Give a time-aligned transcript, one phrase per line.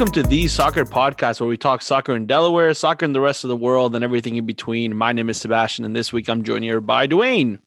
[0.00, 3.44] Welcome to the Soccer Podcast, where we talk soccer in Delaware, soccer in the rest
[3.44, 4.96] of the world, and everything in between.
[4.96, 7.58] My name is Sebastian, and this week I'm joined here by Dwayne.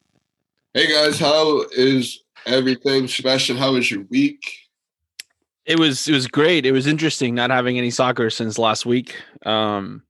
[0.72, 3.06] Hey guys, how is everything?
[3.06, 4.42] Sebastian, how was your week?
[5.64, 6.66] It was it was great.
[6.66, 9.14] It was interesting not having any soccer since last week.
[9.46, 10.02] Um,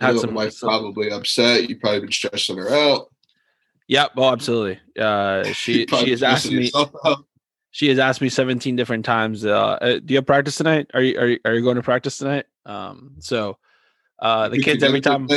[0.00, 1.68] had some wife probably upset.
[1.68, 3.08] You probably been stressing her out.
[3.88, 4.12] Yep.
[4.16, 4.78] Oh, absolutely.
[4.96, 6.70] Uh, she she has asked me.
[7.78, 9.44] She has asked me 17 different times.
[9.44, 10.90] Uh, uh, do you have practice tonight?
[10.94, 12.46] Are you, are you are you going to practice tonight?
[12.66, 13.56] Um, so
[14.18, 15.28] uh, the kids every time,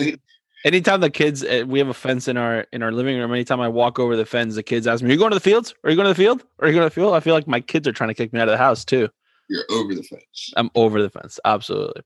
[0.65, 3.31] anytime the kids, uh, we have a fence in our in our living room.
[3.31, 5.39] Anytime I walk over the fence, the kids ask me, "Are you going to the
[5.39, 5.75] fields?
[5.83, 6.43] Are you going to the field?
[6.57, 8.33] Are you going to the field?" I feel like my kids are trying to kick
[8.33, 9.07] me out of the house too.
[9.47, 10.51] You're over the fence.
[10.57, 11.39] I'm over the fence.
[11.45, 12.01] Absolutely.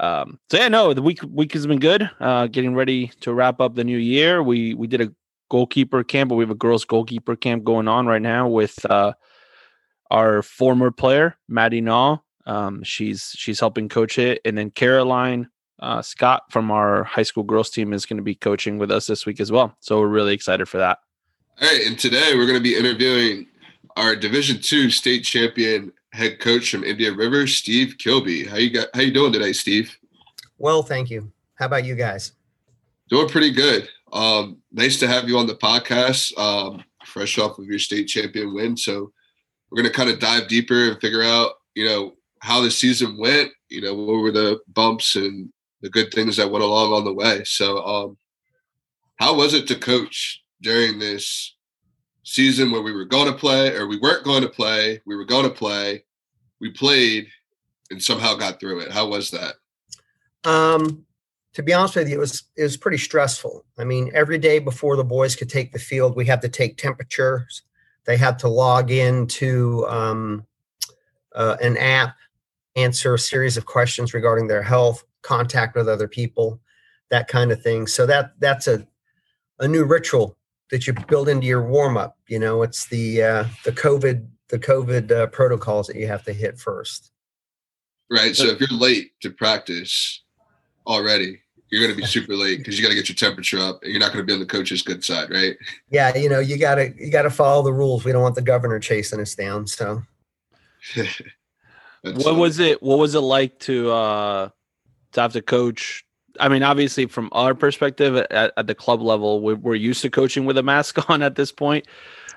[0.00, 2.10] Um, so yeah, no, the week week has been good.
[2.20, 4.42] Uh, getting ready to wrap up the new year.
[4.42, 5.10] We we did a
[5.54, 9.12] goalkeeper camp, but we have a girls goalkeeper camp going on right now with uh,
[10.10, 12.18] our former player Maddie Naw.
[12.44, 17.44] Um, she's she's helping coach it, and then Caroline uh, Scott from our high school
[17.44, 19.76] girls team is going to be coaching with us this week as well.
[19.78, 20.98] So we're really excited for that.
[21.62, 23.46] All right, and today we're going to be interviewing
[23.96, 28.44] our Division Two state champion head coach from Indian River, Steve Kilby.
[28.44, 28.88] How you got?
[28.92, 29.96] How you doing today, Steve?
[30.58, 31.30] Well, thank you.
[31.54, 32.32] How about you guys?
[33.08, 33.88] Doing pretty good.
[34.14, 38.54] Um, nice to have you on the podcast, um, fresh off of your state champion
[38.54, 38.76] win.
[38.76, 39.12] So
[39.70, 43.18] we're going to kind of dive deeper and figure out, you know, how the season
[43.18, 43.50] went.
[43.68, 47.12] You know, what were the bumps and the good things that went along on the
[47.12, 47.42] way.
[47.44, 48.16] So, um,
[49.16, 51.56] how was it to coach during this
[52.24, 55.24] season where we were going to play or we weren't going to play, we were
[55.24, 56.04] going to play,
[56.60, 57.28] we played
[57.90, 58.90] and somehow got through it.
[58.90, 59.54] How was that?
[60.44, 61.04] Um,
[61.54, 63.64] to be honest with you, it was it was pretty stressful.
[63.78, 66.76] I mean, every day before the boys could take the field, we had to take
[66.76, 67.62] temperatures.
[68.04, 70.46] They had to log into um,
[71.34, 72.16] uh, an app,
[72.76, 76.60] answer a series of questions regarding their health, contact with other people,
[77.10, 77.86] that kind of thing.
[77.86, 78.86] So that that's a
[79.60, 80.36] a new ritual
[80.70, 82.18] that you build into your warm up.
[82.26, 86.32] You know, it's the uh, the COVID the COVID uh, protocols that you have to
[86.32, 87.12] hit first.
[88.10, 88.34] Right.
[88.34, 90.22] So if you're late to practice
[90.86, 91.40] already,
[91.74, 93.90] you're going to be super late because you got to get your temperature up, and
[93.90, 95.56] you're not going to be on the coach's good side, right?
[95.90, 98.04] Yeah, you know, you got to you got to follow the rules.
[98.04, 99.66] We don't want the governor chasing us down.
[99.66, 100.02] So,
[102.02, 102.82] what was it?
[102.82, 104.48] What was it like to uh
[105.12, 106.04] to have to coach
[106.40, 110.10] I mean, obviously, from our perspective at, at the club level, we, are used to
[110.10, 111.86] coaching with a mask on at this point.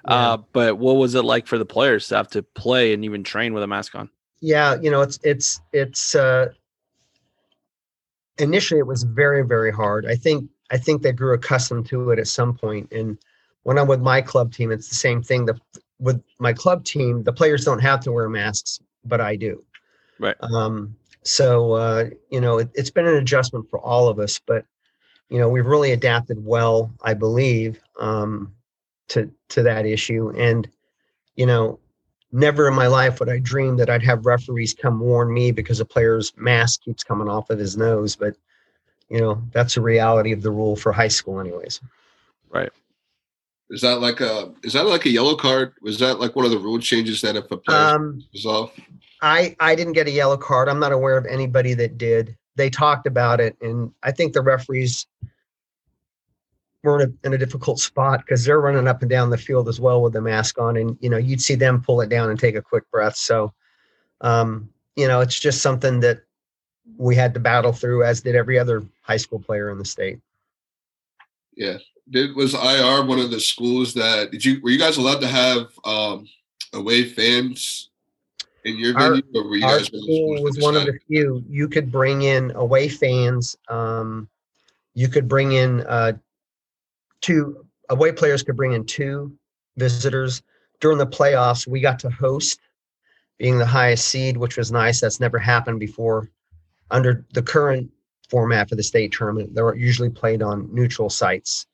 [0.08, 0.14] Yeah.
[0.14, 3.24] Uh, but what was it like for the players to have to play and even
[3.24, 4.10] train with a mask on?
[4.40, 6.50] Yeah, you know, it's it's it's uh,
[8.40, 10.06] initially it was very very hard.
[10.06, 12.92] I think I think they grew accustomed to it at some point.
[12.92, 13.18] And
[13.64, 15.46] when I'm with my club team, it's the same thing.
[15.46, 15.60] The
[16.00, 19.64] with my club team, the players don't have to wear masks, but I do.
[20.20, 20.36] Right.
[20.42, 24.66] Um, so uh, you know, it, has been an adjustment for all of us, but
[25.30, 28.54] you know, we've really adapted well, I believe, um,
[29.10, 30.32] to to that issue.
[30.38, 30.68] And
[31.36, 31.80] you know,
[32.32, 35.80] never in my life would I dream that I'd have referees come warn me because
[35.80, 38.16] a player's mask keeps coming off of his nose.
[38.16, 38.36] But
[39.10, 41.80] you know, that's a reality of the rule for high school, anyways.
[42.50, 42.72] Right.
[43.70, 45.74] Is that like a is that like a yellow card?
[45.82, 48.78] Was that like one of the rule changes that if a player um, was off?
[49.22, 50.70] I I didn't get a yellow card.
[50.70, 52.38] I'm not aware of anybody that did.
[52.56, 55.06] They talked about it, and I think the referees
[56.84, 59.68] were in a, in a difficult spot because they're running up and down the field
[59.68, 62.30] as well with the mask on, and you know you'd see them pull it down
[62.30, 63.16] and take a quick breath.
[63.16, 63.54] So,
[64.22, 66.22] um, you know, it's just something that
[66.98, 70.20] we had to battle through, as did every other high school player in the state.
[71.56, 71.78] Yeah,
[72.10, 75.28] did was IR one of the schools that did you were you guys allowed to
[75.28, 76.28] have um,
[76.74, 77.90] away fans
[78.64, 81.68] in your our, venue, or were you guys school was one of the few you
[81.68, 83.56] could bring in away fans.
[83.70, 84.30] Um,
[84.94, 86.14] you could bring in uh,
[87.22, 89.38] two away players could bring in two
[89.78, 90.42] visitors
[90.80, 91.68] during the playoffs.
[91.68, 92.60] We got to host,
[93.38, 95.00] being the highest seed, which was nice.
[95.00, 96.30] That's never happened before.
[96.90, 97.92] Under the current
[98.30, 101.68] format for the state tournament, they're usually played on neutral sites.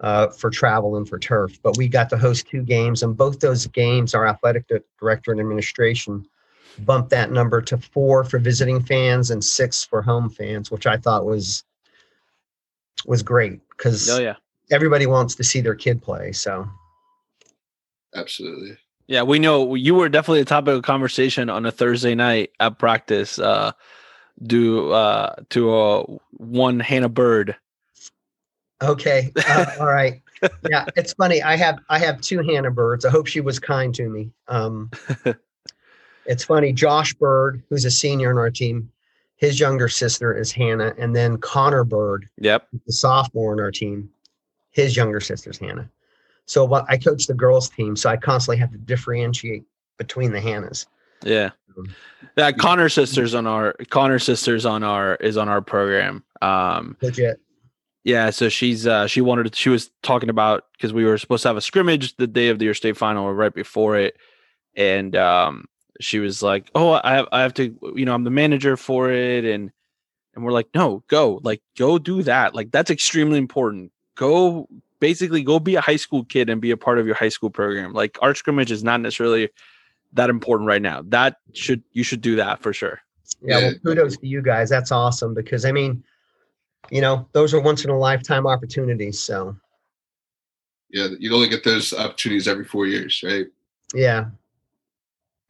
[0.00, 1.62] Uh, for travel and for turf.
[1.62, 4.64] But we got to host two games, and both those games, our athletic
[4.98, 6.26] director and administration
[6.80, 10.96] bumped that number to four for visiting fans and six for home fans, which I
[10.96, 11.64] thought was
[13.06, 14.34] was great because oh, yeah.
[14.72, 16.32] Everybody wants to see their kid play.
[16.32, 16.68] So
[18.14, 18.76] absolutely.
[19.06, 22.78] Yeah, we know you were definitely a topic of conversation on a Thursday night at
[22.78, 23.38] practice.
[23.38, 23.72] Uh,
[24.44, 26.02] do uh, to uh,
[26.32, 27.56] one Hannah Bird.
[28.80, 30.22] Okay, uh, all right.
[30.68, 31.42] Yeah, it's funny.
[31.42, 33.04] I have I have two Hannah Birds.
[33.04, 34.30] I hope she was kind to me.
[34.48, 34.90] Um,
[36.26, 36.72] it's funny.
[36.72, 38.90] Josh Bird, who's a senior on our team,
[39.36, 42.68] his younger sister is Hannah, and then Connor Bird, Yep.
[42.86, 44.08] the sophomore on our team,
[44.72, 45.88] his younger sister's Hannah.
[46.46, 49.64] So what I coach the girls team, so I constantly have to differentiate
[49.98, 50.86] between the Hannahs.
[51.22, 51.50] Yeah.
[51.76, 51.94] Um,
[52.34, 56.24] That Connor sisters on our Connor sisters on our is on our program.
[56.40, 57.40] Um Legit.
[58.04, 61.42] yeah, so she's uh she wanted to, she was talking about because we were supposed
[61.42, 64.16] to have a scrimmage the day of the year state final or right before it.
[64.74, 65.66] And um
[66.00, 69.12] she was like, "Oh, I have I have to, you know, I'm the manager for
[69.12, 69.70] it and
[70.34, 71.38] and we're like, "No, go.
[71.44, 72.54] Like go do that.
[72.54, 73.92] Like that's extremely important.
[74.16, 74.68] Go
[75.00, 77.50] basically go be a high school kid and be a part of your high school
[77.50, 77.92] program.
[77.92, 79.48] Like art scrimmage is not necessarily
[80.12, 81.02] that important right now.
[81.06, 83.00] That should you should do that for sure.
[83.42, 83.78] Yeah, well, Yeah.
[83.84, 84.68] kudos to you guys.
[84.70, 86.04] That's awesome because I mean,
[86.90, 89.18] you know, those are once in a lifetime opportunities.
[89.18, 89.56] So
[90.90, 93.46] Yeah, you only get those opportunities every four years, right?
[93.94, 94.26] yeah.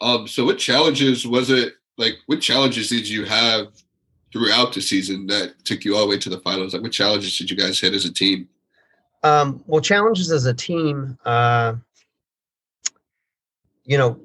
[0.01, 3.69] Um, so what challenges was it like what challenges did you have
[4.33, 6.73] throughout the season that took you all the way to the finals?
[6.73, 8.49] Like what challenges did you guys hit as a team?
[9.23, 11.75] Um, well, challenges as a team, uh,
[13.85, 14.19] you know,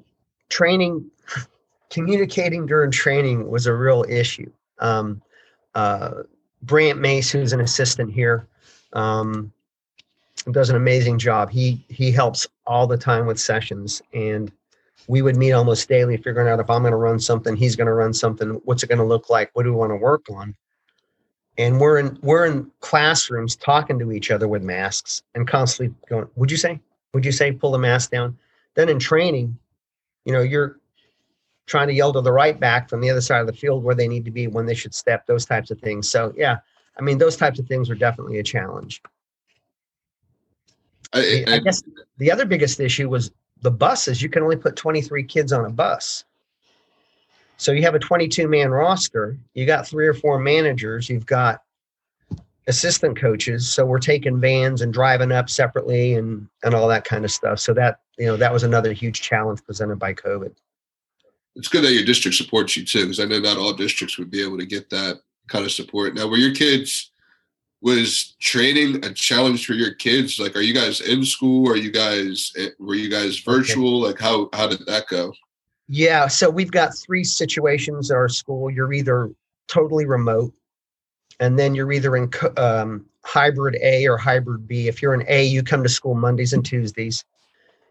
[0.48, 1.10] training,
[1.90, 4.50] communicating during training was a real issue.
[4.80, 5.22] Um,
[5.74, 6.22] uh,
[6.62, 8.46] Brant Mace, who's an assistant here,
[8.92, 9.52] um,
[10.50, 11.50] does an amazing job.
[11.50, 14.50] He he helps all the time with sessions, and
[15.06, 17.86] we would meet almost daily, figuring out if I'm going to run something, he's going
[17.86, 18.60] to run something.
[18.64, 19.50] What's it going to look like?
[19.54, 20.54] What do we want to work on?
[21.58, 26.26] And we're in we're in classrooms talking to each other with masks and constantly going
[26.36, 26.80] would you say?
[27.12, 27.52] Would you say?
[27.52, 28.38] Pull the mask down.
[28.74, 29.58] Then in training
[30.24, 30.78] you know you're
[31.66, 33.94] trying to yell to the right back from the other side of the field where
[33.94, 36.08] they need to be when they should step those types of things.
[36.08, 36.58] So yeah
[36.98, 39.02] i mean those types of things are definitely a challenge.
[41.12, 41.82] I, i guess
[42.18, 43.32] the other biggest issue was
[43.62, 44.22] the buses.
[44.22, 46.24] You can only put 23 kids on a bus
[47.58, 51.60] so you have a 22 man roster, you got three or four managers, you've got
[52.68, 53.68] assistant coaches.
[53.68, 57.58] So we're taking vans and driving up separately and and all that kind of stuff.
[57.58, 60.54] So that you know that was another huge challenge presented by COVID.
[61.56, 64.30] it's good that your district supports you too, because I know not all districts would
[64.30, 66.14] be able to get that kind of support.
[66.14, 67.10] Now, were your kids
[67.80, 70.38] was training a challenge for your kids?
[70.38, 71.68] Like, are you guys in school?
[71.70, 74.00] Are you guys eh, were you guys virtual?
[74.00, 75.32] Like, how how did that go?
[75.88, 78.70] Yeah, so we've got three situations at our school.
[78.70, 79.30] You're either
[79.68, 80.52] totally remote,
[81.40, 84.88] and then you're either in um, hybrid A or hybrid B.
[84.88, 87.24] If you're in A, you come to school Mondays and Tuesdays.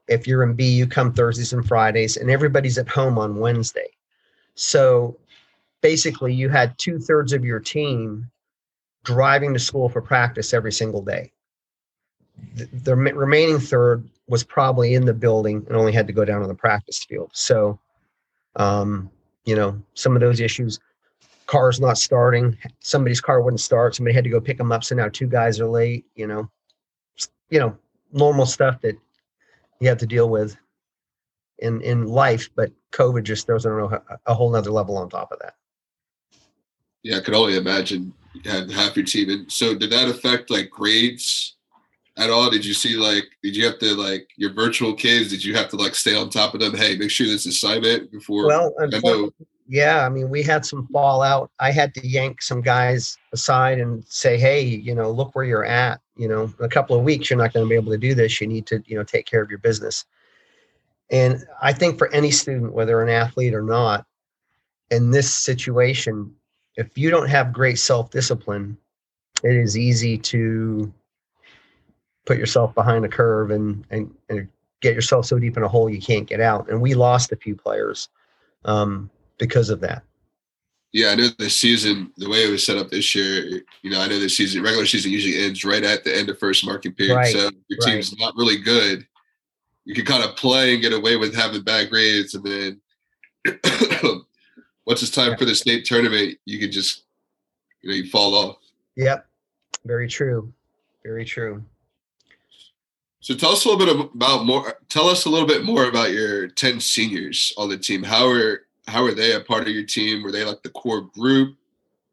[0.08, 3.90] If you're in B, you come Thursdays and Fridays, and everybody's at home on Wednesday.
[4.54, 5.18] So
[5.82, 8.30] basically, you had two thirds of your team
[9.04, 11.32] driving to school for practice every single day.
[12.54, 16.42] The, the remaining third was probably in the building and only had to go down
[16.42, 17.32] to the practice field.
[17.34, 17.80] So
[18.58, 19.10] um,
[19.46, 20.80] you know, some of those issues,
[21.46, 24.96] cars not starting, somebody's car wouldn't start, somebody had to go pick them up, so
[24.96, 26.50] now two guys are late, you know,
[27.50, 27.78] you know,
[28.12, 28.96] normal stuff that
[29.80, 30.58] you have to deal with
[31.60, 35.40] in in life, but COVID just throws on a, whole nother level on top of
[35.40, 35.56] that.
[37.04, 38.14] Yeah, I could only imagine
[38.46, 39.30] had half your team.
[39.30, 41.57] And so, did that affect like grades
[42.18, 42.50] at all?
[42.50, 45.30] Did you see like did you have to like your virtual kids?
[45.30, 46.76] Did you have to like stay on top of them?
[46.76, 48.48] Hey, make sure this assignment before.
[48.48, 49.30] Well, I
[49.70, 51.52] yeah, I mean, we had some fallout.
[51.60, 55.66] I had to yank some guys aside and say, hey, you know, look where you're
[55.66, 56.00] at.
[56.16, 58.16] You know, in a couple of weeks, you're not going to be able to do
[58.16, 58.40] this.
[58.40, 60.06] You need to, you know, take care of your business.
[61.12, 64.06] And I think for any student, whether an athlete or not,
[64.90, 66.34] in this situation,
[66.78, 68.78] if you don't have great self discipline,
[69.44, 70.92] it is easy to
[72.28, 74.48] put yourself behind a curve and, and, and
[74.82, 76.70] get yourself so deep in a hole you can't get out.
[76.70, 78.10] And we lost a few players
[78.66, 80.04] um, because of that.
[80.92, 84.02] Yeah, I know the season, the way it was set up this year, you know,
[84.02, 86.94] I know the season, regular season usually ends right at the end of first marking
[86.94, 87.16] period.
[87.16, 87.94] Right, So your right.
[87.94, 89.08] team's not really good.
[89.86, 92.36] You can kind of play and get away with having bad grades.
[92.36, 92.82] And then
[94.86, 97.04] once it's time for the state tournament, you can just,
[97.82, 98.58] you know, you fall off.
[98.98, 99.26] Yep.
[99.86, 100.52] Very true.
[101.04, 101.64] Very true.
[103.20, 104.74] So tell us a little bit about more.
[104.90, 108.04] Tell us a little bit more about your ten seniors on the team.
[108.04, 110.24] How are how are they a part of your team?
[110.24, 111.56] Were they like the core group?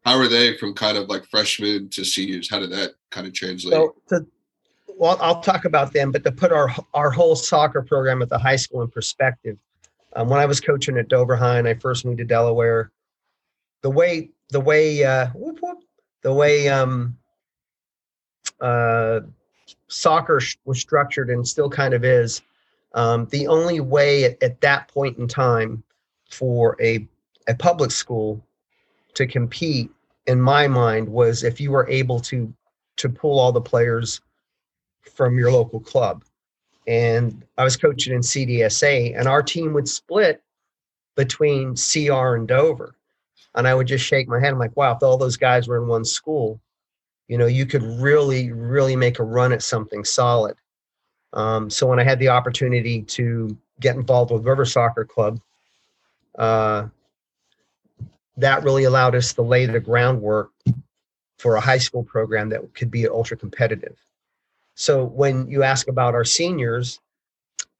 [0.05, 2.51] How are they from kind of like freshmen to seniors?
[2.51, 3.75] How did that kind of translate?
[3.75, 4.27] So to,
[4.97, 8.39] well, I'll talk about them, but to put our our whole soccer program at the
[8.39, 9.59] high school in perspective,
[10.17, 12.91] um, when I was coaching at Dover High and I first moved to Delaware,
[13.83, 15.79] the way the way uh, whoop, whoop,
[16.23, 17.17] the way um,
[18.61, 19.21] uh,
[19.89, 22.43] soccer was structured and still kind of is,
[22.95, 25.83] um, the only way at, at that point in time
[26.31, 27.07] for a
[27.47, 28.43] a public school
[29.15, 29.91] to compete
[30.27, 32.53] in my mind was if you were able to
[32.97, 34.21] to pull all the players
[35.15, 36.25] from your local club.
[36.87, 40.43] And i was coaching in cdsa and our team would split
[41.17, 42.95] between cr and dover.
[43.55, 44.53] And i would just shake my head.
[44.53, 46.61] I'm like wow if all those guys were in one school
[47.29, 50.57] you know you could really really make a run at something solid
[51.33, 55.41] um, so when i had the opportunity to get involved with river soccer club
[56.39, 56.87] uh,
[58.37, 60.51] that really allowed us to lay the groundwork
[61.39, 63.97] for a high school program that could be ultra competitive.
[64.75, 67.01] So when you ask about our seniors,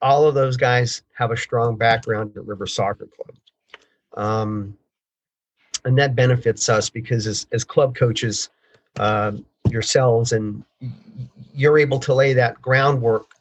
[0.01, 3.35] all of those guys have a strong background at River Soccer Club.
[4.15, 4.77] Um,
[5.83, 8.49] and that benefits us because as, as club coaches
[8.97, 9.31] uh,
[9.69, 10.63] yourselves and
[11.53, 13.31] you're able to lay that groundwork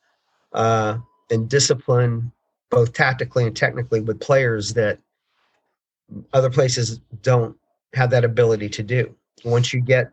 [0.52, 0.98] uh,
[1.30, 2.30] and discipline
[2.70, 4.98] both tactically and technically with players that
[6.32, 7.56] other places don't
[7.92, 9.14] have that ability to do.
[9.44, 10.10] Once you get,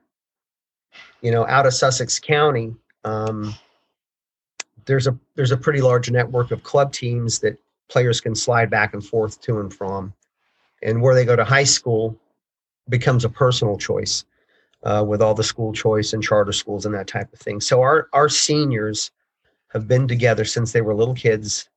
[1.22, 3.56] you know, out of Sussex County, um,
[4.86, 7.58] there's a there's a pretty large network of club teams that
[7.88, 10.14] players can slide back and forth to and from,
[10.82, 12.18] and where they go to high school
[12.90, 14.26] becomes a personal choice
[14.84, 17.62] uh, with all the school choice and charter schools and that type of thing.
[17.62, 19.12] So our our seniors
[19.70, 21.70] have been together since they were little kids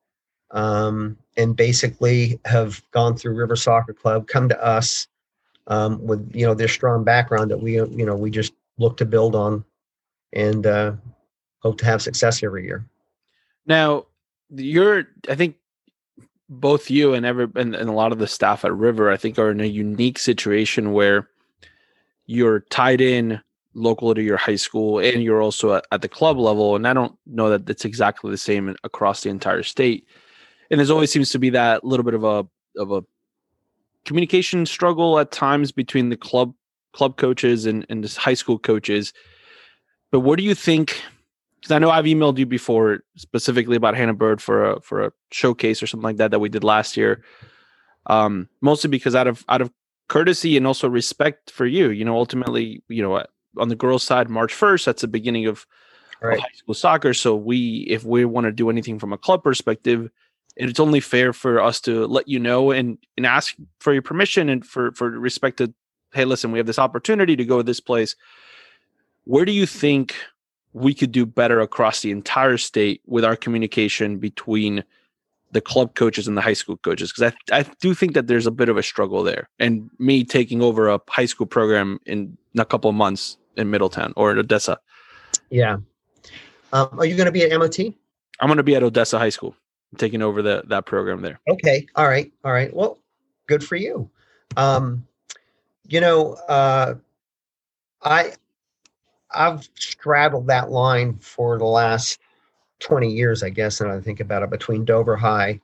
[0.51, 5.07] um, and basically have gone through River Soccer Club, come to us
[5.67, 9.05] um, with you know their strong background that we you know we just look to
[9.05, 9.65] build on,
[10.33, 10.93] and uh,
[11.61, 12.87] hope to have success every year.
[13.67, 14.07] Now,
[14.51, 15.57] you're I think
[16.49, 19.39] both you and every and, and a lot of the staff at River I think
[19.39, 21.29] are in a unique situation where
[22.27, 23.41] you're tied in
[23.75, 27.17] local to your high school and you're also at, the club level and i don't
[27.27, 30.07] know that it's exactly the same across the entire state
[30.71, 33.03] and there's always seems to be that little bit of a of a
[34.05, 36.55] communication struggle at times between the club
[36.93, 39.13] club coaches and and the high school coaches.
[40.11, 41.01] But what do you think?
[41.61, 45.13] Because I know I've emailed you before specifically about Hannah Bird for a for a
[45.31, 47.25] showcase or something like that that we did last year.
[48.07, 49.71] Um, mostly because out of out of
[50.09, 53.25] courtesy and also respect for you, you know, ultimately, you know,
[53.57, 55.67] on the girls' side, March first, that's the beginning of,
[56.21, 56.39] right.
[56.39, 57.15] of high school soccer.
[57.15, 60.11] So we, if we want to do anything from a club perspective,
[60.57, 64.49] it's only fair for us to let you know and, and ask for your permission
[64.49, 65.73] and for for respect to
[66.13, 68.15] hey listen we have this opportunity to go to this place
[69.25, 70.15] where do you think
[70.73, 74.85] we could do better across the entire state with our communication between
[75.55, 78.47] the club coaches and the high school coaches because I, I do think that there's
[78.47, 82.37] a bit of a struggle there and me taking over a high school program in
[82.59, 84.79] a couple of months in middletown or in odessa
[85.51, 85.79] yeah
[86.73, 89.31] um, are you going to be at mot i'm going to be at odessa high
[89.31, 89.57] school
[89.99, 91.41] taking over the that program there.
[91.49, 91.87] Okay.
[91.97, 92.33] All right.
[92.45, 92.75] All right.
[92.75, 92.99] Well,
[93.47, 94.11] good for you.
[94.57, 95.07] Um,
[95.87, 96.95] you know, uh,
[98.03, 98.33] I
[99.33, 102.19] I've straddled that line for the last
[102.81, 105.61] 20 years, I guess, and I think about it between Dover High,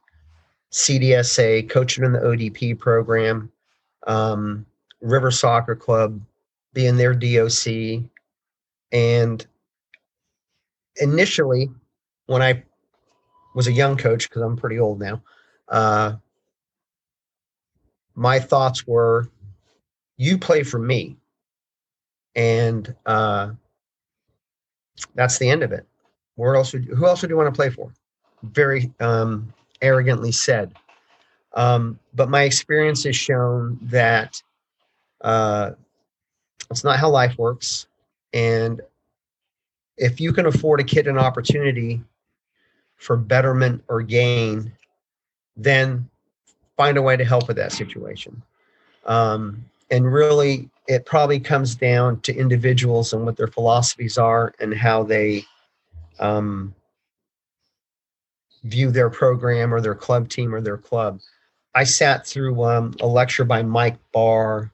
[0.73, 3.51] CDSA, coaching in the ODP program,
[4.07, 4.65] um,
[5.01, 6.21] River Soccer Club,
[6.73, 8.05] being their DOC,
[8.93, 9.47] and
[10.97, 11.71] initially,
[12.27, 12.63] when I
[13.55, 15.23] was a young coach because I'm pretty old now.
[15.69, 16.15] Uh,
[18.15, 19.29] my thoughts were,
[20.17, 21.17] you play for me,
[22.35, 23.53] and uh,
[25.15, 25.87] that's the end of it.
[26.41, 26.73] Where else?
[26.73, 27.93] Would, who else would you want to play for?
[28.43, 30.73] Very um, arrogantly said.
[31.53, 34.43] Um, but my experience has shown that
[35.21, 35.73] uh,
[36.71, 37.89] it's not how life works,
[38.33, 38.81] and
[39.99, 42.01] if you can afford a kid an opportunity
[42.97, 44.73] for betterment or gain,
[45.59, 46.09] then
[46.79, 48.43] find a way to help with that situation.
[49.05, 54.73] Um, and really, it probably comes down to individuals and what their philosophies are and
[54.73, 55.45] how they
[56.21, 56.75] um,
[58.65, 61.21] view their program or their club team or their club.
[61.75, 64.73] I sat through um, a lecture by Mike Barr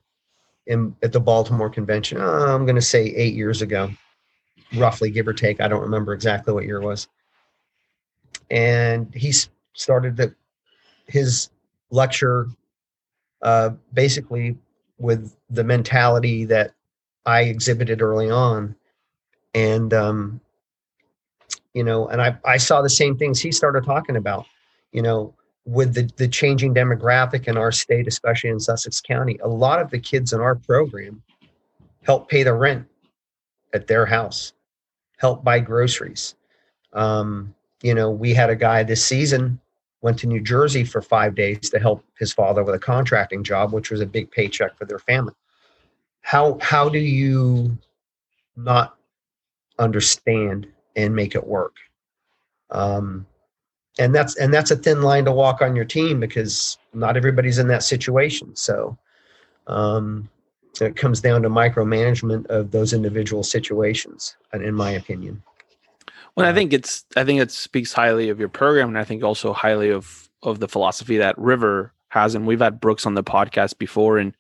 [0.67, 2.21] in, at the Baltimore Convention.
[2.21, 3.91] Uh, I'm going to say eight years ago,
[4.75, 5.61] roughly, give or take.
[5.61, 7.09] I don't remember exactly what year it was
[8.51, 9.33] and he
[9.75, 10.35] started the,
[11.07, 11.51] his
[11.91, 12.49] lecture
[13.43, 14.57] uh, basically
[14.99, 16.73] with the mentality that
[17.25, 18.75] I exhibited early on,
[19.55, 20.41] and um,
[21.77, 24.47] you know, and I I saw the same things he started talking about,
[24.93, 25.35] you know,
[25.67, 29.39] with the the changing demographic in our state, especially in Sussex County.
[29.43, 31.23] A lot of the kids in our program
[32.03, 32.87] help pay the rent
[33.75, 34.55] at their house,
[35.19, 36.35] help buy groceries.
[36.95, 39.61] Um, you know, we had a guy this season
[40.01, 43.75] went to New Jersey for five days to help his father with a contracting job,
[43.75, 45.35] which was a big paycheck for their family.
[46.23, 47.77] How how do you
[48.57, 48.97] not
[49.79, 51.77] understand and make it work?
[52.71, 53.27] Um,
[53.99, 57.59] and that's and that's a thin line to walk on your team because not everybody's
[57.59, 58.55] in that situation.
[58.57, 58.99] So
[59.67, 60.29] um,
[60.81, 65.43] it comes down to micromanagement of those individual situations, in my opinion.
[66.37, 69.23] Well, I think it's I think it speaks highly of your program, and I think
[69.23, 72.35] also highly of of the philosophy that River has.
[72.35, 74.37] And we've had Brooks on the podcast before, and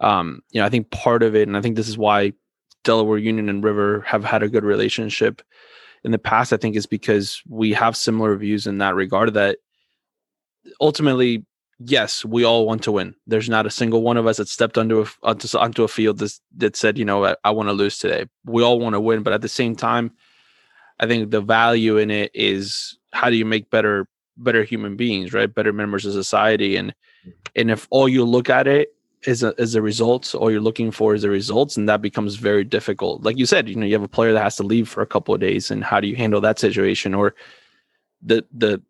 [0.00, 2.34] um, you know, I think part of it, and I think this is why
[2.86, 5.42] Delaware Union and River have had a good relationship
[6.04, 6.52] in the past.
[6.52, 9.34] I think is because we have similar views in that regard.
[9.34, 9.58] That
[10.80, 11.44] ultimately,
[11.78, 13.14] yes, we all want to win.
[13.26, 16.18] There's not a single one of us that stepped onto a onto, onto a field
[16.20, 18.24] that, that said, you know, I, I want to lose today.
[18.46, 20.12] We all want to win, but at the same time
[20.98, 25.32] I think the value in it is how do you make better better human beings,
[25.32, 25.52] right?
[25.52, 27.30] Better members of society, and mm-hmm.
[27.56, 28.88] and if all you look at it
[29.24, 32.36] is a, is a results, all you're looking for is the results, and that becomes
[32.36, 33.22] very difficult.
[33.22, 35.06] Like you said, you know, you have a player that has to leave for a
[35.06, 37.34] couple of days, and how do you handle that situation, or
[38.22, 38.80] the the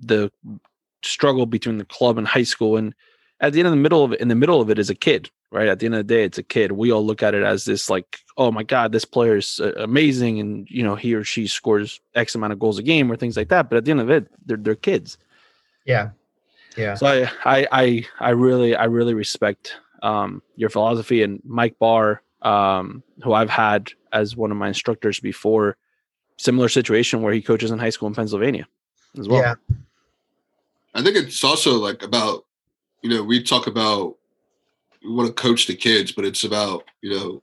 [0.00, 0.30] the
[1.02, 2.94] struggle between the club and high school, and
[3.40, 4.94] at the end of the middle of it, in the middle of it is a
[4.94, 5.68] kid, right?
[5.68, 6.72] At the end of the day, it's a kid.
[6.72, 9.72] We all look at it as this like, oh my god, this player is uh,
[9.76, 13.16] amazing, and you know he or she scores X amount of goals a game or
[13.16, 13.68] things like that.
[13.68, 15.18] But at the end of it, they're they're kids.
[15.84, 16.10] Yeah,
[16.76, 16.94] yeah.
[16.94, 22.22] So I I I, I really I really respect um, your philosophy and Mike Barr,
[22.42, 25.76] um, who I've had as one of my instructors before.
[26.36, 28.66] Similar situation where he coaches in high school in Pennsylvania
[29.18, 29.40] as well.
[29.40, 29.54] Yeah.
[30.94, 32.44] I think it's also like about,
[33.02, 34.16] you know, we talk about
[35.04, 37.42] we want to coach the kids, but it's about you know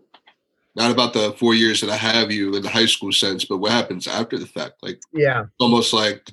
[0.76, 3.58] not about the four years that I have you in the high school sense, but
[3.58, 4.82] what happens after the fact.
[4.82, 6.32] Like yeah, almost like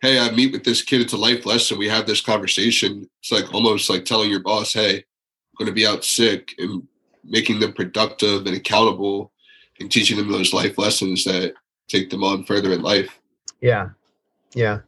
[0.00, 1.00] hey, I meet with this kid.
[1.00, 1.78] It's a life lesson.
[1.78, 3.08] We have this conversation.
[3.20, 5.04] It's like almost like telling your boss, hey, I'm
[5.58, 6.86] going to be out sick and
[7.24, 9.32] making them productive and accountable
[9.80, 11.54] and teaching them those life lessons that
[11.88, 13.20] take them on further in life.
[13.60, 13.90] Yeah.
[14.54, 14.80] Yeah.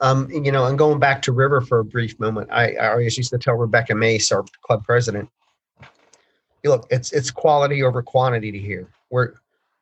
[0.00, 3.16] Um, you know, and going back to River for a brief moment, I, I always
[3.16, 5.30] used to tell Rebecca Mace, our club president,
[6.64, 8.88] look, it's it's quality over quantity to here.
[9.10, 9.34] We're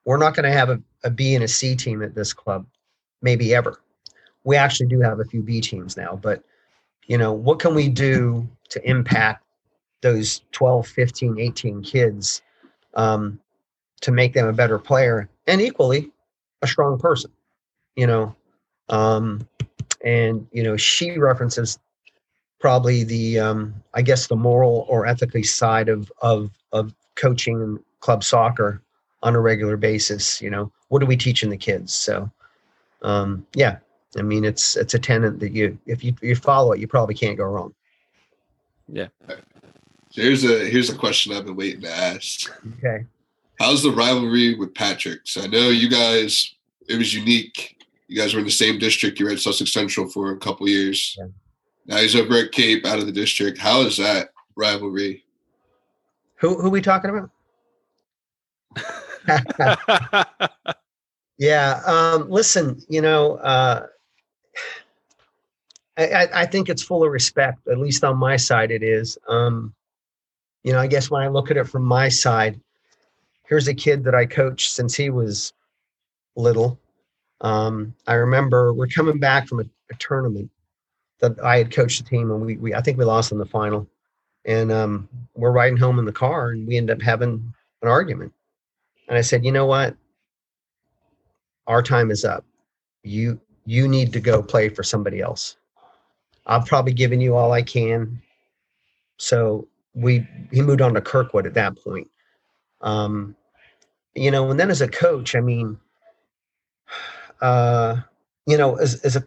[0.05, 2.67] we're not going to have a, a B and a C team at this club,
[3.23, 3.81] maybe ever.
[4.45, 6.43] We actually do have a few B teams now, but
[7.07, 9.45] you know, what can we do to impact
[10.01, 12.41] those 12, 15, 18 kids
[12.95, 13.39] um,
[14.01, 16.11] to make them a better player and equally
[16.63, 17.31] a strong person,
[17.97, 18.35] you know?
[18.89, 19.47] Um,
[20.05, 21.79] and you know she references
[22.59, 28.25] probably the um, I guess the moral or ethically side of of of coaching club
[28.25, 28.83] soccer
[29.23, 30.41] on a regular basis.
[30.41, 31.95] You know, what are we teaching the kids?
[31.95, 32.31] So,
[33.03, 33.79] um, yeah,
[34.19, 37.15] I mean, it's it's a tenant that you if you you follow it, you probably
[37.15, 37.75] can't go wrong.
[38.89, 39.09] Yeah.
[39.29, 42.51] So here's a here's a question I've been waiting to ask.
[42.79, 43.07] Okay.
[43.59, 45.21] How's the rivalry with Patrick?
[45.25, 46.55] So I know you guys.
[46.89, 49.21] It was unique you guys were in the same district.
[49.21, 51.17] You were at Sussex Central for a couple years.
[51.17, 51.27] Yeah.
[51.87, 53.57] Now he's over at Cape, out of the district.
[53.57, 55.25] How is that rivalry?
[56.37, 57.31] Who who are we talking about?
[61.39, 61.81] yeah.
[61.87, 63.87] Um, listen, you know, uh,
[65.97, 67.67] I, I think it's full of respect.
[67.69, 69.19] At least on my side, it is.
[69.29, 69.75] Um,
[70.65, 72.61] you know, I guess when I look at it from my side,
[73.47, 75.53] here's a kid that I coached since he was
[76.37, 76.79] little
[77.41, 80.51] um, I remember we're coming back from a, a, tournament
[81.21, 83.47] that I had coached the team, and we, we I think we lost in the
[83.47, 83.87] final.
[84.47, 88.33] And um, we're riding home in the car, and we end up having an argument.
[89.09, 89.97] And I said, you know what?
[91.67, 92.45] Our time is up.
[93.03, 95.57] You you need to go play for somebody else.
[96.45, 98.21] I've probably given you all I can.
[99.17, 102.11] So we he moved on to Kirkwood at that point.
[102.81, 103.37] Um,
[104.17, 105.79] you know, and then as a coach, I mean,
[107.41, 108.01] uh,
[108.45, 109.25] you know, as, as a,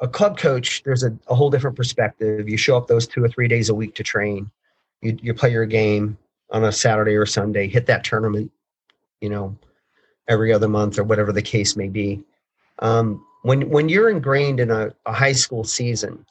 [0.00, 2.48] a club coach, there's a, a whole different perspective.
[2.48, 4.50] You show up those two or three days a week to train.
[5.02, 6.16] You, you play your game
[6.50, 8.50] on a Saturday or Sunday, hit that tournament,
[9.20, 9.54] you know,
[10.28, 12.22] every other month or whatever the case may be.
[12.78, 16.24] Um, when when you're ingrained in a, a high school season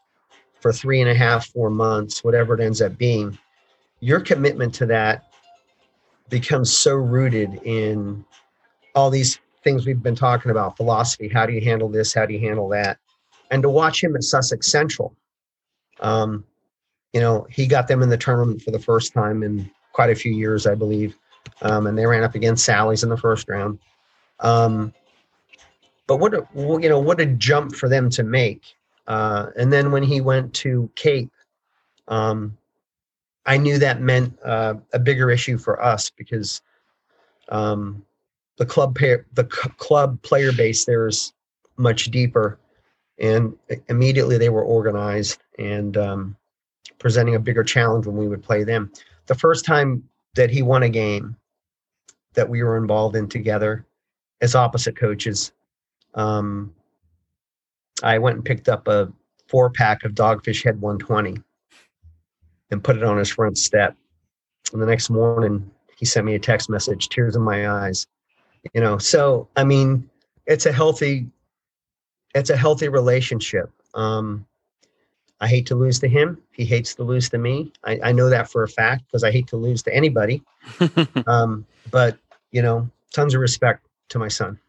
[0.59, 3.37] for three and a half, four months, whatever it ends up being,
[3.99, 5.31] your commitment to that
[6.29, 8.23] becomes so rooted in
[8.95, 12.33] all these things we've been talking about philosophy how do you handle this how do
[12.33, 12.97] you handle that?
[13.51, 15.15] And to watch him at sussex central
[15.99, 16.45] um,
[17.13, 20.15] you know he got them in the tournament for the first time in quite a
[20.15, 21.17] few years i believe
[21.61, 23.79] um, and they ran up against sally's in the first round.
[24.39, 24.93] Um,
[26.11, 26.45] but what a
[26.83, 28.63] you know what a jump for them to make
[29.07, 31.31] Uh, and then when he went to Cape,
[32.07, 32.57] um,
[33.45, 36.61] I knew that meant uh, a bigger issue for us because
[37.49, 38.05] um,
[38.57, 41.33] the club pair, the c- club player base there is
[41.77, 42.59] much deeper,
[43.19, 43.55] and
[43.89, 46.37] immediately they were organized and um,
[46.99, 48.91] presenting a bigger challenge when we would play them.
[49.27, 50.03] The first time
[50.35, 51.35] that he won a game
[52.33, 53.85] that we were involved in together
[54.41, 55.51] as opposite coaches,
[56.15, 56.73] um,
[58.03, 59.11] I went and picked up a
[59.47, 61.41] four pack of Dogfish Head 120
[62.71, 63.95] and put it on his front step.
[64.73, 68.07] And the next morning, he sent me a text message, tears in my eyes.
[68.73, 70.09] You know, so I mean,
[70.45, 71.27] it's a healthy,
[72.33, 73.69] it's a healthy relationship.
[73.93, 74.45] Um,
[75.41, 76.37] I hate to lose to him.
[76.51, 77.73] He hates to lose to me.
[77.83, 80.43] I, I know that for a fact because I hate to lose to anybody.
[81.27, 82.17] um, but
[82.51, 84.59] you know, tons of respect to my son.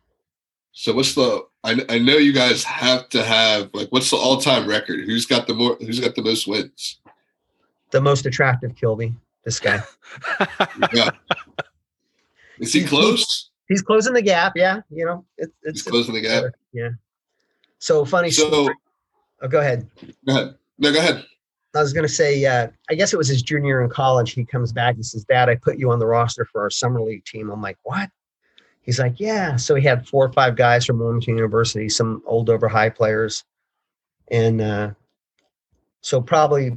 [0.72, 1.46] So what's the?
[1.64, 5.04] I, I know you guys have to have like what's the all time record?
[5.04, 5.76] Who's got the more?
[5.80, 6.98] Who's got the most wins?
[7.90, 9.14] The most attractive Kilby.
[9.44, 9.80] This guy.
[10.92, 11.10] yeah.
[12.58, 13.50] Is he close?
[13.68, 14.52] He's closing the gap.
[14.56, 14.80] Yeah.
[14.90, 16.44] You know, it, it's he's closing the gap.
[16.72, 16.90] Yeah.
[17.78, 18.30] So funny.
[18.30, 18.74] So, story.
[19.42, 19.88] oh, go ahead.
[20.26, 20.54] Go ahead.
[20.78, 21.24] No, go ahead.
[21.74, 24.32] I was going to say, uh, I guess it was his junior year in college.
[24.32, 24.96] He comes back.
[24.96, 27.62] He says, "Dad, I put you on the roster for our summer league team." I'm
[27.62, 28.10] like, "What?"
[28.82, 32.46] He's like, "Yeah." So he had four or five guys from Wilmington University, some old
[32.46, 33.44] Dover High players,
[34.30, 34.90] and uh,
[36.00, 36.76] so probably,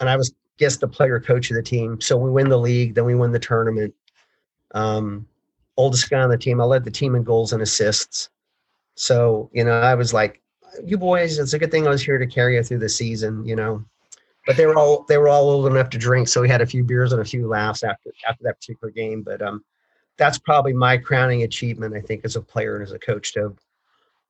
[0.00, 2.00] and I was guess the player coach of the team.
[2.00, 3.94] So we win the league, then we win the tournament.
[4.74, 5.26] Um,
[5.76, 6.60] oldest guy on the team.
[6.60, 8.30] I led the team in goals and assists.
[8.94, 10.40] So you know, I was like,
[10.84, 13.44] "You boys, it's a good thing I was here to carry you through the season."
[13.44, 13.84] You know,
[14.46, 16.66] but they were all they were all old enough to drink, so we had a
[16.66, 19.22] few beers and a few laughs after after that particular game.
[19.22, 19.64] But um,
[20.16, 23.42] that's probably my crowning achievement, I think, as a player and as a coach to
[23.42, 23.58] have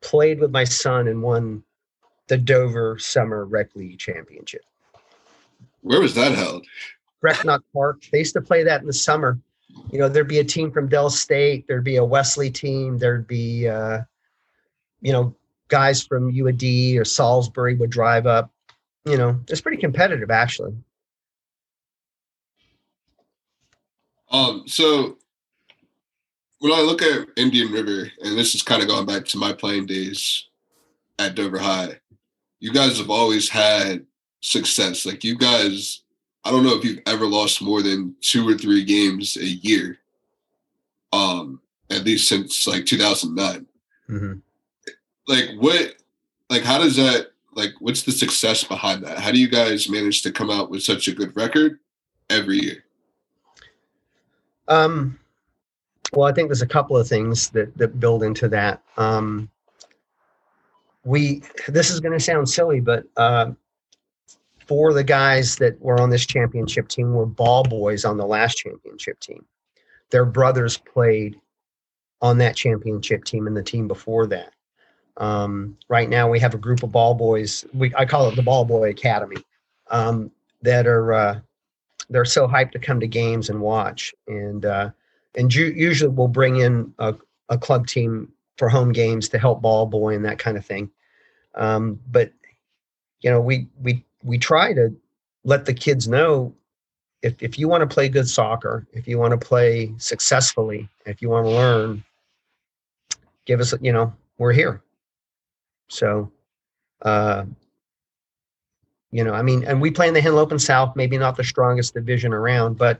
[0.00, 1.62] played with my son and won
[2.28, 4.62] the Dover Summer Rec League Championship.
[5.82, 6.66] Where was that held?
[7.22, 8.02] Brecknock Park.
[8.10, 9.38] They used to play that in the summer.
[9.90, 13.26] You know, there'd be a team from Del State, there'd be a Wesley team, there'd
[13.26, 14.00] be, uh,
[15.00, 15.34] you know,
[15.68, 18.50] guys from UAD or Salisbury would drive up
[19.04, 20.74] you know, it's pretty competitive actually.
[24.30, 25.18] Um, so
[26.62, 29.52] when I look at Indian River, and this is kind of going back to my
[29.52, 30.46] playing days
[31.18, 31.98] at Dover High,
[32.60, 34.06] you guys have always had
[34.38, 35.04] success.
[35.04, 36.02] Like you guys,
[36.44, 39.98] I don't know if you've ever lost more than two or three games a year.
[41.12, 43.66] Um, at least since like 2009.
[44.08, 44.38] Mm-hmm.
[45.26, 45.96] Like what,
[46.48, 49.18] like how does that like what's the success behind that?
[49.18, 51.80] How do you guys manage to come out with such a good record
[52.30, 52.84] every year?
[54.68, 55.18] Um,
[56.12, 58.82] well, I think there's a couple of things that that build into that.
[58.96, 59.48] Um,
[61.04, 63.52] we this is going to sound silly, but uh,
[64.66, 68.56] for the guys that were on this championship team were ball boys on the last
[68.56, 69.44] championship team.
[70.10, 71.40] Their brothers played
[72.20, 74.52] on that championship team and the team before that.
[75.16, 77.64] Um, right now, we have a group of ball boys.
[77.72, 79.42] We I call it the Ball Boy Academy.
[79.90, 80.30] Um,
[80.62, 81.40] that are uh,
[82.10, 84.14] they're so hyped to come to games and watch.
[84.28, 84.90] And uh,
[85.34, 87.14] and ju- usually we'll bring in a,
[87.48, 90.90] a club team for home games to help ball boy and that kind of thing.
[91.54, 92.32] Um, but
[93.20, 94.94] you know, we we we try to
[95.44, 96.54] let the kids know
[97.22, 101.22] if if you want to play good soccer, if you want to play successfully, if
[101.22, 102.04] you want to learn,
[103.44, 104.82] give us you know we're here
[105.92, 106.32] so,
[107.02, 107.44] uh,
[109.10, 111.92] you know, I mean, and we play in the Henlopen South, maybe not the strongest
[111.92, 112.98] division around, but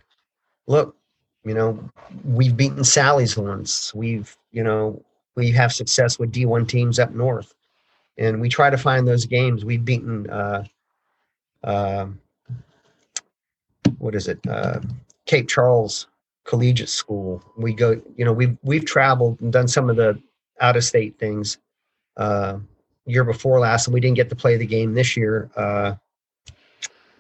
[0.67, 0.95] look,
[1.45, 1.79] you know,
[2.25, 3.95] we've beaten Sally's once.
[3.95, 5.03] We've, you know,
[5.35, 7.55] we have success with D1 teams up north.
[8.19, 9.65] And we try to find those games.
[9.65, 10.65] We've beaten, uh,
[11.65, 12.07] uh,
[13.99, 14.39] what is it?
[14.47, 14.81] Uh,
[15.27, 16.07] Cape Charles
[16.45, 17.43] Collegiate School.
[17.57, 20.21] We go, you know, we've, we've traveled and done some of the
[20.61, 21.59] out of state things.
[22.17, 22.59] Uh,
[23.07, 25.51] year before last, and we didn't get to play the game this year.
[25.57, 25.95] Uh,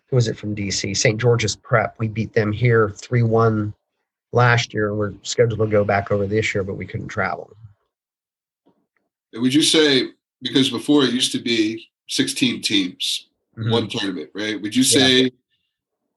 [0.06, 0.96] who was it from DC?
[0.96, 1.20] St.
[1.20, 1.98] George's Prep.
[1.98, 3.74] We beat them here 3 1
[4.32, 7.54] last year, and we're scheduled to go back over this year, but we couldn't travel.
[9.34, 10.08] Would you say,
[10.40, 13.70] because before it used to be 16 teams, mm-hmm.
[13.70, 14.60] one tournament, right?
[14.60, 15.30] Would you say yeah.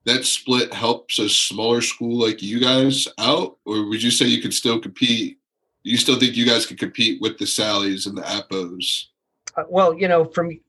[0.05, 3.57] that split helps a smaller school like you guys out?
[3.65, 5.37] Or would you say you could still compete?
[5.83, 9.09] You still think you guys could compete with the Sallies and the Appos?
[9.55, 10.59] Uh, well, you know, from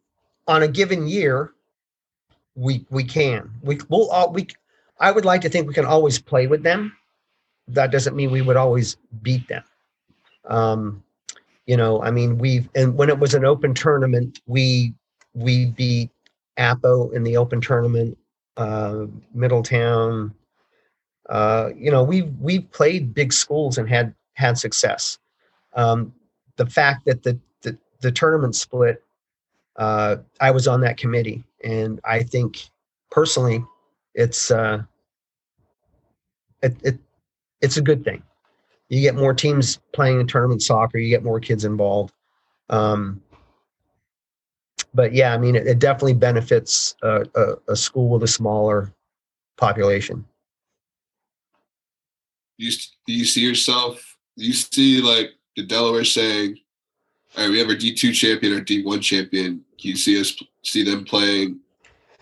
[0.47, 1.53] on a given year,
[2.55, 4.47] we we can we will all we.
[5.01, 6.97] I would like to think we can always play with them.
[7.69, 9.65] That doesn't mean we would always beat them.
[10.45, 11.03] Um,
[11.67, 14.95] you know, I mean, we've and when it was an open tournament, we
[15.35, 16.11] we beat
[16.59, 18.17] Apo in the Open tournament,
[18.57, 20.35] uh, Middletown.
[21.29, 25.19] Uh, you know, we we played big schools and had had success.
[25.75, 26.13] Um,
[26.57, 29.03] the fact that the the, the tournament split,
[29.77, 32.71] uh, I was on that committee, and I think
[33.11, 33.65] personally,
[34.15, 34.83] it's uh,
[36.63, 36.99] it, it
[37.61, 38.23] it's a good thing.
[38.89, 40.99] You get more teams playing in tournament soccer.
[40.99, 42.13] You get more kids involved.
[42.71, 43.23] Um,
[44.95, 48.93] but yeah, I mean, it, it definitely benefits a, a, a, school with a smaller
[49.57, 50.25] population.
[52.59, 52.71] You
[53.07, 54.17] do you see yourself?
[54.37, 56.59] Do you see like the Delaware saying,
[57.37, 60.19] "All right, we have our D two champion, our D one champion." Can you see
[60.19, 61.61] us see them playing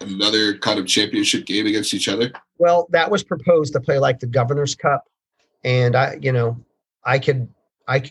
[0.00, 2.32] another kind of championship game against each other?
[2.58, 5.04] Well, that was proposed to play like the Governor's Cup,
[5.64, 6.56] and I, you know,
[7.04, 7.48] I could,
[7.88, 8.10] I,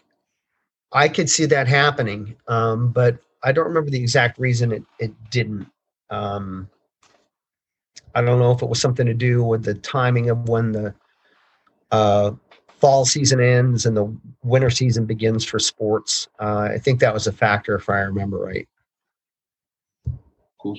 [0.92, 5.12] I could see that happening, um, but I don't remember the exact reason it it
[5.30, 5.68] didn't.
[6.10, 6.70] Um,
[8.16, 10.94] I don't know if it was something to do with the timing of when the
[11.92, 12.32] uh,
[12.80, 16.28] fall season ends and the winter season begins for sports.
[16.40, 18.68] Uh, I think that was a factor, if I remember right.
[20.60, 20.78] Cool.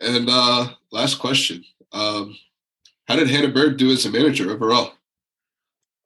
[0.00, 2.36] And uh, last question: um,
[3.06, 4.93] How did Hannah Bird do as a manager overall?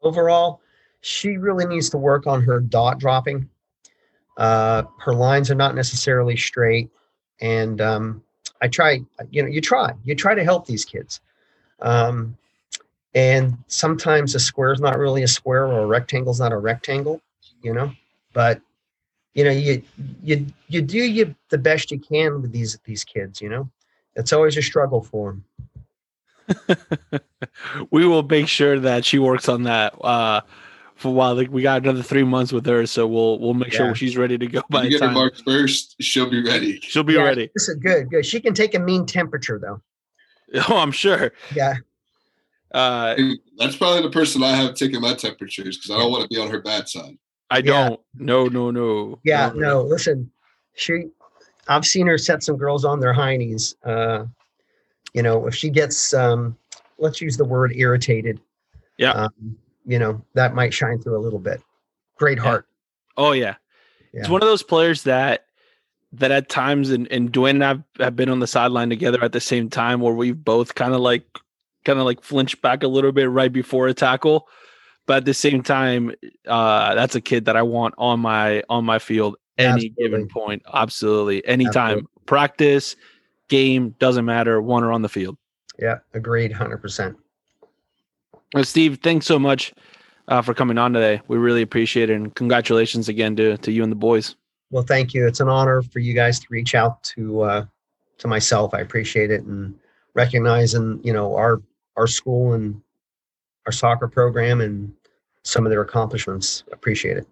[0.02, 0.60] Overall,
[1.00, 3.48] she really needs to work on her dot dropping.
[4.36, 6.88] Uh, her lines are not necessarily straight,
[7.40, 8.22] and um,
[8.62, 9.00] I try.
[9.30, 9.92] You know, you try.
[10.04, 11.20] You try to help these kids.
[11.80, 12.36] Um,
[13.14, 16.56] and sometimes a square is not really a square, or a rectangle is not a
[16.58, 17.20] rectangle.
[17.62, 17.92] You know,
[18.32, 18.60] but
[19.34, 19.82] you know, you
[20.22, 23.40] you you do you the best you can with these these kids.
[23.40, 23.70] You know,
[24.14, 25.44] it's always a struggle for them.
[27.90, 30.40] we will make sure that she works on that uh,
[30.96, 31.34] for a while.
[31.34, 33.78] Like we got another three months with her, so we'll we'll make yeah.
[33.78, 35.10] sure she's ready to go by you get time.
[35.10, 35.96] her marked first.
[36.00, 36.80] She'll be ready.
[36.80, 37.50] She'll be yeah, ready.
[37.54, 38.10] This is good.
[38.10, 38.26] Good.
[38.26, 39.80] She can take a mean temperature though.
[40.70, 41.32] Oh, I'm sure.
[41.54, 41.74] Yeah.
[42.72, 43.14] Uh,
[43.58, 46.40] that's probably the person I have taking my temperatures because I don't want to be
[46.40, 47.18] on her bad side.
[47.50, 47.92] I don't.
[47.92, 47.96] Yeah.
[48.14, 49.20] No, no, no.
[49.24, 49.82] Yeah, no, no.
[49.82, 50.30] Listen,
[50.74, 51.08] she
[51.68, 53.74] I've seen her set some girls on their heinies.
[53.84, 54.24] Uh,
[55.14, 56.56] you know, if she gets, um,
[56.98, 58.40] let's use the word irritated.
[58.96, 59.12] Yeah.
[59.12, 61.62] Um, you know, that might shine through a little bit.
[62.16, 62.66] Great heart.
[62.68, 63.24] Yeah.
[63.24, 63.54] Oh yeah.
[64.12, 64.20] yeah.
[64.20, 65.46] It's one of those players that
[66.12, 69.32] that at times and, and Dwayne and I've have been on the sideline together at
[69.32, 71.24] the same time where we've both kind of like
[71.84, 74.48] kind of like flinched back a little bit right before a tackle.
[75.06, 76.12] But at the same time,
[76.46, 80.04] uh, that's a kid that I want on my on my field any Absolutely.
[80.04, 80.62] given point.
[80.72, 81.46] Absolutely.
[81.46, 81.72] Anytime.
[81.90, 82.08] Absolutely.
[82.26, 82.96] Practice,
[83.48, 84.60] game, doesn't matter.
[84.60, 85.36] One or on the field.
[85.78, 87.16] Yeah, agreed 100%.
[88.54, 89.74] Well, Steve, thanks so much
[90.28, 91.20] uh, for coming on today.
[91.28, 92.14] We really appreciate it.
[92.14, 94.36] And congratulations again to, to you and the boys.
[94.70, 95.26] Well, thank you.
[95.26, 97.64] It's an honor for you guys to reach out to uh,
[98.18, 98.74] to myself.
[98.74, 99.74] I appreciate it and
[100.14, 101.62] recognizing, you know, our
[101.96, 102.80] our school and
[103.66, 104.92] our soccer program and
[105.42, 106.64] some of their accomplishments.
[106.70, 107.26] Appreciate it.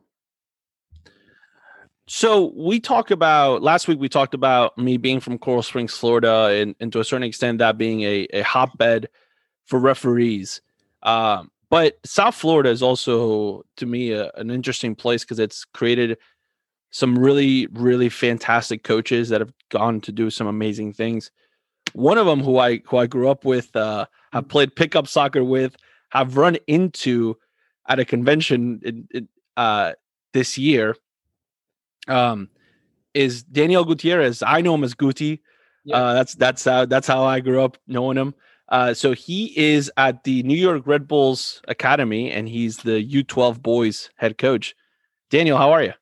[2.09, 3.99] So we talked about last week.
[3.99, 7.59] We talked about me being from Coral Springs, Florida, and, and to a certain extent
[7.59, 9.09] that being a, a hotbed
[9.65, 10.61] for referees.
[11.03, 16.17] Um, but South Florida is also, to me, a, an interesting place because it's created
[16.93, 21.33] some really, really fantastic coaches that have gone to do some amazing things.
[21.93, 25.43] One of them, who I who I grew up with, uh, have played pickup soccer
[25.43, 25.77] with,
[26.11, 27.37] have run into
[27.89, 29.93] at a convention in, in, uh,
[30.33, 30.95] this year
[32.09, 32.49] um,
[33.15, 34.43] is Daniel Gutierrez.
[34.43, 35.41] I know him as Guti.
[35.85, 35.97] Yeah.
[35.97, 38.35] Uh, that's that's how that's how I grew up knowing him.
[38.69, 43.63] Uh, so he is at the New York Red Bulls Academy, and he's the U12
[43.63, 44.75] boys head coach.
[45.31, 45.93] Daniel, how are you?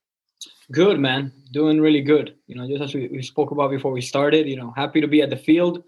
[0.73, 1.33] Good, man.
[1.53, 2.37] Doing really good.
[2.47, 4.49] You know, just as we, we spoke about before we started.
[4.49, 5.83] You know, happy to be at the field.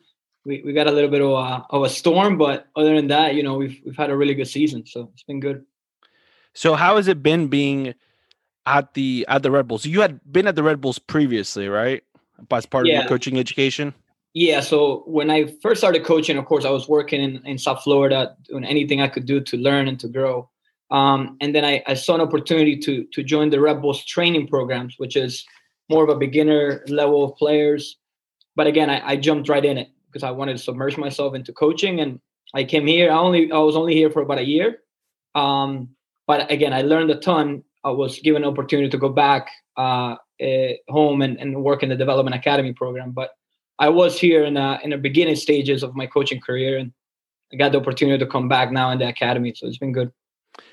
[0.45, 3.35] We, we got a little bit of a, of a storm, but other than that,
[3.35, 5.65] you know, we've we've had a really good season, so it's been good.
[6.53, 7.95] So, how has it been being
[8.67, 9.87] at the at the Red Bulls.
[9.87, 12.03] You had been at the Red Bulls previously, right?
[12.51, 12.99] As part yeah.
[12.99, 13.95] of your coaching education.
[14.35, 14.61] Yeah.
[14.61, 18.37] So when I first started coaching, of course, I was working in, in South Florida,
[18.47, 20.51] doing anything I could do to learn and to grow.
[20.91, 24.47] Um, and then I, I, saw an opportunity to to join the Red Bulls training
[24.47, 25.45] programs, which is
[25.89, 27.97] more of a beginner level of players.
[28.55, 31.53] But again, I, I jumped right in it because I wanted to submerge myself into
[31.53, 32.01] coaching.
[32.01, 32.21] And
[32.55, 33.11] I came here.
[33.11, 34.79] I only I was only here for about a year.
[35.35, 35.91] Um,
[36.27, 40.17] but again, I learned a ton I was given an opportunity to go back uh,
[40.43, 43.13] uh, home and, and work in the development academy program.
[43.13, 43.31] But
[43.79, 46.93] I was here in a, in the beginning stages of my coaching career, and
[47.53, 49.55] I got the opportunity to come back now in the academy.
[49.55, 50.11] So it's been good.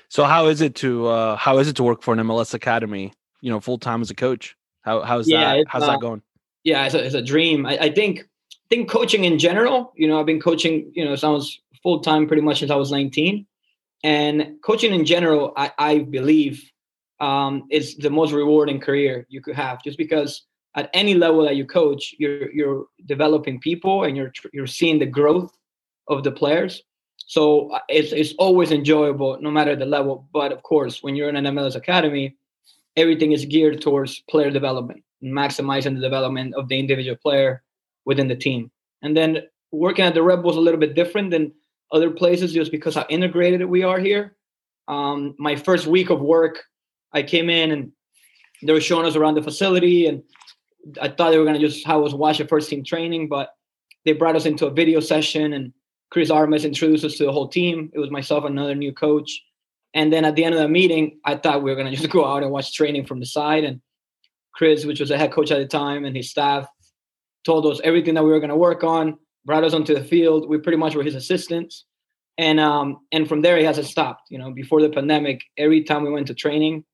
[0.08, 3.12] So how is it to uh, how is it to work for an MLS academy?
[3.40, 4.56] You know, full time as a coach.
[4.82, 5.64] How how's yeah, that?
[5.68, 6.22] How's uh, that going?
[6.64, 7.66] yeah, it's a, it's a dream.
[7.66, 9.92] I, I think I think coaching in general.
[9.96, 10.90] You know, I've been coaching.
[10.94, 13.46] You know, sounds full time pretty much since I was 19,
[14.02, 16.70] and coaching in general, I, I believe,
[17.20, 19.82] um, is the most rewarding career you could have.
[19.82, 20.42] Just because
[20.76, 25.06] at any level that you coach, you're you're developing people and you're you're seeing the
[25.06, 25.52] growth
[26.08, 26.82] of the players.
[27.26, 30.28] So uh, it's it's always enjoyable, no matter the level.
[30.32, 32.36] But of course, when you're in an MLS academy,
[32.96, 37.62] everything is geared towards player development, maximizing the development of the individual player
[38.04, 38.70] within the team.
[39.02, 41.52] And then working at the Red Bulls a little bit different than
[41.92, 44.36] other places, just because how integrated we are here.
[44.88, 46.64] Um, my first week of work,
[47.14, 47.92] I came in and
[48.62, 50.22] they were showing us around the facility, and
[51.00, 53.50] I thought they were gonna just have us watch the first team training, but
[54.04, 55.72] they brought us into a video session and
[56.14, 57.90] Chris Armas introduced us to the whole team.
[57.92, 59.42] It was myself, another new coach.
[59.94, 62.24] And then at the end of the meeting, I thought we were to just go
[62.24, 63.64] out and watch training from the side.
[63.64, 63.80] And
[64.54, 66.68] Chris, which was the head coach at the time, and his staff
[67.44, 70.48] told us everything that we were to work on, brought us onto the field.
[70.48, 71.84] We pretty much were his assistants.
[72.38, 74.22] And um, and from there, he hasn't stopped.
[74.30, 76.84] You know, before the pandemic, every time we went to training,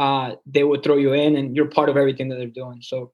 [0.00, 2.80] uh, they would throw you in, and you're part of everything that they're doing.
[2.80, 3.12] So,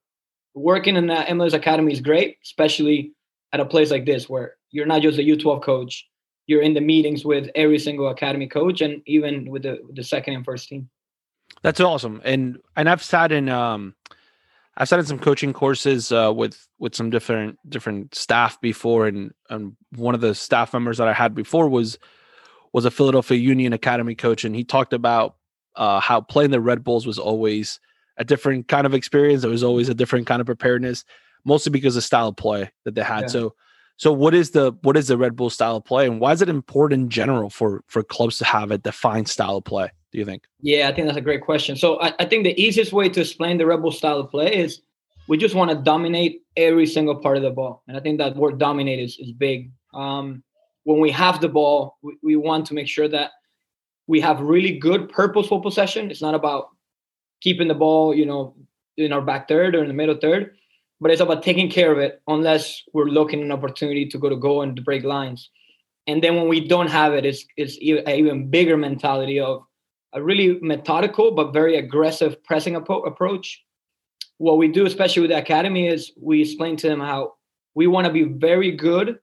[0.55, 3.13] working in the MLS Academy is great, especially
[3.53, 6.07] at a place like this where you're not just a U12 coach.
[6.47, 10.35] You're in the meetings with every single academy coach and even with the the second
[10.35, 10.89] and first team.
[11.63, 12.23] That's awesome.
[12.25, 13.97] And and I've sat in um
[14.77, 19.33] I've sat in some coaching courses uh, with with some different different staff before, and
[19.51, 21.99] and one of the staff members that I had before was
[22.73, 25.36] was a Philadelphia Union Academy coach, and he talked about
[25.77, 27.81] uh, how playing the Red Bulls was always
[28.17, 29.45] a different kind of experience.
[29.45, 31.05] It was always a different kind of preparedness,
[31.45, 33.23] mostly because of style of play that they had.
[33.23, 33.29] Yeah.
[33.29, 33.55] So
[33.99, 36.43] so what is the what is the Red Bull style of play, and why is
[36.43, 39.91] it important in general for for clubs to have a defined style of play?
[40.13, 40.45] Do you think?
[40.61, 41.77] Yeah, I think that's a great question.
[41.77, 44.55] So I, I think the easiest way to explain the Red Bull style of play
[44.55, 44.83] is
[45.29, 48.37] we just want to dominate every single part of the ball, and I think that
[48.37, 49.71] word dominate is is big.
[49.95, 50.43] Um,
[50.85, 53.33] when we have the ball, we, we want to make sure that
[54.07, 56.11] we have really good purposeful possession.
[56.11, 56.69] It's not about
[57.41, 58.55] keeping the ball, you know,
[58.97, 60.57] in our back third or in the middle third
[61.01, 64.37] but it's about taking care of it unless we're looking an opportunity to go to
[64.37, 65.51] goal and to break lines.
[66.07, 69.63] And then when we don't have it, it's, it's even, even bigger mentality of
[70.13, 73.63] a really methodical but very aggressive pressing ap- approach.
[74.39, 77.35] What we do, especially with the academy, is we explain to them how
[77.75, 79.19] we want to be very good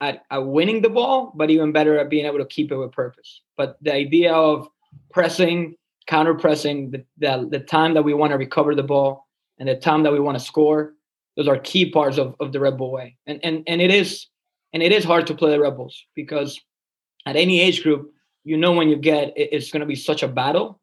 [0.00, 2.92] at, at winning the ball, but even better at being able to keep it with
[2.92, 3.42] purpose.
[3.56, 4.68] But the idea of
[5.10, 9.26] pressing, counter pressing, the, the, the time that we want to recover the ball,
[9.58, 10.92] and the time that we want to score
[11.36, 13.16] those are key parts of, of the Red Bull way.
[13.26, 14.26] And and and it is
[14.72, 16.60] and it is hard to play the Red Bulls because
[17.26, 18.12] at any age group,
[18.44, 20.80] you know when you get it, it's going to be such a battle.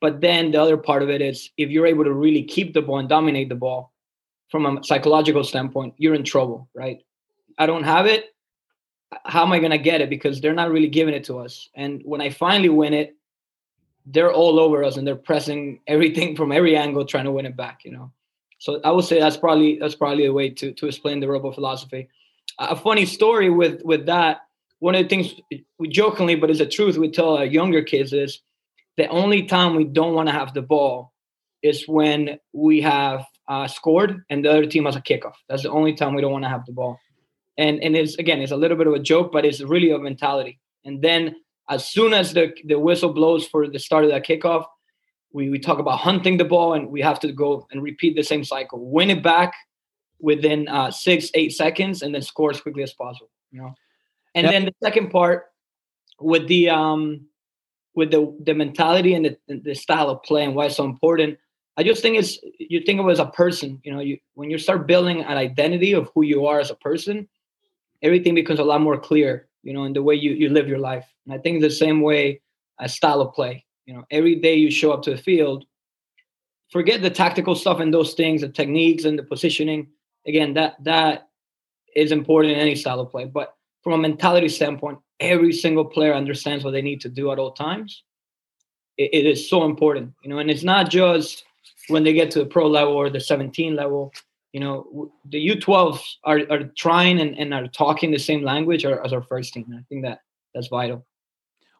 [0.00, 2.82] But then the other part of it is if you're able to really keep the
[2.82, 3.92] ball and dominate the ball
[4.48, 7.02] from a psychological standpoint, you're in trouble, right?
[7.58, 8.34] I don't have it.
[9.24, 10.10] How am I to get it?
[10.10, 11.68] Because they're not really giving it to us.
[11.74, 13.16] And when I finally win it,
[14.06, 17.56] they're all over us and they're pressing everything from every angle, trying to win it
[17.56, 18.12] back, you know.
[18.58, 21.52] So I would say that's probably that's probably a way to to explain the Bull
[21.52, 22.08] philosophy.
[22.58, 24.40] A funny story with with that.
[24.80, 25.34] One of the things
[25.78, 28.40] we jokingly, but it's the truth, we tell our younger kids is
[28.96, 31.12] the only time we don't want to have the ball
[31.62, 35.34] is when we have uh, scored and the other team has a kickoff.
[35.48, 36.98] That's the only time we don't want to have the ball.
[37.58, 39.98] And and it's again, it's a little bit of a joke, but it's really a
[39.98, 40.58] mentality.
[40.84, 41.36] And then
[41.68, 44.64] as soon as the the whistle blows for the start of that kickoff,
[45.32, 48.22] we, we talk about hunting the ball and we have to go and repeat the
[48.22, 49.52] same cycle win it back
[50.20, 53.74] within uh, six eight seconds and then score as quickly as possible you know
[54.34, 54.52] and yep.
[54.52, 55.46] then the second part
[56.20, 57.26] with the um
[57.94, 61.38] with the the mentality and the, the style of play and why it's so important
[61.76, 64.50] i just think it's you think of it as a person you know you when
[64.50, 67.28] you start building an identity of who you are as a person
[68.02, 70.78] everything becomes a lot more clear you know in the way you, you live your
[70.78, 72.40] life and i think the same way
[72.80, 75.64] a style of play you know, every day you show up to the field,
[76.70, 79.88] forget the tactical stuff and those things, the techniques and the positioning.
[80.26, 81.28] Again, that that
[81.96, 83.24] is important in any style of play.
[83.24, 87.38] But from a mentality standpoint, every single player understands what they need to do at
[87.38, 88.04] all times.
[88.98, 91.44] it, it is so important, you know, and it's not just
[91.88, 94.12] when they get to the pro level or the 17 level.
[94.52, 99.12] You know, the U12s are, are trying and, and are talking the same language as
[99.12, 99.66] our first team.
[99.72, 100.20] I think that
[100.54, 101.06] that's vital.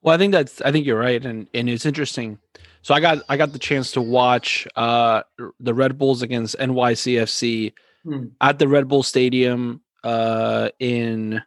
[0.03, 2.39] Well, I think that's I think you're right, and and it's interesting.
[2.83, 5.23] So I got I got the chance to watch uh
[5.61, 7.73] the Red Bulls against NYCFC
[8.05, 8.27] hmm.
[8.41, 11.43] at the Red Bull Stadium uh in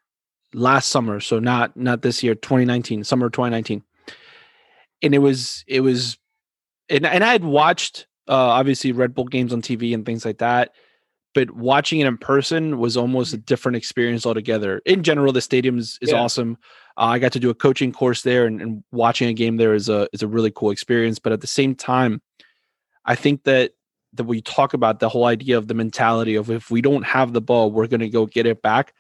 [0.54, 3.84] last summer, so not not this year, 2019, summer 2019.
[5.02, 6.18] And it was it was
[6.90, 10.40] and, and I had watched uh obviously Red Bull games on TV and things like
[10.40, 10.74] that,
[11.34, 14.82] but watching it in person was almost a different experience altogether.
[14.86, 16.20] In general, the stadium is, is yeah.
[16.20, 16.58] awesome.
[16.98, 19.74] Uh, I got to do a coaching course there, and, and, watching a game there
[19.74, 21.20] is a is a really cool experience.
[21.20, 22.22] But at the same time,
[23.06, 23.72] I think that
[24.14, 27.32] that we talk about the whole idea of the mentality of if we don't have
[27.32, 28.94] the ball, we're going to go get it back.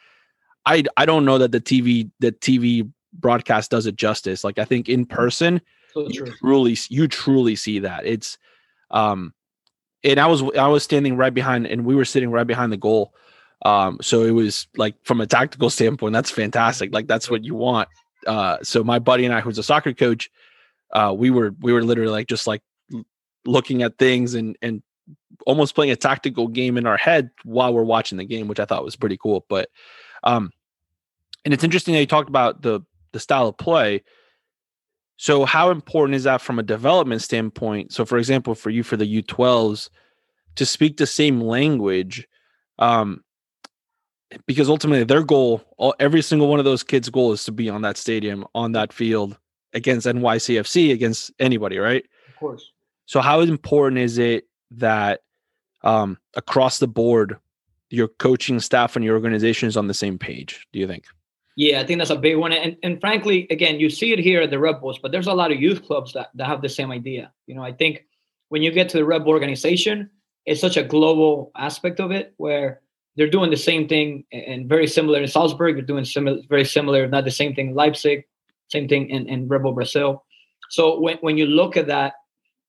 [0.65, 4.43] I I don't know that the TV the TV broadcast does it justice.
[4.43, 5.61] Like I think in person,
[5.93, 8.37] so you truly you truly see that it's
[8.91, 9.33] um
[10.03, 12.77] and I was I was standing right behind, and we were sitting right behind the
[12.77, 13.13] goal.
[13.63, 16.93] Um, so it was like from a tactical standpoint, that's fantastic.
[16.93, 17.89] Like that's what you want.
[18.25, 20.31] Uh, so my buddy and I, who's a soccer coach,
[20.91, 22.61] uh, we were we were literally like just like
[23.45, 24.81] looking at things and and
[25.45, 28.65] almost playing a tactical game in our head while we're watching the game, which I
[28.65, 29.45] thought was pretty cool.
[29.47, 29.69] But
[30.23, 30.51] um,
[31.45, 32.81] and it's interesting that you talked about the
[33.11, 34.03] the style of play
[35.21, 37.93] so, how important is that from a development standpoint?
[37.93, 39.87] So, for example, for you for the U12s
[40.55, 42.27] to speak the same language,
[42.79, 43.23] um,
[44.47, 47.69] because ultimately their goal, all, every single one of those kids' goal is to be
[47.69, 49.37] on that stadium, on that field
[49.73, 52.03] against NYCFC, against anybody, right?
[52.29, 52.71] Of course.
[53.05, 55.21] So, how important is it that
[55.83, 57.37] um, across the board,
[57.91, 60.65] your coaching staff and your organization is on the same page?
[60.73, 61.05] Do you think?
[61.57, 62.53] Yeah, I think that's a big one.
[62.53, 65.33] And, and frankly, again, you see it here at the Red Bulls, but there's a
[65.33, 67.31] lot of youth clubs that, that have the same idea.
[67.45, 68.05] You know, I think
[68.49, 70.09] when you get to the Red Bull organization,
[70.45, 72.81] it's such a global aspect of it where
[73.15, 75.75] they're doing the same thing and very similar in Salzburg.
[75.75, 78.25] They're doing similar, very similar, not the same thing in Leipzig,
[78.69, 80.23] same thing in, in Red Bull Brazil.
[80.69, 82.13] So when, when you look at that,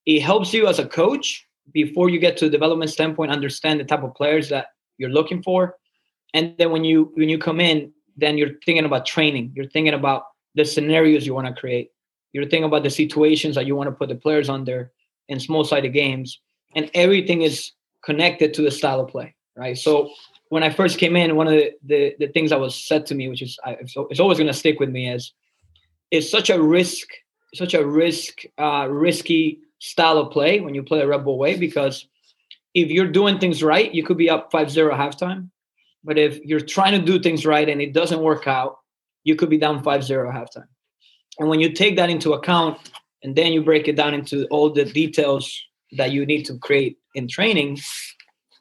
[0.06, 3.84] it helps you as a coach before you get to the development standpoint, understand the
[3.84, 4.66] type of players that
[4.98, 5.76] you're looking for.
[6.34, 9.52] And then when you when you come in, then you're thinking about training.
[9.54, 11.90] You're thinking about the scenarios you want to create.
[12.32, 14.90] You're thinking about the situations that you want to put the players under
[15.28, 16.40] in small sided games.
[16.74, 17.72] And everything is
[18.04, 19.76] connected to the style of play, right?
[19.76, 20.10] So
[20.48, 23.14] when I first came in, one of the, the, the things that was said to
[23.14, 25.32] me, which is I, it's always going to stick with me, is
[26.10, 27.08] it's such a risk,
[27.54, 31.56] such a risk, uh, risky style of play when you play a Red Bull way
[31.56, 32.06] because
[32.74, 35.50] if you're doing things right, you could be up 5-0 halftime
[36.04, 38.78] but if you're trying to do things right and it doesn't work out,
[39.24, 40.66] you could be down 5 0 halftime.
[41.38, 42.78] And when you take that into account
[43.22, 45.60] and then you break it down into all the details
[45.92, 47.78] that you need to create in training,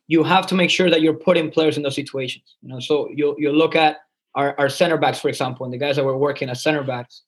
[0.08, 2.56] you have to make sure that you're putting players in those situations.
[2.62, 3.98] You know, so you you look at
[4.36, 7.24] our, our center backs, for example, and the guys that were working as center backs,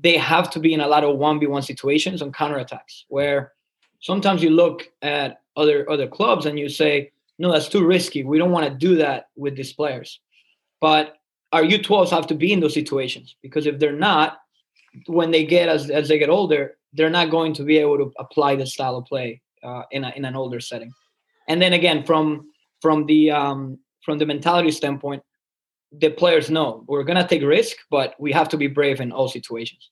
[0.00, 3.52] they have to be in a lot of 1v1 situations on counterattacks where
[4.00, 8.24] sometimes you look at other other clubs and you say, no, that's too risky.
[8.24, 10.20] We don't want to do that with these players.
[10.80, 11.16] But
[11.52, 14.38] our U12s have to be in those situations because if they're not,
[15.06, 18.12] when they get as, as they get older, they're not going to be able to
[18.18, 20.92] apply the style of play uh, in, a, in an older setting.
[21.48, 25.22] And then again, from from the um, from the mentality standpoint,
[25.92, 29.28] the players know we're gonna take risk, but we have to be brave in all
[29.28, 29.90] situations.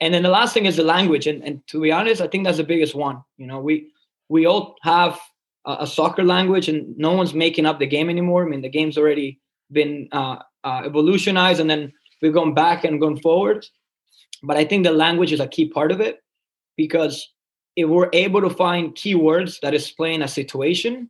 [0.00, 2.44] And then the last thing is the language, and, and to be honest, I think
[2.44, 3.22] that's the biggest one.
[3.36, 3.92] You know, we
[4.28, 5.20] we all have
[5.64, 8.44] a soccer language and no one's making up the game anymore.
[8.44, 9.40] I mean, the game's already
[9.70, 13.66] been uh, uh, evolutionized and then we've gone back and gone forward.
[14.42, 16.22] But I think the language is a key part of it
[16.76, 17.28] because
[17.76, 21.08] if we're able to find keywords that explain a situation,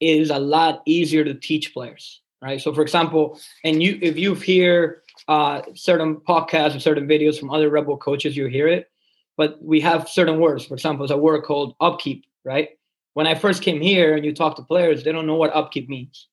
[0.00, 2.60] it is a lot easier to teach players, right?
[2.60, 7.50] So, for example, and you if you hear uh, certain podcasts or certain videos from
[7.50, 8.90] other Red Bull coaches, you hear it.
[9.36, 10.64] But we have certain words.
[10.64, 12.70] For example, there's a word called upkeep, right?
[13.16, 15.88] When I first came here and you talk to players, they don't know what upkeep
[15.88, 16.28] means.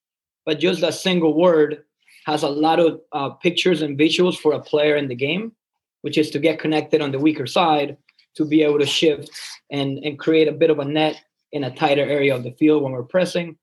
[0.45, 1.85] But just that single word
[2.25, 5.53] has a lot of uh, pictures and visuals for a player in the game,
[6.01, 7.95] which is to get connected on the weaker side
[8.35, 9.31] to be able to shift
[9.71, 11.21] and, and create a bit of a net
[11.53, 13.55] in a tighter area of the field when we're pressing.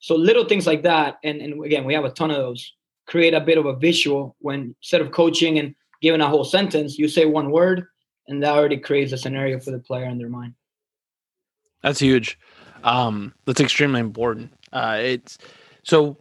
[0.00, 1.18] So little things like that.
[1.22, 2.72] And, and again, we have a ton of those.
[3.06, 6.98] Create a bit of a visual when instead of coaching and giving a whole sentence,
[6.98, 7.86] you say one word
[8.26, 10.54] and that already creates a scenario for the player in their mind.
[11.84, 12.36] That's huge.
[12.84, 14.52] Um, that's extremely important.
[14.72, 15.38] Uh, it's
[15.82, 16.16] so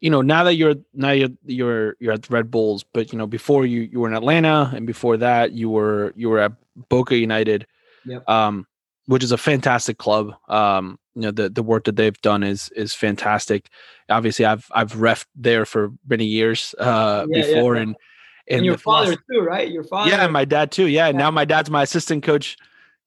[0.00, 3.18] you know now that you're now you're you're you're at the Red Bulls, but you
[3.18, 6.52] know before you you were in Atlanta, and before that you were you were at
[6.88, 7.66] Boca United,
[8.04, 8.28] yep.
[8.28, 8.66] um,
[9.06, 10.34] which is a fantastic club.
[10.48, 13.68] Um, you know the the work that they've done is is fantastic.
[14.08, 17.82] Obviously, I've I've refed there for many years uh, yeah, before, yeah.
[17.82, 17.96] and
[18.48, 19.70] and, and your father too, right?
[19.70, 20.86] Your father, yeah, my dad too.
[20.86, 22.56] Yeah, yeah, now my dad's my assistant coach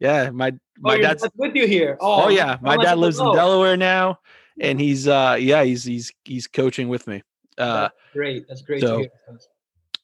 [0.04, 1.98] yeah, my my oh, dad's with you here.
[2.00, 4.20] Oh, oh yeah, my dad lives in Delaware now,
[4.60, 7.24] and he's uh yeah he's he's he's coaching with me.
[7.58, 8.48] Uh, That's great.
[8.48, 8.82] That's great.
[8.82, 9.06] So,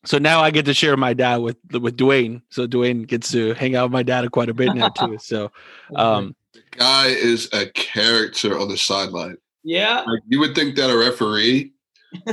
[0.06, 2.42] so now I get to share my dad with with Dwayne.
[2.50, 5.18] So Dwayne gets to hang out with my dad quite a bit now too.
[5.20, 5.52] So,
[5.96, 9.38] um, the guy is a character on the sideline.
[9.64, 10.04] Yeah.
[10.08, 11.74] Like, you would think that a referee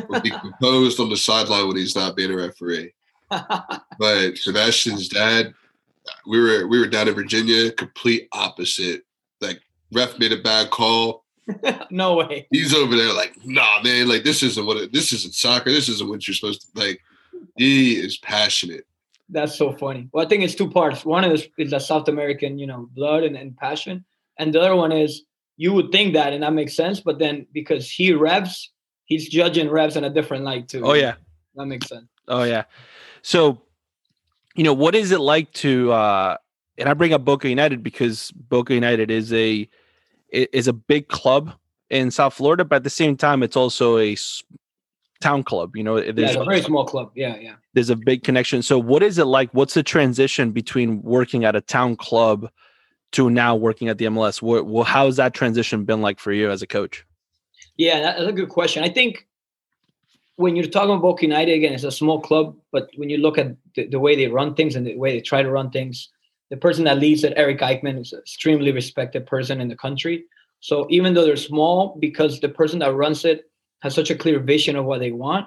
[0.09, 2.95] would be composed on the sideline when he's not being a referee.
[3.31, 5.53] but Sebastian's dad,
[6.27, 9.03] we were we were down in Virginia, complete opposite.
[9.41, 9.61] Like
[9.93, 11.25] ref made a bad call.
[11.91, 12.47] no way.
[12.51, 15.71] He's over there like, nah, man, like this isn't what it, this isn't soccer.
[15.71, 17.01] This isn't what you're supposed to like.
[17.57, 18.87] He is passionate.
[19.29, 20.09] That's so funny.
[20.13, 21.05] Well, I think it's two parts.
[21.05, 24.05] One is is the South American, you know, blood and, and passion,
[24.39, 25.23] and the other one is
[25.57, 27.01] you would think that, and that makes sense.
[27.01, 28.71] But then because he revs,
[29.05, 30.83] he's judging revs in a different light too.
[30.85, 31.15] Oh yeah,
[31.57, 32.07] that makes sense.
[32.29, 32.65] Oh yeah.
[33.23, 33.61] So,
[34.57, 35.93] you know, what is it like to?
[35.93, 36.37] uh
[36.79, 39.69] And I bring up Boca United because Boca United is a
[40.31, 41.53] is a big club
[41.91, 44.17] in South Florida, but at the same time, it's also a
[45.21, 45.77] town club.
[45.77, 47.13] You know, there's yeah, a very small club.
[47.15, 47.55] Yeah, yeah.
[47.75, 48.63] There's a big connection.
[48.63, 49.51] So, what is it like?
[49.53, 52.51] What's the transition between working at a town club
[53.13, 54.43] to now working at the MLS?
[54.43, 57.05] What, well, how has that transition been like for you as a coach?
[57.77, 58.83] Yeah, that's a good question.
[58.83, 59.26] I think
[60.37, 63.57] when you're talking about United again, it's a small club, but when you look at
[63.75, 66.11] the, the, way they run things and the way they try to run things,
[66.51, 70.25] the person that leads it, Eric Eichmann, is an extremely respected person in the country.
[70.61, 74.39] So even though they're small, because the person that runs it has such a clear
[74.39, 75.47] vision of what they want,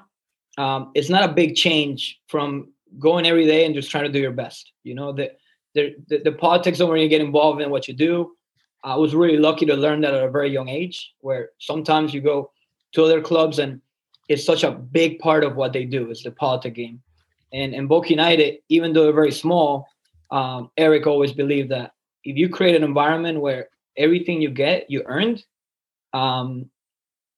[0.58, 4.20] um, it's not a big change from going every day and just trying to do
[4.20, 4.72] your best.
[4.84, 5.32] You know, the
[5.76, 8.32] the, the, the politics don't really get involved in what you do.
[8.84, 12.22] I was really lucky to learn that at a very young age, where sometimes you
[12.22, 12.52] go
[12.94, 13.80] to other clubs and
[14.30, 17.02] it's such a big part of what they do is the politic game.
[17.52, 19.88] And in Boca United, even though they're very small,
[20.30, 25.02] um, Eric always believed that if you create an environment where everything you get you
[25.06, 25.44] earned,
[26.14, 26.70] um,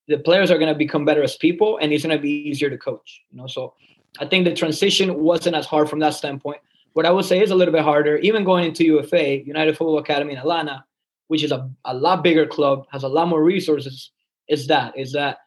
[0.06, 2.68] the players are going to become better as people, and it's going to be easier
[2.68, 3.22] to coach.
[3.30, 3.74] You know, so
[4.20, 6.60] I think the transition wasn't as hard from that standpoint.
[6.92, 9.98] What I would say is a little bit harder, even going into UFA, United Football
[9.98, 10.84] Academy in Atlanta,
[11.28, 14.10] which is a, a lot bigger club, has a lot more resources.
[14.48, 15.38] Is that is that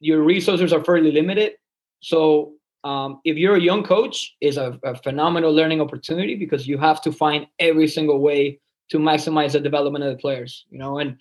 [0.00, 1.52] your resources are fairly limited.
[2.00, 6.78] So um, if you're a young coach, is a, a, phenomenal learning opportunity because you
[6.78, 10.64] have to find every single way to maximize the development of the players.
[10.70, 11.18] You know, and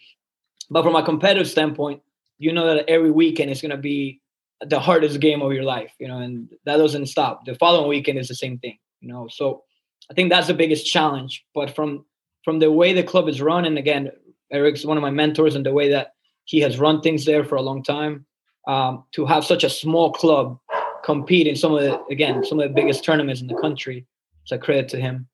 [0.70, 2.02] but from a competitive standpoint,
[2.38, 4.22] you know that every weekend is going to be
[4.62, 5.92] the hardest game of your life.
[6.00, 7.46] You know, and that doesn't stop.
[7.46, 8.78] The following weekend is the same thing.
[9.02, 9.64] You know, so
[10.10, 11.44] I think that's the biggest challenge.
[11.54, 12.06] But from
[12.46, 14.12] from the way the club is run, and again,
[14.50, 16.14] Eric's one of my mentors, and the way that
[16.46, 18.26] he has run things there for a long time,
[18.70, 20.60] um, to have such a small club
[21.04, 24.06] compete in some of the again some of the biggest tournaments in the country.
[24.44, 25.28] It's a credit to him.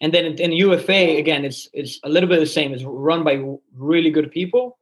[0.00, 2.72] And then in, UFA again, it's it's a little bit the same.
[2.72, 3.42] It's run by
[3.74, 4.78] really good people,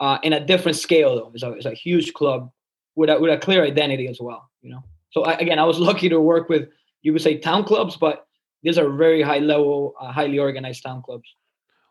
[0.00, 1.30] uh, in a different scale though.
[1.34, 2.50] It's a, it's a huge club
[2.96, 4.50] with a, with a clear identity as well.
[4.62, 4.82] You know.
[5.10, 6.68] So I, again, I was lucky to work with
[7.02, 8.26] you could say town clubs, but
[8.64, 11.28] these are very high level, uh, highly organized town clubs.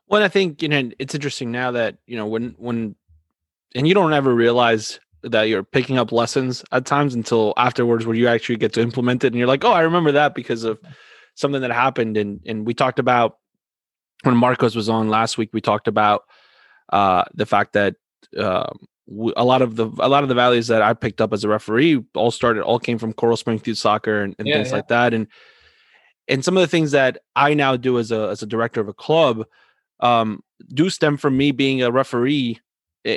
[0.08, 2.96] Well, I think you know it's interesting now that you know when when,
[3.74, 8.16] and you don't ever realize that you're picking up lessons at times until afterwards where
[8.16, 10.80] you actually get to implement it and you're like oh i remember that because of
[11.36, 13.38] something that happened and and we talked about
[14.24, 16.24] when marcos was on last week we talked about
[16.94, 17.96] uh the fact that
[18.38, 18.88] um
[19.36, 21.50] a lot of the a lot of the values that I picked up as a
[21.50, 24.76] referee all started all came from Coral Springs Youth Soccer and, and yeah, things yeah.
[24.76, 25.14] like that.
[25.14, 25.28] And
[26.28, 28.88] and some of the things that I now do as a as a director of
[28.88, 29.46] a club
[30.00, 32.60] um, do stem from me being a referee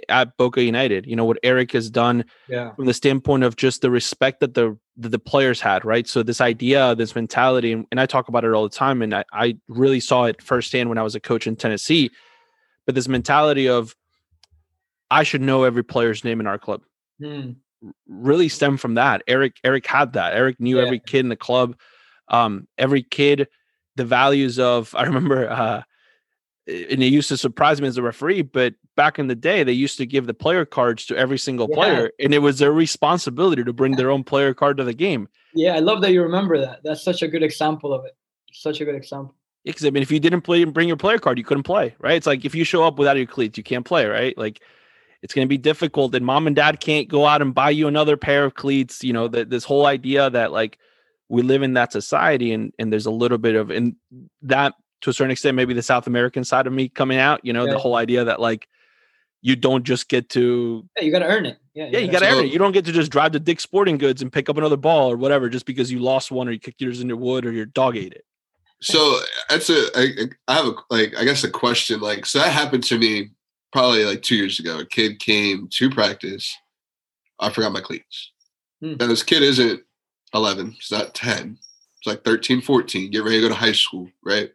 [0.08, 1.06] at Boca United.
[1.06, 2.74] You know what Eric has done yeah.
[2.74, 6.06] from the standpoint of just the respect that the that the players had, right?
[6.06, 9.14] So this idea, this mentality, and, and I talk about it all the time, and
[9.14, 12.10] I, I really saw it firsthand when I was a coach in Tennessee.
[12.86, 13.94] But this mentality of
[15.10, 16.82] I should know every player's name in our club
[17.18, 17.52] hmm.
[18.06, 19.22] really stemmed from that.
[19.26, 20.34] Eric Eric had that.
[20.34, 20.84] Eric knew yeah.
[20.84, 21.76] every kid in the club,
[22.28, 23.48] um, every kid,
[23.96, 24.94] the values of.
[24.98, 25.48] I remember.
[25.48, 25.82] Uh,
[26.68, 29.72] and it used to surprise me as a referee, but back in the day, they
[29.72, 31.74] used to give the player cards to every single yeah.
[31.74, 35.28] player, and it was their responsibility to bring their own player card to the game.
[35.54, 36.80] Yeah, I love that you remember that.
[36.84, 38.16] That's such a good example of it.
[38.52, 39.34] Such a good example.
[39.64, 41.62] Yeah, because I mean, if you didn't play and bring your player card, you couldn't
[41.62, 42.16] play, right?
[42.16, 44.36] It's like if you show up without your cleats, you can't play, right?
[44.36, 44.60] Like
[45.22, 47.88] it's going to be difficult, and mom and dad can't go out and buy you
[47.88, 49.02] another pair of cleats.
[49.02, 50.78] You know, that this whole idea that like
[51.28, 53.96] we live in that society, and and there's a little bit of and
[54.42, 57.44] that to a certain extent, maybe the South American side of me coming out.
[57.44, 57.72] You know, yeah.
[57.72, 58.68] the whole idea that like
[59.40, 61.58] you don't just get to yeah, you got to earn it.
[61.74, 62.52] Yeah, you yeah, you got to earn it.
[62.52, 65.10] You don't get to just drive to Dick's Sporting Goods and pick up another ball
[65.10, 67.52] or whatever just because you lost one or you kicked yours in your wood or
[67.52, 68.24] your dog ate it.
[68.80, 70.06] So that's a I,
[70.46, 73.30] I have a like I guess a question like so that happened to me
[73.72, 74.78] probably like two years ago.
[74.78, 76.56] A kid came to practice.
[77.38, 78.32] I forgot my cleats.
[78.80, 78.94] Hmm.
[78.98, 79.82] Now this kid isn't
[80.34, 80.72] 11.
[80.72, 81.58] He's not 10.
[81.98, 83.10] It's like 13, 14.
[83.10, 84.50] Get ready to go to high school, right?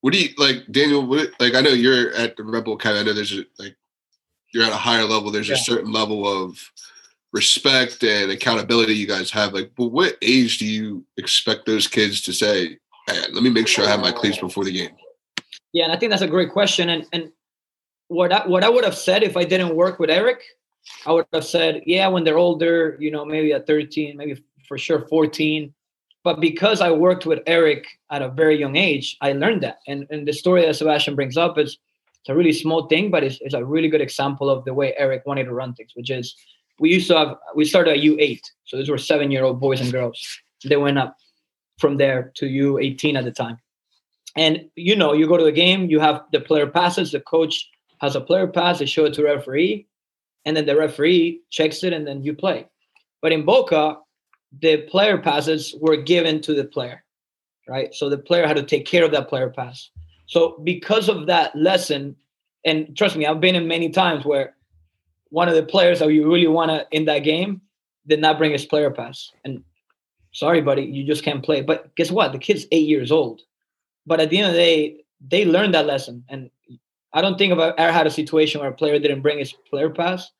[0.00, 1.06] What do you like, Daniel?
[1.06, 3.00] What, like, I know you're at the Red Bull Academy.
[3.00, 3.76] I know there's like
[4.52, 5.30] you're at a higher level.
[5.30, 5.56] There's yeah.
[5.56, 6.58] a certain level of
[7.32, 9.52] respect and accountability you guys have.
[9.52, 13.68] Like, but what age do you expect those kids to say, hey, let me make
[13.68, 14.96] sure I have my cleats before the game?
[15.72, 16.88] Yeah, and I think that's a great question.
[16.88, 17.32] And and
[18.08, 20.42] what I, what I would have said if I didn't work with Eric,
[21.06, 24.78] I would have said, yeah, when they're older, you know, maybe at 13, maybe for
[24.78, 25.74] sure 14.
[26.28, 29.78] But because I worked with Eric at a very young age, I learned that.
[29.86, 31.78] And and the story that Sebastian brings up is
[32.20, 34.92] it's a really small thing, but it's, it's a really good example of the way
[34.98, 36.36] Eric wanted to run things, which is
[36.80, 38.42] we used to have we started at U8.
[38.66, 40.20] So these were seven year old boys and girls.
[40.66, 41.16] They went up
[41.78, 43.56] from there to U18 at the time.
[44.36, 47.54] And you know, you go to the game, you have the player passes, the coach
[48.02, 49.86] has a player pass, they show it to referee,
[50.44, 52.66] and then the referee checks it and then you play.
[53.22, 53.96] But in Boca,
[54.60, 57.04] the player passes were given to the player,
[57.68, 57.94] right?
[57.94, 59.90] So the player had to take care of that player pass.
[60.26, 62.16] So because of that lesson,
[62.64, 64.54] and trust me, I've been in many times where
[65.30, 67.60] one of the players that you really want to in that game
[68.06, 69.30] did not bring his player pass.
[69.44, 69.62] And
[70.32, 71.60] sorry, buddy, you just can't play.
[71.60, 72.32] But guess what?
[72.32, 73.42] The kid's eight years old.
[74.06, 76.24] But at the end of the day, they learned that lesson.
[76.28, 76.50] And
[77.12, 79.90] I don't think I've ever had a situation where a player didn't bring his player
[79.90, 80.30] pass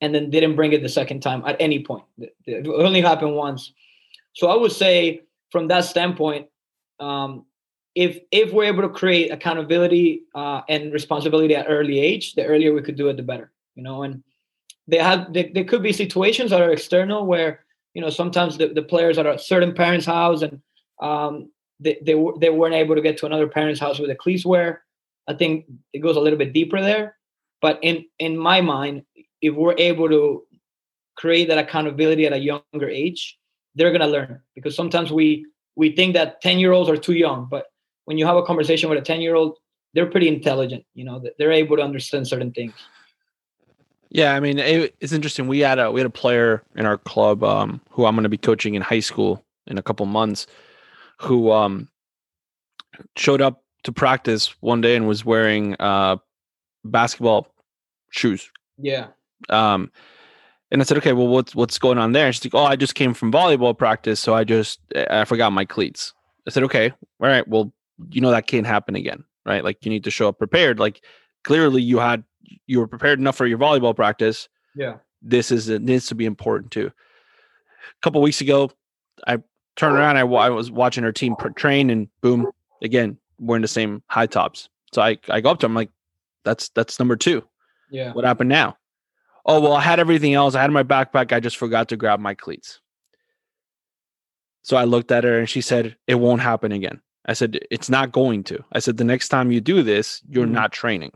[0.00, 2.04] and then didn't bring it the second time at any point.
[2.18, 3.72] It only happened once.
[4.34, 6.48] So I would say from that standpoint,
[7.00, 7.46] um,
[7.94, 12.74] if if we're able to create accountability uh, and responsibility at early age, the earlier
[12.74, 13.52] we could do it, the better.
[13.76, 14.22] You know, and
[14.88, 17.64] they have they, there could be situations that are external where
[17.94, 20.60] you know sometimes the, the players are at a certain parent's house and
[21.00, 24.44] um, they, they, they weren't able to get to another parent's house with a cleats
[24.44, 24.82] wear.
[25.28, 27.16] I think it goes a little bit deeper there.
[27.60, 29.04] But in in my mind,
[29.44, 30.42] if we're able to
[31.16, 33.38] create that accountability at a younger age,
[33.74, 37.46] they're gonna learn because sometimes we we think that 10 year olds are too young,
[37.50, 37.66] but
[38.06, 39.58] when you have a conversation with a 10 year old,
[39.92, 42.74] they're pretty intelligent, you know, they're able to understand certain things.
[44.10, 45.48] Yeah, I mean, it, it's interesting.
[45.48, 48.28] We had a we had a player in our club um, who I'm going to
[48.28, 50.46] be coaching in high school in a couple months,
[51.20, 51.88] who um,
[53.16, 56.16] showed up to practice one day and was wearing uh,
[56.84, 57.48] basketball
[58.10, 58.48] shoes.
[58.78, 59.08] Yeah.
[59.48, 59.90] Um,
[60.70, 62.32] and I said, okay, well, what's what's going on there?
[62.32, 64.80] she's like, oh, I just came from volleyball practice, so I just
[65.10, 66.12] I forgot my cleats.
[66.46, 67.72] I said, okay, all right, well,
[68.10, 69.62] you know that can't happen again, right?
[69.62, 70.78] Like you need to show up prepared.
[70.78, 71.02] Like
[71.44, 72.24] clearly you had
[72.66, 74.48] you were prepared enough for your volleyball practice.
[74.74, 74.96] Yeah.
[75.22, 76.86] This is it needs to be important too.
[76.86, 78.70] A couple weeks ago,
[79.26, 79.38] I
[79.76, 80.16] turned around.
[80.16, 82.50] I, I was watching our team train, and boom,
[82.82, 84.68] again, we're in the same high tops.
[84.92, 85.90] So I I go up to him like,
[86.44, 87.42] that's that's number two.
[87.90, 88.12] Yeah.
[88.12, 88.76] What happened now?
[89.46, 90.54] Oh well, I had everything else.
[90.54, 91.32] I had my backpack.
[91.32, 92.80] I just forgot to grab my cleats.
[94.62, 97.90] So I looked at her and she said, "It won't happen again." I said, "It's
[97.90, 100.54] not going to." I said, "The next time you do this, you're mm-hmm.
[100.54, 101.12] not training."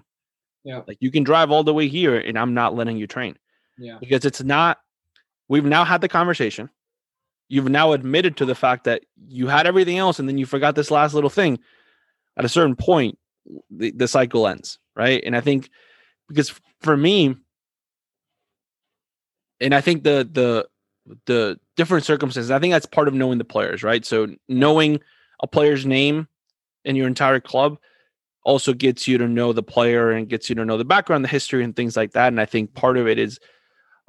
[0.64, 0.82] Yeah.
[0.86, 3.38] Like you can drive all the way here and I'm not letting you train.
[3.78, 3.96] Yeah.
[4.00, 4.78] Because it's not
[5.48, 6.68] we've now had the conversation.
[7.48, 10.74] You've now admitted to the fact that you had everything else and then you forgot
[10.74, 11.58] this last little thing.
[12.36, 13.18] At a certain point,
[13.70, 15.22] the, the cycle ends, right?
[15.24, 15.70] And I think
[16.28, 17.36] because for me,
[19.60, 20.68] and I think the the
[21.26, 24.04] the different circumstances, I think that's part of knowing the players, right?
[24.04, 25.00] So knowing
[25.42, 26.28] a player's name
[26.84, 27.78] in your entire club
[28.44, 31.28] also gets you to know the player and gets you to know the background, the
[31.28, 32.28] history, and things like that.
[32.28, 33.38] And I think part of it is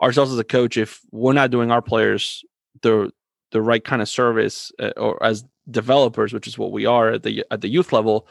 [0.01, 0.77] ourselves as a coach.
[0.77, 2.43] If we're not doing our players
[2.81, 3.11] the
[3.51, 7.23] the right kind of service, uh, or as developers, which is what we are at
[7.23, 8.27] the at the youth level,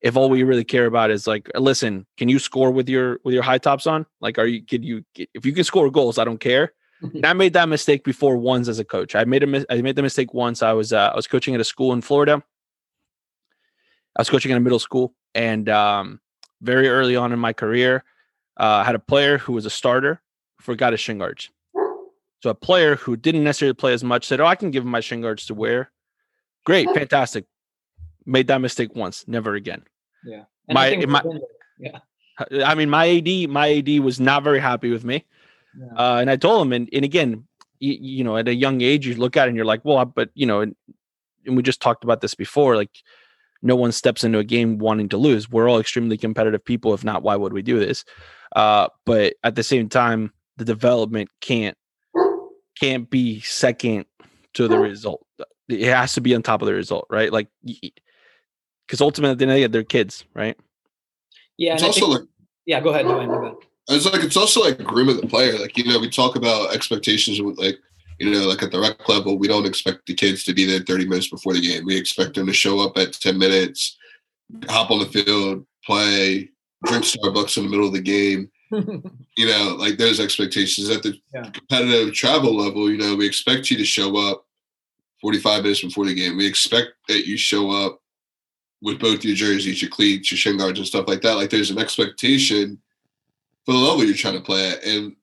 [0.00, 3.34] if all we really care about is like, listen, can you score with your with
[3.34, 4.06] your high tops on?
[4.20, 6.18] Like, are you can you if you can score goals?
[6.18, 6.72] I don't care.
[7.02, 9.14] and I made that mistake before once as a coach.
[9.14, 10.62] I made a I made the mistake once.
[10.62, 12.42] I was uh, I was coaching at a school in Florida.
[14.16, 16.20] I was coaching at a middle school, and um,
[16.62, 18.02] very early on in my career,
[18.58, 20.22] uh, I had a player who was a starter,
[20.60, 21.50] forgot his shin guards.
[22.42, 24.90] So a player who didn't necessarily play as much said, "Oh, I can give him
[24.90, 25.90] my shin guards to wear."
[26.64, 27.44] Great, fantastic.
[28.26, 29.82] Made that mistake once, never again.
[30.24, 30.44] Yeah.
[30.68, 31.22] And my, I my
[31.78, 31.98] yeah.
[32.64, 35.24] I mean, my AD, my AD was not very happy with me,
[35.78, 35.94] yeah.
[35.96, 37.46] uh, and I told him, and and again,
[37.78, 40.04] you, you, know, at a young age, you look at it and you're like, well,
[40.04, 40.74] but you know, and,
[41.46, 42.90] and we just talked about this before, like
[43.62, 45.48] no one steps into a game wanting to lose.
[45.50, 46.94] We're all extremely competitive people.
[46.94, 48.04] If not, why would we do this?
[48.54, 51.76] Uh, but at the same time, the development can't
[52.78, 54.04] can't be second
[54.54, 55.26] to the result.
[55.68, 57.32] It has to be on top of the result, right?
[57.32, 57.48] Like,
[58.86, 60.56] because ultimately, they they're kids, right?
[61.56, 62.28] Yeah, it's also think, like
[62.66, 62.80] yeah.
[62.80, 63.28] Go ahead, Joanne.
[63.28, 63.54] Go ahead.
[63.88, 65.58] It's like it's also like grooming the player.
[65.58, 67.78] Like you know, we talk about expectations with like
[68.18, 70.80] you know, like at the rec level, we don't expect the kids to be there
[70.80, 71.84] 30 minutes before the game.
[71.84, 73.96] We expect them to show up at 10 minutes,
[74.68, 76.50] hop on the field, play,
[76.84, 78.50] drink Starbucks in the middle of the game.
[78.70, 81.50] you know, like those expectations at the yeah.
[81.50, 84.46] competitive travel level, you know, we expect you to show up
[85.20, 86.36] 45 minutes before the game.
[86.36, 88.00] We expect that you show up
[88.82, 91.34] with both your jerseys, your cleats, your shin guards, and stuff like that.
[91.34, 92.80] Like there's an expectation
[93.64, 94.84] for the level you're trying to play at.
[94.84, 95.16] And,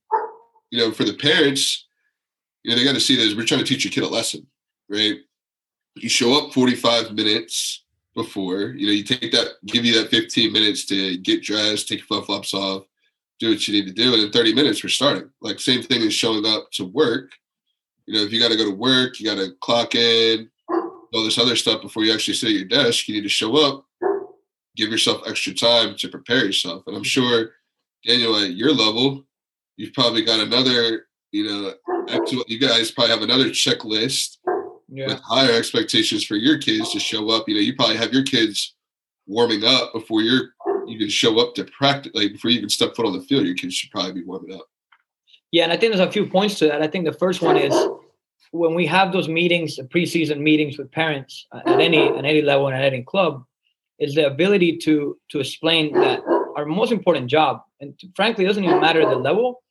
[0.70, 1.88] you know, for the parents,
[2.64, 3.36] you know, they got to see this.
[3.36, 4.46] We're trying to teach your kid a lesson,
[4.90, 5.18] right?
[5.96, 7.84] You show up 45 minutes
[8.16, 12.00] before, you know, you take that, give you that 15 minutes to get dressed, take
[12.00, 12.84] your flip flops off,
[13.40, 14.14] do what you need to do.
[14.14, 15.30] And in 30 minutes, we're starting.
[15.42, 17.32] Like, same thing as showing up to work.
[18.06, 20.50] You know, if you got to go to work, you got to clock in,
[21.14, 23.08] all this other stuff before you actually sit at your desk.
[23.08, 23.86] You need to show up,
[24.76, 26.84] give yourself extra time to prepare yourself.
[26.88, 27.08] And I'm mm-hmm.
[27.08, 27.52] sure,
[28.06, 29.26] Daniel, at your level,
[29.78, 31.74] you've probably got another, you know,
[32.48, 34.38] you guys probably have another checklist
[34.90, 35.08] yeah.
[35.08, 37.48] with higher expectations for your kids to show up.
[37.48, 38.76] You know, you probably have your kids
[39.26, 40.50] warming up before you're
[40.86, 43.46] you can show up to practice like before you can step foot on the field,
[43.46, 44.68] your kids should probably be warming up.
[45.52, 46.82] Yeah, and I think there's a few points to that.
[46.82, 47.74] I think the first one is
[48.54, 52.68] when we have those meetings, preseason meetings with parents uh, at any at any level
[52.68, 53.44] and at any club,
[54.00, 56.22] is the ability to to explain that
[56.56, 59.64] our most important job, and frankly, it doesn't even matter the level,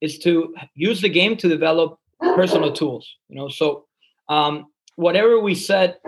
[0.00, 1.98] is to use the game to develop
[2.34, 3.06] personal tools.
[3.28, 3.84] You know, so
[4.30, 4.66] um,
[4.96, 6.00] whatever we set,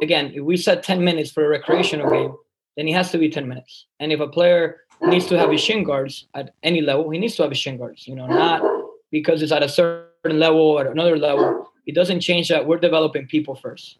[0.00, 2.34] again, if we set 10 minutes for a recreational game,
[2.78, 3.86] then it has to be 10 minutes.
[4.00, 7.36] And if a player needs to have his shin guards at any level, he needs
[7.36, 8.62] to have his shin guards, you know, not
[9.10, 11.70] because it's at a certain level or another level.
[11.86, 13.98] It doesn't change that we're developing people first.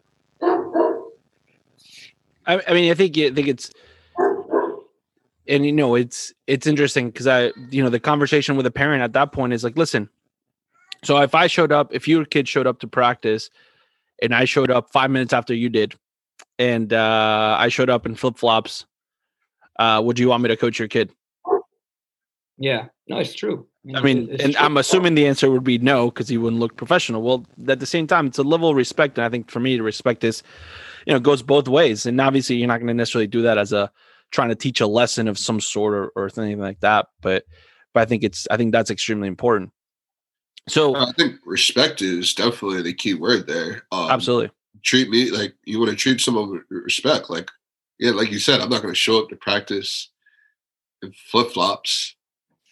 [2.45, 3.71] I, I mean, I think I think it's
[5.49, 9.01] and you know it's it's interesting because i you know the conversation with a parent
[9.01, 10.07] at that point is like listen
[11.03, 13.49] so if i showed up if your kid showed up to practice
[14.21, 15.95] and i showed up five minutes after you did
[16.59, 18.85] and uh i showed up in flip-flops
[19.79, 21.11] uh would you want me to coach your kid
[22.57, 24.57] yeah no it's true I mean, it's and.
[24.57, 27.21] I'm assuming the answer would be no because he wouldn't look professional.
[27.21, 29.77] Well, at the same time, it's a level of respect, and I think for me
[29.77, 30.43] to respect this,
[31.05, 32.05] you know, goes both ways.
[32.05, 33.89] And obviously, you're not going to necessarily do that as a
[34.31, 37.07] trying to teach a lesson of some sort or, or anything like that.
[37.21, 37.45] But
[37.93, 39.71] but I think it's I think that's extremely important.
[40.67, 43.83] So I think respect is definitely the key word there.
[43.91, 44.51] Um, absolutely.
[44.83, 47.29] Treat me like you want to treat someone with respect.
[47.29, 47.49] Like
[47.97, 50.09] yeah, like you said, I'm not going to show up to practice
[51.01, 52.15] in flip flops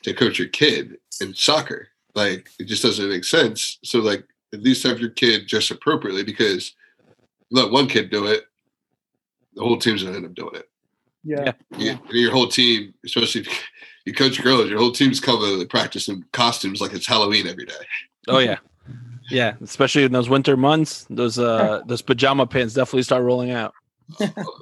[0.07, 1.89] to coach your kid in soccer.
[2.15, 3.77] Like it just doesn't make sense.
[3.83, 6.73] So like at least have your kid dress appropriately because
[7.51, 8.45] let one kid do it,
[9.53, 10.69] the whole team's gonna end up doing it.
[11.23, 11.51] Yeah.
[11.77, 11.97] yeah.
[12.09, 13.67] your whole team, especially if
[14.05, 17.65] you coach girls, your whole team's coming to practice in costumes like it's Halloween every
[17.65, 17.73] day.
[18.27, 18.57] Oh yeah.
[19.29, 19.55] Yeah.
[19.61, 23.73] Especially in those winter months, those uh those pajama pants definitely start rolling out.
[24.21, 24.59] Oh,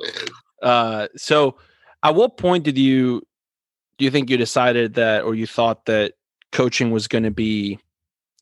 [0.63, 1.57] uh so
[2.03, 3.21] at what point did you
[3.97, 6.13] do you think you decided that or you thought that
[6.51, 7.79] coaching was going to be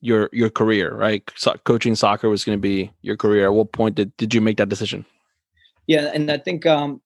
[0.02, 1.24] your your career, right?
[1.36, 3.46] So coaching soccer was going to be your career.
[3.46, 5.06] At what point did, did you make that decision?
[5.88, 7.02] Yeah, and I think um,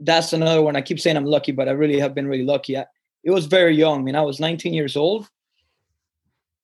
[0.00, 0.76] that's another one.
[0.76, 2.76] I keep saying I'm lucky, but I really have been really lucky.
[2.76, 2.86] I,
[3.24, 4.00] it was very young.
[4.00, 5.28] I mean, I was 19 years old.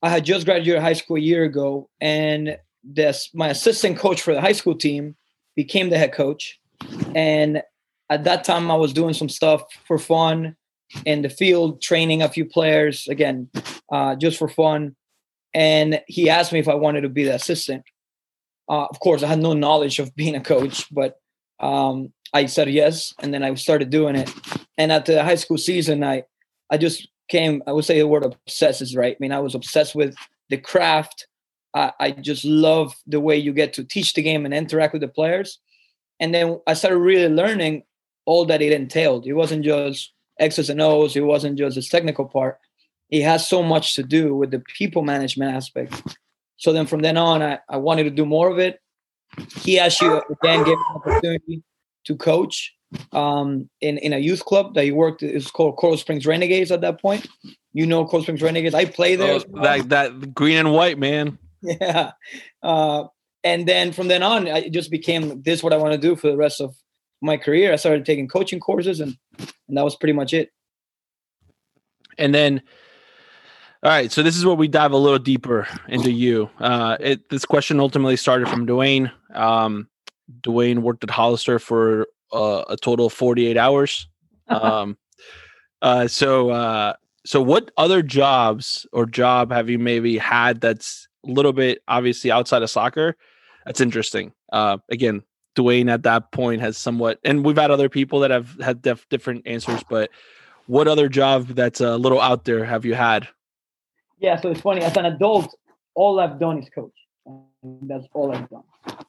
[0.02, 4.34] I had just graduated high school a year ago, and this my assistant coach for
[4.34, 5.16] the high school team
[5.56, 6.60] became the head coach.
[7.14, 7.62] And
[8.10, 10.56] at that time, I was doing some stuff for fun
[11.04, 13.50] in the field, training a few players again,
[13.92, 14.96] uh, just for fun.
[15.54, 17.84] And he asked me if I wanted to be the assistant.
[18.68, 21.16] Uh, of course, I had no knowledge of being a coach, but
[21.60, 24.32] um, I said yes, and then I started doing it.
[24.76, 26.24] And at the high school season, I
[26.70, 27.62] I just came.
[27.66, 29.14] I would say the word obsessed is right.
[29.14, 30.14] I mean, I was obsessed with
[30.50, 31.26] the craft.
[31.74, 35.02] I, I just love the way you get to teach the game and interact with
[35.02, 35.58] the players.
[36.20, 37.84] And then I started really learning
[38.26, 39.26] all that it entailed.
[39.26, 41.16] It wasn't just X's and O's.
[41.16, 42.58] It wasn't just this technical part.
[43.10, 46.16] It has so much to do with the people management aspect.
[46.56, 48.80] So then from then on, I, I wanted to do more of it.
[49.62, 51.62] He actually again gave me an opportunity
[52.04, 52.74] to coach
[53.12, 55.22] um, in in a youth club that he worked.
[55.22, 57.28] It's called Coral Springs Renegades at that point.
[57.72, 58.74] You know Coral Springs Renegades.
[58.74, 59.40] I play there.
[59.54, 59.62] Oh.
[59.62, 61.38] That that green and white man.
[61.62, 62.12] Yeah.
[62.62, 63.04] Uh,
[63.44, 66.28] and then from then on, I just became this what I want to do for
[66.28, 66.74] the rest of
[67.20, 67.72] my career.
[67.72, 70.50] I started taking coaching courses, and and that was pretty much it.
[72.16, 72.62] And then,
[73.82, 76.50] all right, so this is where we dive a little deeper into you.
[76.58, 79.12] Uh, it, this question ultimately started from Dwayne.
[79.34, 79.88] Um,
[80.42, 84.08] Dwayne worked at Hollister for uh, a total of 48 hours.
[84.50, 84.96] Um,
[85.82, 86.94] uh, so, uh,
[87.26, 92.30] so what other jobs or job have you maybe had that's a little bit obviously
[92.30, 93.14] outside of soccer?
[93.66, 94.32] That's interesting.
[94.50, 95.22] Uh, again,
[95.58, 99.08] Dwayne at that point has somewhat, and we've had other people that have had def-
[99.08, 100.10] different answers, but
[100.66, 103.26] what other job that's a little out there have you had?
[104.18, 104.82] Yeah, so it's funny.
[104.82, 105.56] As an adult,
[105.94, 106.92] all I've done is coach.
[107.82, 108.62] That's all I've done.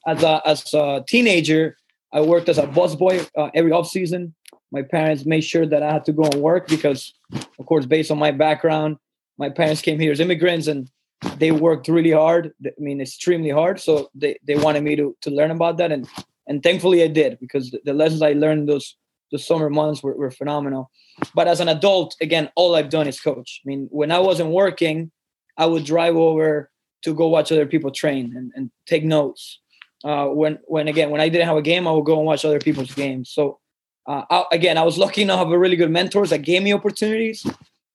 [0.08, 1.78] As a as a teenager,
[2.12, 4.34] I worked as a busboy uh, every off season.
[4.72, 7.14] My parents made sure that I had to go and work because,
[7.60, 8.98] of course, based on my background,
[9.38, 10.90] my parents came here as immigrants and
[11.38, 12.54] they worked really hard.
[12.66, 13.80] I mean, extremely hard.
[13.80, 16.08] So they, they wanted me to to learn about that, and
[16.50, 18.96] and thankfully I did because the, lessons I learned those
[19.32, 20.90] the summer months were, were phenomenal.
[21.36, 23.62] But as an adult, again, all I've done is coach.
[23.64, 25.12] I mean, when I wasn't working,
[25.56, 26.72] I would drive over
[27.04, 29.60] to go watch other people train and, and take notes.
[30.04, 32.44] Uh, when when again when I didn't have a game, I would go and watch
[32.44, 33.30] other people's games.
[33.30, 33.60] So
[34.08, 36.64] uh, I, again, I was lucky enough to have a really good mentors that gave
[36.64, 37.46] me opportunities.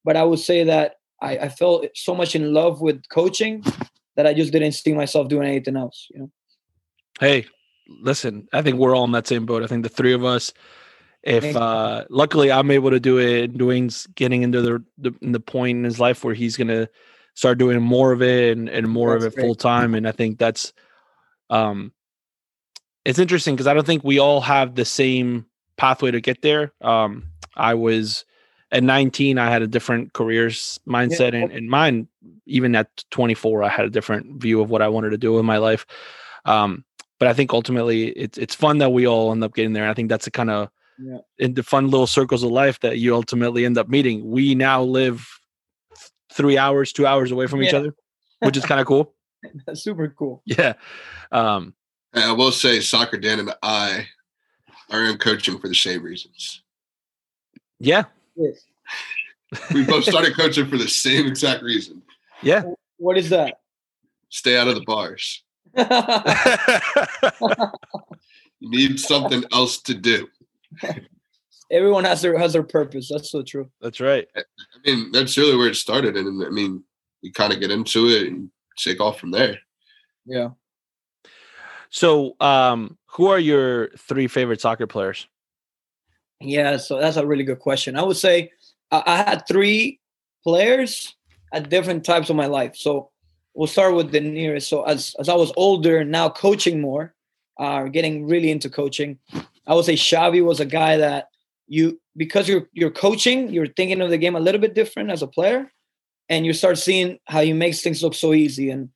[0.05, 3.65] But I would say that I, I felt so much in love with coaching
[4.17, 6.09] that I just didn't see myself doing anything else.
[6.11, 6.31] You know.
[7.19, 7.47] Hey,
[7.89, 9.63] listen, I think we're all in that same boat.
[9.63, 10.53] I think the three of us
[11.25, 15.79] if uh luckily i'm able to do it dwayne's getting into the the, the point
[15.79, 16.89] in his life where he's gonna
[17.35, 20.13] start doing more of it and, and more that's of it full time and i
[20.13, 20.73] think that's
[21.51, 21.93] um
[23.05, 26.73] it's interesting because i don't think we all have the same pathway to get there.
[26.81, 28.25] Um i was
[28.71, 31.41] at 19 i had a different careers mindset yeah.
[31.41, 32.07] and, and mine
[32.47, 35.47] even at 24 i had a different view of what i wanted to do in
[35.47, 35.87] my life.
[36.45, 36.85] Um
[37.25, 39.95] but i think ultimately it's it's fun that we all end up getting there i
[39.95, 40.69] think that's the kind of
[40.99, 41.19] yeah.
[41.39, 44.29] in the fun little circles of life that you ultimately end up meeting.
[44.29, 45.27] We now live
[46.33, 47.69] three hours, two hours away from yeah.
[47.69, 47.95] each other,
[48.41, 49.15] which is kind of cool.
[49.67, 50.43] That's super cool.
[50.45, 50.75] Yeah.
[51.33, 51.75] Um,
[52.15, 54.07] I will say, Soccer Dan and I
[54.91, 56.63] are in coaching for the same reasons.
[57.81, 58.05] Yeah.
[58.37, 58.65] Yes.
[59.73, 62.03] we both started coaching for the same exact reason.
[62.43, 62.63] Yeah.
[62.99, 63.59] What is that?
[64.29, 65.44] Stay out of the bars.
[68.61, 70.29] You need something else to do.
[71.71, 73.09] Everyone has their has their purpose.
[73.11, 73.71] That's so true.
[73.81, 74.29] That's right.
[74.37, 74.43] I
[74.85, 76.85] mean, that's really where it started, and I mean,
[77.23, 79.59] you kind of get into it and take off from there.
[80.27, 80.51] Yeah.
[81.91, 85.27] So, um, who are your three favorite soccer players?
[86.41, 87.97] Yeah, so that's a really good question.
[87.97, 88.51] I would say
[88.91, 90.01] I, I had three
[90.43, 91.15] players
[91.53, 92.77] at different types of my life.
[92.77, 93.11] So
[93.55, 94.69] we'll start with the nearest.
[94.69, 97.15] So as as I was older, now coaching more,
[97.59, 99.19] uh, getting really into coaching.
[99.67, 101.29] I would say Xavi was a guy that
[101.67, 105.23] you because you're you're coaching, you're thinking of the game a little bit different as
[105.23, 105.73] a player,
[106.29, 108.71] and you start seeing how he makes things look so easy.
[108.71, 108.91] And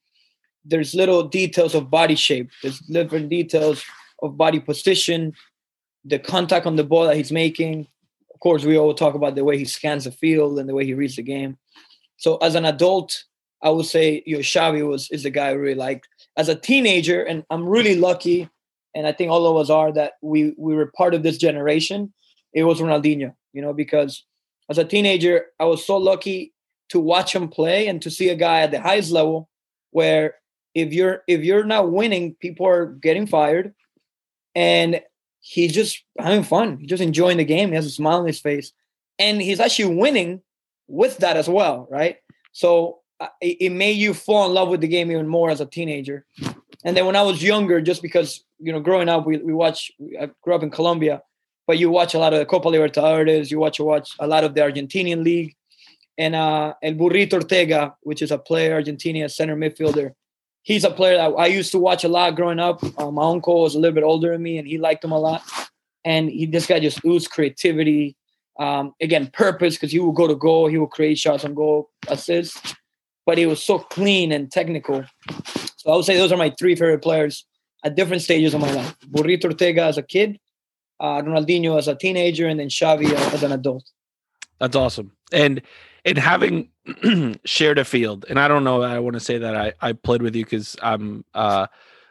[0.64, 3.84] there's little details of body shape, there's different details
[4.22, 5.32] of body position,
[6.04, 7.86] the contact on the ball that he's making.
[8.34, 10.84] Of course, we all talk about the way he scans the field and the way
[10.84, 11.58] he reads the game.
[12.18, 13.24] So as an adult,
[13.62, 16.08] I would say you know, Xavi was is the guy I really liked.
[16.36, 18.48] As a teenager, and I'm really lucky
[18.94, 22.12] and I think all of us are that we we were part of this generation.
[22.52, 24.24] It was Ronaldinho, you know, because
[24.68, 26.52] as a teenager, I was so lucky
[26.88, 29.48] to watch him play and to see a guy at the highest level
[29.90, 30.34] where
[30.74, 33.74] if you're if you're not winning, people are getting fired,
[34.54, 35.00] and
[35.40, 36.78] he's just having fun.
[36.78, 37.68] He's just enjoying the game.
[37.68, 38.72] He has a smile on his face,
[39.18, 40.42] and he's actually winning
[40.88, 42.16] with that as well, right?
[42.50, 43.00] So
[43.40, 46.24] it, it made you fall in love with the game even more as a teenager.
[46.84, 49.92] And then when I was younger, just because you know, growing up, we we watch.
[50.20, 51.22] I grew up in Colombia,
[51.66, 53.50] but you watch a lot of the Copa Libertadores.
[53.50, 55.54] You watch watch a lot of the Argentinian league,
[56.16, 60.12] and uh, El Burrito Ortega, which is a player, Argentina center midfielder.
[60.62, 62.82] He's a player that I used to watch a lot growing up.
[62.98, 65.18] Uh, my uncle was a little bit older than me, and he liked him a
[65.18, 65.42] lot.
[66.04, 68.16] And he, this guy just oozed creativity.
[68.58, 71.90] Um, again, purpose because he will go to goal, he will create shots on goal,
[72.08, 72.74] assists.
[73.28, 75.04] But he was so clean and technical.
[75.76, 77.44] So I would say those are my three favorite players
[77.84, 78.96] at different stages of my life.
[79.06, 80.38] Burrito Ortega as a kid,
[80.98, 83.84] uh, Ronaldinho as a teenager, and then Xavi as an adult.
[84.58, 85.12] That's awesome.
[85.30, 85.60] And
[86.06, 86.70] and having
[87.44, 90.22] shared a field, and I don't know, I want to say that I I played
[90.22, 91.66] with you because I'm uh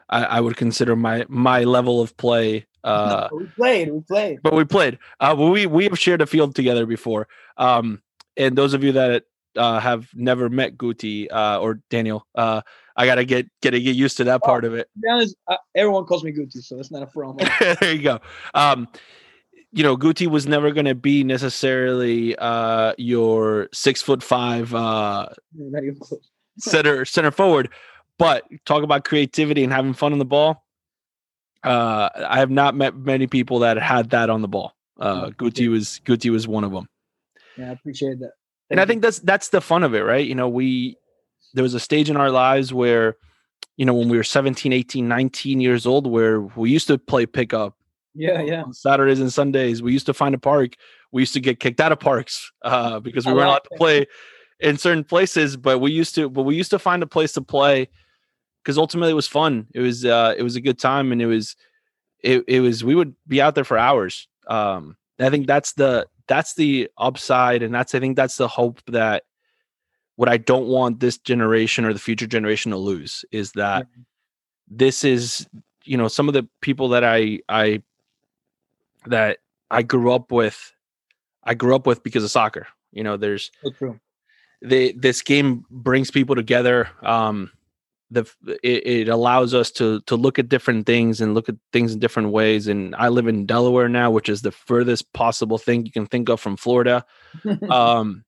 [0.10, 2.68] I, I, would consider my my level of play.
[2.84, 5.00] Uh, no, we played, we played, but we played.
[5.20, 7.28] Uh, we we have shared a field together before.
[7.58, 8.04] Um,
[8.38, 9.24] and those of you that
[9.58, 12.62] uh, have never met Guti uh, or Daniel, uh,
[12.96, 14.90] I gotta get get get used to that part of it.
[15.10, 17.48] Honest, uh, everyone calls me Guti, so it's not a problem.
[17.80, 18.20] there you go.
[18.54, 18.88] Um,
[19.72, 25.30] you know, Guti was never going to be necessarily uh, your six foot five uh,
[26.58, 27.70] center center forward,
[28.18, 30.64] but talk about creativity and having fun on the ball.
[31.64, 34.76] Uh, I have not met many people that had that on the ball.
[35.00, 36.90] Uh, Guti was Guti was one of them.
[37.58, 38.32] Yeah, I appreciate that.
[38.70, 40.26] And I think that's that's the fun of it, right?
[40.26, 40.98] You know, we
[41.54, 43.16] there was a stage in our lives where
[43.78, 47.26] you know when we were 17 18 19 years old where we used to play
[47.26, 47.76] pickup
[48.14, 50.74] yeah yeah saturdays and sundays we used to find a park
[51.12, 54.06] we used to get kicked out of parks uh, because we weren't allowed to play
[54.60, 55.58] in certain places.
[55.58, 57.90] But we used to, but we used to find a place to play
[58.64, 59.68] because ultimately it was fun.
[59.74, 61.56] It was uh, it was a good time, and it was
[62.24, 64.28] it it was we would be out there for hours.
[64.48, 68.82] Um, I think that's the that's the upside, and that's I think that's the hope
[68.88, 69.24] that
[70.16, 74.02] what I don't want this generation or the future generation to lose is that mm-hmm.
[74.68, 75.48] this is
[75.84, 77.82] you know some of the people that I I
[79.06, 79.38] that
[79.72, 80.74] I grew up with
[81.44, 82.68] I grew up with because of soccer.
[82.92, 84.00] You know, there's so true.
[84.62, 86.90] The this game brings people together.
[87.04, 87.52] Um,
[88.10, 88.26] the
[88.64, 92.00] it, it, allows us to to look at different things and look at things in
[92.00, 92.68] different ways.
[92.68, 96.30] And I live in Delaware now, which is the furthest possible thing you can think
[96.30, 97.06] of from Florida,
[97.70, 98.24] um,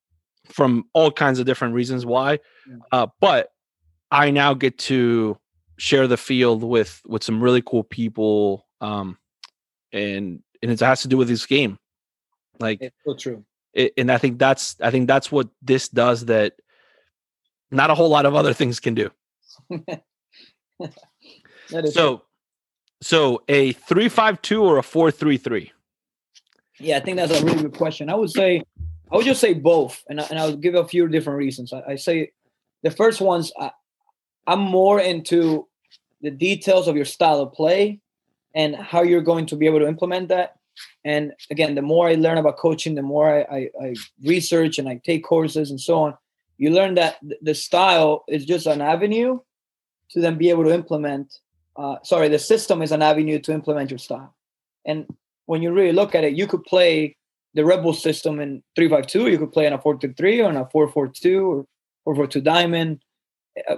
[0.47, 2.39] from all kinds of different reasons why.
[2.91, 3.51] Uh, but
[4.11, 5.37] I now get to
[5.77, 9.17] share the field with with some really cool people, um,
[9.93, 11.79] and and it has to do with this game.
[12.59, 13.45] Like it's so true.
[13.73, 16.53] It, and I think that's I think that's what this does that
[17.71, 19.11] not a whole lot of other things can do.
[21.67, 22.21] so true.
[23.01, 25.71] so a 352 or a 433?
[26.79, 28.09] Yeah, I think that's a really good question.
[28.09, 28.63] I would say
[29.11, 31.73] I would just say both, and, I, and I'll give a few different reasons.
[31.73, 32.31] I, I say
[32.83, 33.71] the first one's I,
[34.47, 35.67] I'm more into
[36.21, 37.99] the details of your style of play
[38.55, 40.55] and how you're going to be able to implement that.
[41.05, 43.95] And again, the more I learn about coaching, the more I, I, I
[44.25, 46.17] research and I take courses and so on.
[46.57, 49.39] You learn that the style is just an avenue
[50.11, 51.39] to then be able to implement.
[51.75, 54.35] Uh, sorry, the system is an avenue to implement your style.
[54.85, 55.05] And
[55.45, 57.15] when you really look at it, you could play
[57.53, 60.65] the Red Bull system in 352, you could play in a 4-3 or in a
[60.65, 61.65] 4-4-2
[62.05, 63.03] or 4-4-2 diamond,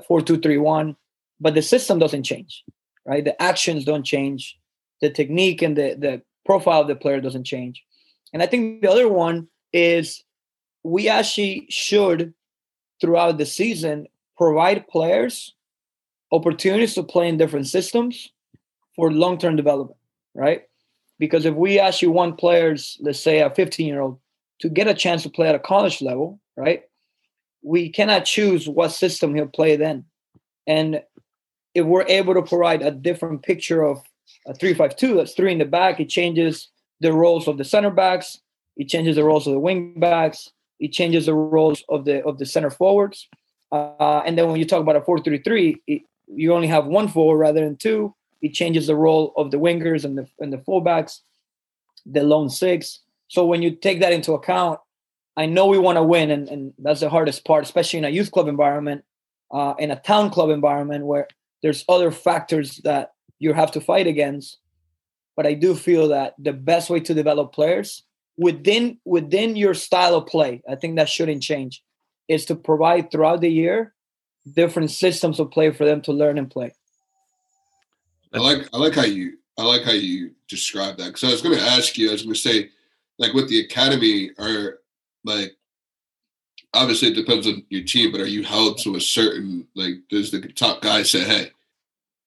[0.10, 0.96] 4-2-3-1,
[1.40, 2.64] but the system doesn't change,
[3.06, 3.24] right?
[3.24, 4.58] The actions don't change
[5.00, 7.84] the technique and the, the profile of the player doesn't change.
[8.34, 10.24] And I think the other one is
[10.84, 12.34] we actually should,
[13.00, 14.08] throughout the season,
[14.38, 15.56] provide players
[16.32, 18.32] opportunities to play in different systems
[18.96, 19.98] for long term development,
[20.34, 20.64] right?
[21.20, 24.20] Because if we actually want players, let's say a 15 year old,
[24.60, 26.84] to get a chance to play at a college level, right?
[27.64, 30.06] We cannot choose what system he'll play then.
[30.68, 31.04] And
[31.74, 34.04] if we're able to provide a different picture of
[34.48, 35.16] a three-five-two.
[35.16, 36.00] That's three in the back.
[36.00, 36.70] It changes
[37.00, 38.40] the roles of the center backs.
[38.78, 40.52] It changes the roles of the wing backs.
[40.80, 43.28] It changes the roles of the of the center forwards.
[43.72, 45.82] Uh, and then when you talk about a four-three-three,
[46.36, 48.14] you only have one forward rather than two.
[48.42, 51.20] It changes the role of the wingers and the and the fullbacks,
[52.06, 53.00] the lone six.
[53.28, 54.80] So when you take that into account,
[55.38, 58.10] I know we want to win, and, and that's the hardest part, especially in a
[58.10, 59.06] youth club environment,
[59.52, 61.28] uh, in a town club environment where
[61.62, 64.58] there's other factors that you have to fight against.
[65.36, 68.04] But I do feel that the best way to develop players
[68.38, 71.84] within within your style of play, I think that shouldn't change,
[72.28, 73.94] is to provide throughout the year
[74.54, 76.74] different systems of play for them to learn and play.
[78.34, 81.42] I like I like how you I like how you describe that because I was
[81.42, 82.70] going to ask you I was going to say
[83.20, 84.80] like with the academy are
[85.26, 85.52] like
[86.74, 90.32] obviously it depends on your team but are you held to a certain like does
[90.32, 91.52] the top guy say hey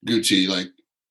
[0.06, 0.68] Guti like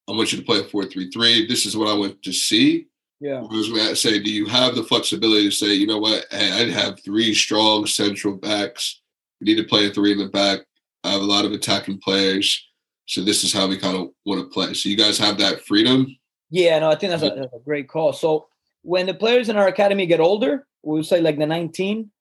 [0.07, 1.47] I want you to play a four three three.
[1.47, 2.87] This is what I want to see.
[3.19, 3.39] Yeah.
[3.39, 6.25] I was going to say, do you have the flexibility to say, you know what,
[6.29, 8.99] hey, I'd have three strong central backs.
[9.39, 10.59] We need to play a three in the back.
[11.03, 12.65] I have a lot of attacking players.
[13.05, 14.73] So this is how we kind of want to play.
[14.73, 16.07] So you guys have that freedom.
[16.49, 18.13] Yeah, no, I think that's a, that's a great call.
[18.13, 18.47] So
[18.83, 22.11] when the players in our academy get older, we'll say like the 19,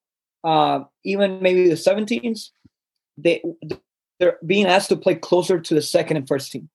[0.44, 2.48] uh, even maybe the 17s,
[3.16, 3.42] they
[4.18, 6.68] they're being asked to play closer to the second and first team.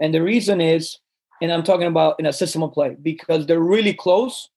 [0.00, 0.98] And the reason is,
[1.42, 4.50] and I'm talking about in a system of play, because they're really close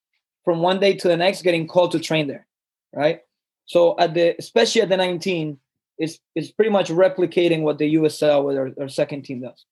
[0.44, 2.46] from one day to the next getting called to train there,
[2.94, 3.22] right?
[3.66, 5.58] So at the especially at the 19,
[6.04, 9.66] is is pretty much replicating what the USL with our, our second team does.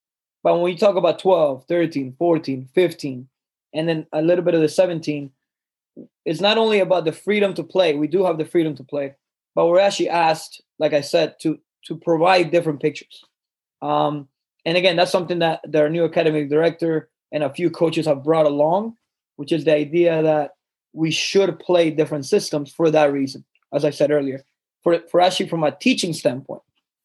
[0.43, 3.27] But when we talk about 12, 13, 14, 15,
[3.73, 5.32] and then a little bit of the 17,
[6.25, 7.93] it's not only about the freedom to play.
[7.93, 9.15] We do have the freedom to play,
[9.53, 13.23] but we're actually asked, like I said, to to provide different pictures.
[13.82, 14.27] Um,
[14.65, 18.45] and again, that's something that their new academic director and a few coaches have brought
[18.45, 18.95] along,
[19.38, 20.51] which is the idea that
[20.93, 23.43] we should play different systems for that reason.
[23.73, 24.43] As I said earlier,
[24.84, 26.61] for for actually from a teaching standpoint,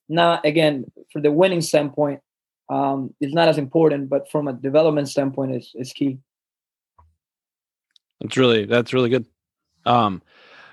[0.08, 2.20] not again for the winning standpoint,
[2.68, 6.18] um, it's not as important, but from a development standpoint, it's, is key.
[8.20, 9.26] That's really that's really good.
[9.84, 10.22] Um,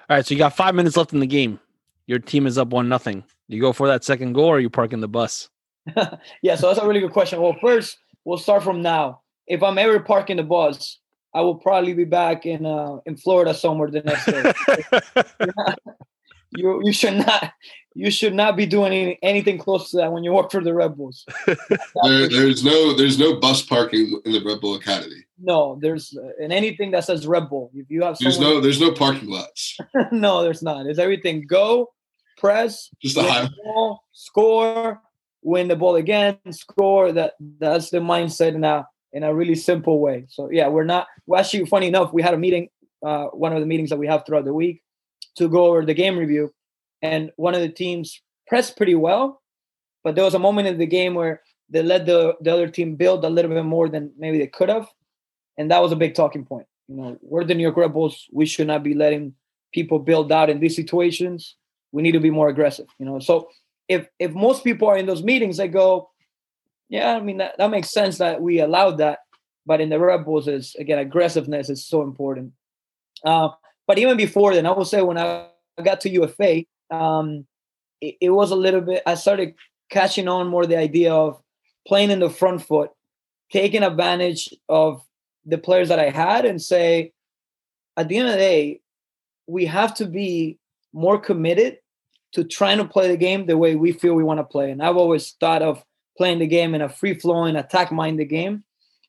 [0.09, 1.59] all right, so you got five minutes left in the game.
[2.07, 3.23] Your team is up one nothing.
[3.47, 5.49] You go for that second goal, or you parking the bus?
[6.41, 7.41] yeah, so that's a really good question.
[7.41, 9.21] Well, first, we'll start from now.
[9.47, 10.99] If I'm ever parking the bus,
[11.33, 14.53] I will probably be back in uh, in Florida somewhere the next day.
[16.55, 17.53] you you should not
[17.95, 20.73] you should not be doing any, anything close to that when you work for the
[20.73, 21.25] Red Bulls.
[21.47, 25.23] there, there's no there's no bus parking in the Red Bull Academy.
[25.39, 27.71] No, there's uh, in anything that says Red Bull.
[27.73, 29.77] If you have there's no there's no parking lots.
[30.11, 30.85] no, there's not.
[30.85, 31.91] It's everything go,
[32.37, 35.01] press, just a high ball, score,
[35.41, 37.11] win the ball again, score.
[37.11, 40.25] That that's the mindset now in a really simple way.
[40.29, 41.07] So yeah, we're not.
[41.27, 42.69] Well, actually, funny enough, we had a meeting.
[43.05, 44.82] Uh, one of the meetings that we have throughout the week
[45.37, 46.53] to go over the game review,
[47.01, 49.41] and one of the teams pressed pretty well,
[50.03, 52.95] but there was a moment in the game where they let the the other team
[52.95, 54.87] build a little bit more than maybe they could have,
[55.57, 56.67] and that was a big talking point.
[56.87, 58.27] You know, we're the New York Red Bulls.
[58.31, 59.33] We should not be letting
[59.73, 61.55] people build out in these situations.
[61.91, 62.87] We need to be more aggressive.
[62.99, 63.49] You know, so
[63.87, 66.09] if if most people are in those meetings, they go,
[66.89, 69.19] yeah, I mean that, that makes sense that we allowed that.
[69.65, 72.53] But in the Red Bulls, is again aggressiveness is so important.
[73.23, 73.49] Uh,
[73.87, 75.47] but even before then, I would say when I
[75.83, 77.45] got to UFA, um,
[78.01, 79.03] it, it was a little bit.
[79.05, 79.55] I started
[79.89, 81.41] catching on more the idea of
[81.87, 82.91] playing in the front foot,
[83.51, 85.03] taking advantage of
[85.45, 87.11] the players that I had, and say,
[87.97, 88.81] at the end of the day,
[89.47, 90.57] we have to be
[90.93, 91.77] more committed
[92.33, 94.71] to trying to play the game the way we feel we want to play.
[94.71, 95.83] And I've always thought of
[96.17, 98.63] playing the game in a free flowing, attack minded game.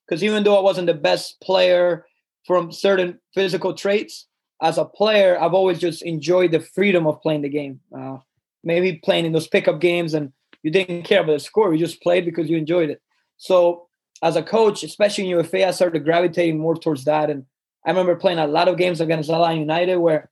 [0.07, 2.05] Because even though I wasn't the best player
[2.47, 4.27] from certain physical traits,
[4.63, 7.81] as a player, I've always just enjoyed the freedom of playing the game.
[7.97, 8.19] Uh,
[8.63, 10.33] maybe playing in those pickup games and
[10.63, 13.03] you didn't care about the score, you just played because you enjoyed it.
[13.37, 13.87] So
[14.23, 17.29] as a coach, especially in UFA, I started gravitating more towards that.
[17.29, 17.45] And
[17.85, 20.31] I remember playing a lot of games against Alliance United where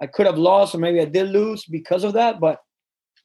[0.00, 2.60] I could have lost or maybe I did lose because of that, but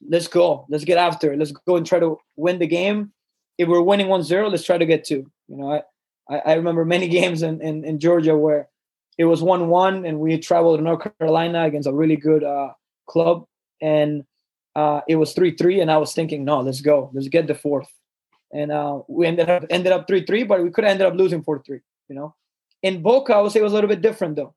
[0.06, 0.66] let's go.
[0.68, 1.38] Let's get after it.
[1.38, 3.12] Let's go and try to win the game.
[3.58, 5.30] If we're winning 1-0, let's try to get two.
[5.48, 5.82] You know,
[6.28, 8.68] I, I remember many games in, in, in Georgia where
[9.18, 12.72] it was 1-1 and we traveled to North Carolina against a really good uh,
[13.06, 13.44] club
[13.80, 14.24] and
[14.74, 17.10] uh, it was 3-3 and I was thinking, no, let's go.
[17.12, 17.88] Let's get the fourth.
[18.52, 21.42] And uh, we ended up ended up 3-3, but we could have ended up losing
[21.42, 22.34] 4-3, you know.
[22.82, 24.54] In Boca, I would say it was a little bit different though.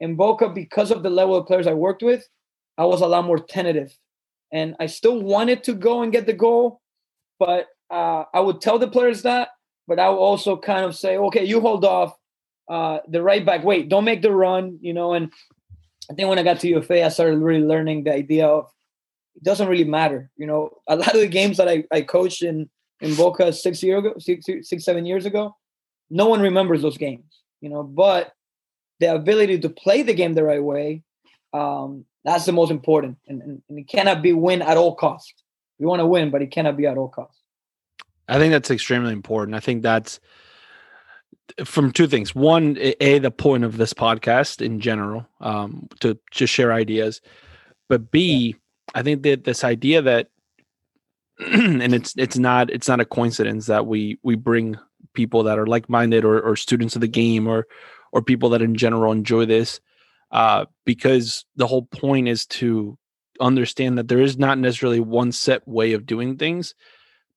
[0.00, 2.26] In Boca, because of the level of players I worked with,
[2.76, 3.96] I was a lot more tentative
[4.52, 6.80] and I still wanted to go and get the goal,
[7.38, 9.48] but uh, I would tell the players that,
[9.86, 12.14] but I would also kind of say, okay, you hold off.
[12.68, 15.14] Uh, the right back, wait, don't make the run, you know.
[15.14, 15.32] And
[16.10, 18.66] I think when I got to UFA, I started really learning the idea of
[19.36, 20.70] it doesn't really matter, you know.
[20.86, 22.68] A lot of the games that I, I coached in
[23.00, 25.56] in Boca six years ago, six, six seven years ago,
[26.10, 27.82] no one remembers those games, you know.
[27.82, 28.32] But
[29.00, 31.04] the ability to play the game the right way
[31.52, 35.32] um, that's the most important, and, and, and it cannot be win at all costs.
[35.78, 37.40] We want to win, but it cannot be at all costs.
[38.28, 39.54] I think that's extremely important.
[39.56, 40.20] I think that's
[41.64, 42.34] from two things.
[42.34, 47.20] One, a the point of this podcast in general, um, to just share ideas,
[47.88, 48.56] but b,
[48.94, 50.28] I think that this idea that,
[51.38, 54.76] and it's it's not it's not a coincidence that we we bring
[55.14, 57.66] people that are like minded or, or students of the game or
[58.12, 59.80] or people that in general enjoy this
[60.30, 62.98] uh, because the whole point is to
[63.40, 66.74] understand that there is not necessarily one set way of doing things,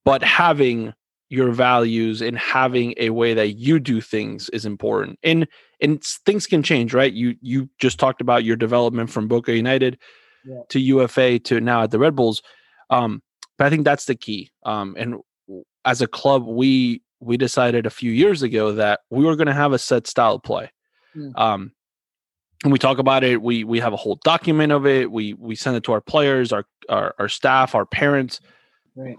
[0.04, 0.94] but having
[1.32, 5.18] your values and having a way that you do things is important.
[5.24, 5.48] And
[5.80, 7.14] and things can change, right?
[7.14, 9.98] You you just talked about your development from Boca United
[10.46, 10.62] yeah.
[10.70, 12.42] to UFA to now at the Red Bulls.
[12.90, 13.24] Um,
[13.58, 14.52] but I think that's the key.
[14.66, 15.16] Um, and
[15.86, 19.54] as a club, we we decided a few years ago that we were going to
[19.54, 20.70] have a set style of play.
[21.16, 21.30] Yeah.
[21.36, 21.72] Um,
[22.64, 25.56] and we talk about it we we have a whole document of it we we
[25.56, 28.40] send it to our players our our, our staff our parents
[28.96, 29.18] right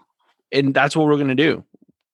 [0.53, 1.65] and that's what we're going to do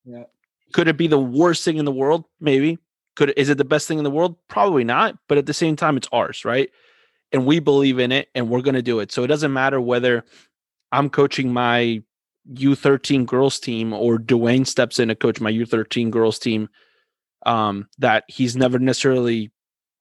[0.09, 0.25] yeah
[0.73, 2.79] could it be the worst thing in the world maybe
[3.17, 5.77] could is it the best thing in the world probably not but at the same
[5.77, 6.71] time it's ours right
[7.33, 9.81] and we believe in it and we're going to do it so it doesn't matter
[9.81, 10.25] whether
[10.93, 12.03] i'm coaching my
[12.53, 16.69] u13 girls team or dwayne steps in to coach my u13 girls team
[17.45, 19.53] um that he's never necessarily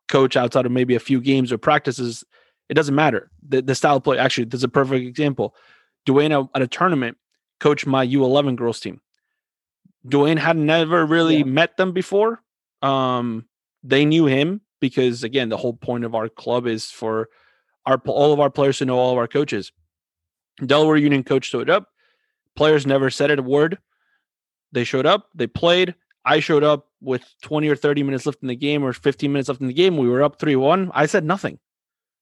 [0.07, 2.23] coach outside of maybe a few games or practices,
[2.69, 3.29] it doesn't matter.
[3.47, 5.55] The, the style of play, actually, there's a perfect example.
[6.07, 7.17] Dwayne at a tournament
[7.59, 9.01] coached my U11 girls team.
[10.05, 11.43] Dwayne had never really yeah.
[11.43, 12.41] met them before.
[12.81, 13.45] Um,
[13.83, 17.29] they knew him because, again, the whole point of our club is for
[17.85, 19.71] our all of our players to know all of our coaches.
[20.65, 21.89] Delaware Union coach showed up.
[22.55, 23.77] Players never said a word.
[24.71, 25.29] They showed up.
[25.35, 25.95] They played.
[26.25, 29.47] I showed up with 20 or 30 minutes left in the game or 15 minutes
[29.47, 29.95] left in the game.
[29.97, 30.91] We were up 3 1.
[30.93, 31.59] I said nothing.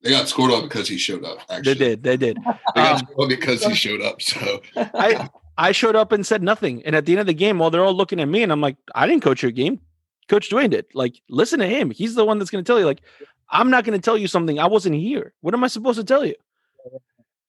[0.01, 1.39] They got scored on because he showed up.
[1.49, 2.03] Actually, they did.
[2.03, 2.37] They did.
[2.75, 4.21] they got um, scored because he showed up.
[4.21, 6.83] So I I showed up and said nothing.
[6.85, 8.61] And at the end of the game, while they're all looking at me, and I'm
[8.61, 9.79] like, I didn't coach your game.
[10.27, 10.85] Coach Dwayne did.
[10.93, 11.91] Like, listen to him.
[11.91, 12.85] He's the one that's going to tell you.
[12.85, 13.01] Like,
[13.49, 15.33] I'm not going to tell you something I wasn't here.
[15.41, 16.35] What am I supposed to tell you?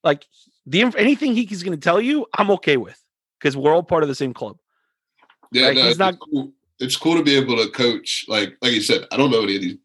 [0.05, 0.27] Like,
[0.67, 3.03] the anything he's going to tell you, I'm okay with
[3.39, 4.57] because we're all part of the same club.
[5.53, 6.15] Yeah, no, he's not.
[6.15, 6.53] It's cool.
[6.81, 8.27] it's cool to be able to coach.
[8.29, 9.79] Like, like you said, I don't know any of these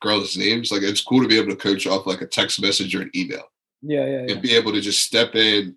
[0.00, 0.70] girls' names.
[0.70, 3.10] Like, it's cool to be able to coach off like a text message or an
[3.16, 3.42] email.
[3.82, 4.32] Yeah, yeah, yeah.
[4.32, 5.76] And be able to just step in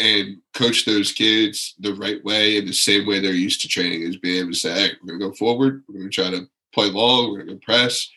[0.00, 4.02] and coach those kids the right way in the same way they're used to training
[4.02, 6.90] is being able to say, hey, we're gonna go forward, we're gonna try to play
[6.90, 8.10] long, we're gonna press.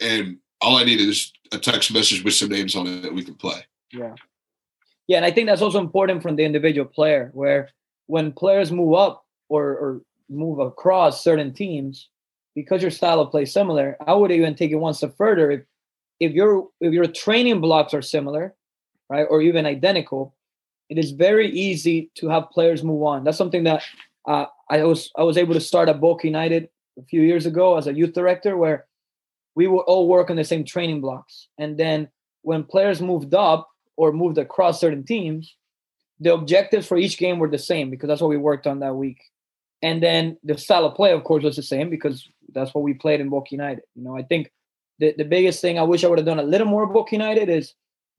[0.00, 3.24] And all I need is a text message with some names on it that we
[3.24, 3.64] can play.
[3.92, 4.14] Yeah.
[5.08, 7.70] Yeah, and I think that's also important from the individual player, where
[8.06, 12.08] when players move up or, or move across certain teams,
[12.54, 15.50] because your style of play is similar, I would even take it one step further.
[15.50, 15.62] If
[16.20, 18.54] if your if your training blocks are similar,
[19.10, 20.34] right, or even identical,
[20.92, 23.24] it is very easy to have players move on.
[23.24, 23.82] That's something that
[24.28, 27.78] uh, I was I was able to start at Boca United a few years ago
[27.78, 28.84] as a youth director, where
[29.54, 31.48] we would all work on the same training blocks.
[31.56, 32.08] And then
[32.42, 35.56] when players moved up or moved across certain teams,
[36.20, 38.94] the objectives for each game were the same because that's what we worked on that
[38.94, 39.20] week.
[39.80, 42.92] And then the style of play, of course, was the same because that's what we
[42.92, 43.84] played in Boca United.
[43.94, 44.52] You know, I think
[44.98, 47.48] the, the biggest thing I wish I would have done a little more Boca United
[47.48, 47.72] is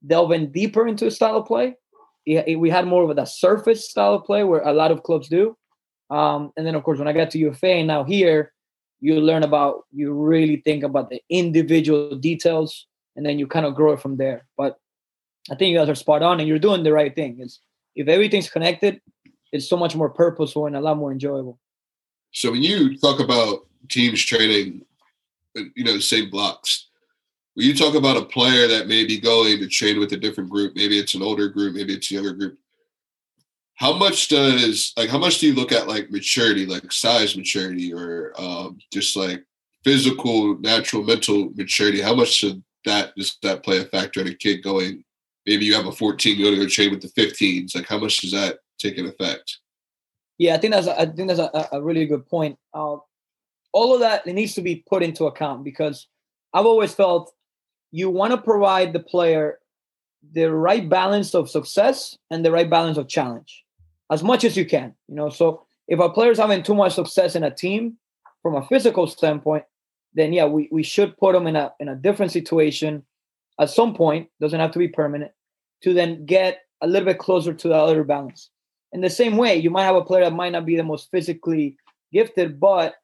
[0.04, 1.76] delving deeper into the style of play
[2.26, 5.56] we had more of a surface style of play where a lot of clubs do.
[6.10, 8.52] Um, and then of course when I got to UFA and now here,
[9.00, 12.86] you learn about you really think about the individual details
[13.16, 14.46] and then you kind of grow it from there.
[14.56, 14.78] But
[15.50, 17.40] I think you guys are spot on and you're doing the right thing.
[17.40, 17.60] Is
[17.94, 19.00] if everything's connected,
[19.52, 21.58] it's so much more purposeful and a lot more enjoyable.
[22.32, 24.84] So when you talk about teams training,
[25.54, 26.88] you know, same blocks,
[27.54, 30.50] when you talk about a player that may be going to train with a different
[30.50, 32.58] group, maybe it's an older group, maybe it's a younger group.
[33.76, 37.92] How much does like how much do you look at like maturity, like size maturity,
[37.92, 39.44] or um, just like
[39.82, 42.00] physical, natural, mental maturity?
[42.00, 45.04] How much should that does that play a factor in a kid going?
[45.46, 47.74] Maybe you have a 14, you to go train with the 15s.
[47.74, 49.58] Like how much does that take an effect?
[50.38, 52.56] Yeah, I think that's a, I think that's a, a really good point.
[52.72, 52.96] Uh,
[53.72, 56.06] all of that it needs to be put into account because
[56.52, 57.34] I've always felt
[57.94, 59.60] you want to provide the player
[60.32, 63.64] the right balance of success and the right balance of challenge
[64.10, 65.30] as much as you can you know?
[65.30, 67.96] So if a player's having too much success in a team
[68.42, 69.64] from a physical standpoint
[70.12, 73.04] then yeah we, we should put them in a in a different situation
[73.60, 75.30] at some point doesn't have to be permanent
[75.84, 78.50] to then get a little bit closer to the other balance.
[78.92, 81.12] In the same way you might have a player that might not be the most
[81.12, 81.76] physically
[82.12, 82.94] gifted but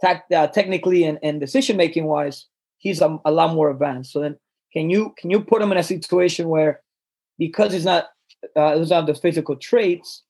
[0.00, 2.46] tact, uh, technically and, and decision making wise
[2.78, 4.12] he's a, a lot more advanced.
[4.12, 4.36] So then,
[4.72, 6.80] can you can you put him in a situation where
[7.38, 8.08] because he's not
[8.56, 10.22] uh, doesn't have the physical traits,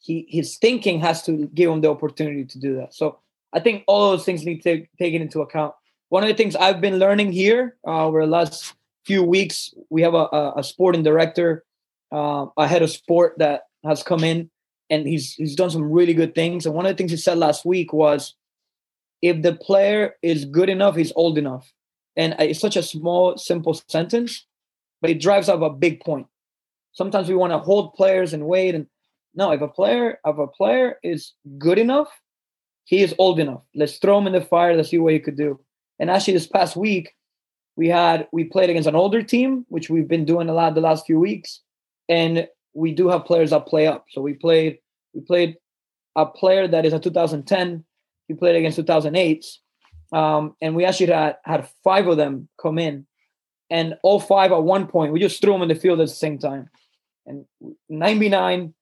[0.00, 2.94] he his thinking has to give him the opportunity to do that.
[2.94, 3.18] So
[3.52, 5.74] I think all those things need to take taken into account.
[6.08, 8.74] One of the things I've been learning here uh, over the last
[9.04, 11.64] few weeks, we have a, a, a sporting director,
[12.12, 14.50] uh, a head of sport that has come in,
[14.90, 16.66] and he's he's done some really good things.
[16.66, 18.34] And one of the things he said last week was,
[19.22, 21.72] if the player is good enough, he's old enough.
[22.16, 24.46] And it's such a small, simple sentence,
[25.00, 26.26] but it drives up a big point.
[26.92, 28.74] Sometimes we want to hold players and wait.
[28.74, 28.86] And
[29.34, 32.08] no, if a player, if a player is good enough,
[32.84, 33.62] he is old enough.
[33.74, 34.74] Let's throw him in the fire.
[34.74, 35.60] Let's see what he could do.
[35.98, 37.12] And actually, this past week,
[37.76, 40.80] we had we played against an older team, which we've been doing a lot the
[40.80, 41.60] last few weeks,
[42.08, 44.06] and we do have players that play up.
[44.10, 44.78] So we played
[45.14, 45.56] we played
[46.14, 47.84] a player that is a 2010.
[48.28, 49.58] He played against 2008s,
[50.12, 53.06] um, and we actually had, had five of them come in,
[53.70, 56.14] and all five at one point we just threw them in the field at the
[56.14, 56.68] same time.
[57.26, 57.44] And
[57.88, 58.74] 99,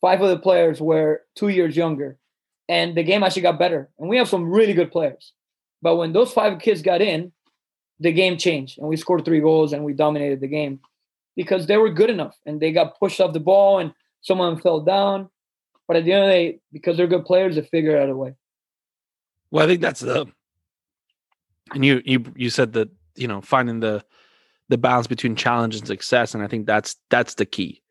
[0.00, 2.18] five of the players were two years younger,
[2.68, 3.88] and the game actually got better.
[3.98, 5.32] And we have some really good players,
[5.82, 7.32] but when those five kids got in,
[8.00, 10.80] the game changed, and we scored three goals and we dominated the game
[11.36, 14.52] because they were good enough and they got pushed off the ball and some of
[14.52, 15.28] them fell down.
[15.86, 18.16] But at the end of the day, because they're good players, they figure out a
[18.16, 18.34] way.
[19.50, 20.26] Well, I think that's the
[21.74, 24.04] and you you you said that you know finding the
[24.68, 27.82] the balance between challenge and success and i think that's that's the key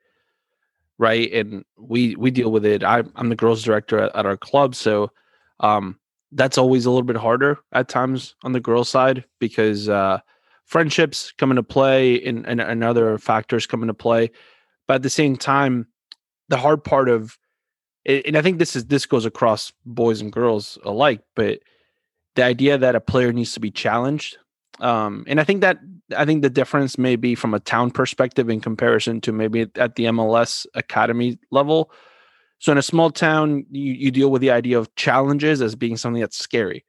[0.97, 1.31] right?
[1.33, 2.83] And we we deal with it.
[2.83, 5.11] I, i'm the girls director at, at our club so
[5.59, 5.99] um
[6.31, 10.19] that's always a little bit harder at times on the girls side because uh
[10.65, 14.31] friendships come into play and, and, and other factors come into play.
[14.87, 15.87] But at the same time
[16.49, 17.37] the hard part of
[18.05, 21.59] and i think this is this goes across boys and girls alike but
[22.35, 24.37] the idea that a player needs to be challenged.
[24.79, 25.79] Um, and I think that
[26.15, 29.95] I think the difference may be from a town perspective in comparison to maybe at
[29.95, 31.91] the MLS academy level.
[32.59, 35.97] So in a small town, you, you deal with the idea of challenges as being
[35.97, 36.85] something that's scary.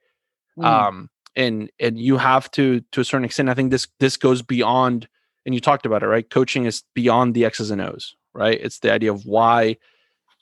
[0.59, 0.65] Mm.
[0.65, 3.49] Um, and and you have to to a certain extent.
[3.49, 5.09] I think this this goes beyond,
[5.45, 6.29] and you talked about it, right?
[6.29, 8.59] Coaching is beyond the X's and O's, right?
[8.61, 9.77] It's the idea of why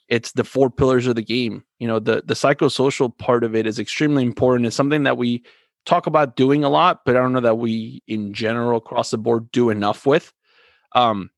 [0.07, 1.63] it's the four pillars of the game.
[1.79, 4.67] You know, the the psychosocial part of it is extremely important.
[4.67, 5.43] It's something that we
[5.85, 9.17] talk about doing a lot, but I don't know that we in general across the
[9.17, 10.33] board do enough with.
[10.93, 11.29] Um,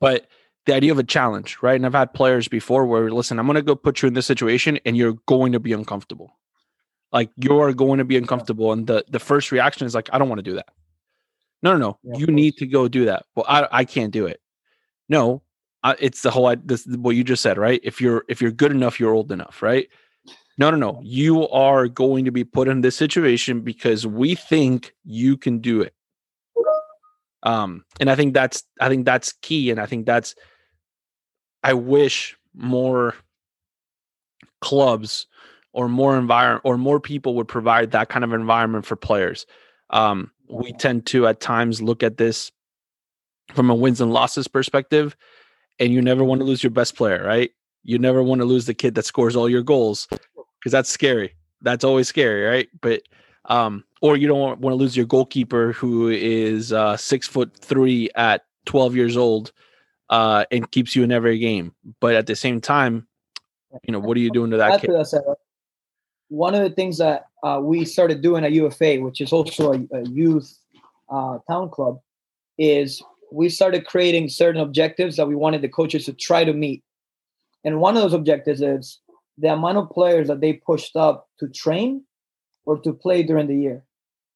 [0.00, 0.26] but
[0.66, 1.74] the idea of a challenge, right?
[1.74, 4.26] And I've had players before where listen, I'm going to go put you in this
[4.26, 6.38] situation and you're going to be uncomfortable.
[7.12, 8.72] Like you're going to be uncomfortable.
[8.72, 10.68] And the, the first reaction is like, I don't want to do that.
[11.62, 11.98] No, no, no.
[12.02, 13.24] Yeah, you need to go do that.
[13.34, 14.40] Well, I, I can't do it.
[15.08, 15.42] No,
[15.84, 17.80] I, it's the whole, this, what you just said, right?
[17.82, 19.88] If you're, if you're good enough, you're old enough, right?
[20.58, 21.00] No, no, no.
[21.02, 25.80] You are going to be put in this situation because we think you can do
[25.80, 25.94] it.
[27.42, 30.34] Um, and I think that's I think that's key, and I think that's
[31.62, 33.14] I wish more
[34.60, 35.26] clubs
[35.72, 39.46] or more environment or more people would provide that kind of environment for players.
[39.90, 42.52] Um, we tend to at times look at this
[43.54, 45.16] from a wins and losses perspective,
[45.78, 47.50] and you never want to lose your best player, right?
[47.82, 51.34] You never want to lose the kid that scores all your goals because that's scary.
[51.62, 52.68] That's always scary, right?
[52.80, 53.02] But
[53.46, 57.56] um, or you don't want, want to lose your goalkeeper who is uh, six foot
[57.56, 59.52] three at 12 years old
[60.10, 61.74] uh, and keeps you in every game.
[62.00, 63.06] But at the same time,
[63.84, 64.90] you know, what are you doing to that kid?
[66.28, 69.86] One of the things that uh, we started doing at UFA, which is also a,
[69.92, 70.58] a youth
[71.10, 72.00] uh, town club,
[72.58, 76.82] is we started creating certain objectives that we wanted the coaches to try to meet.
[77.64, 79.00] And one of those objectives is
[79.38, 82.04] the amount of players that they pushed up to train
[82.64, 83.84] or to play during the year.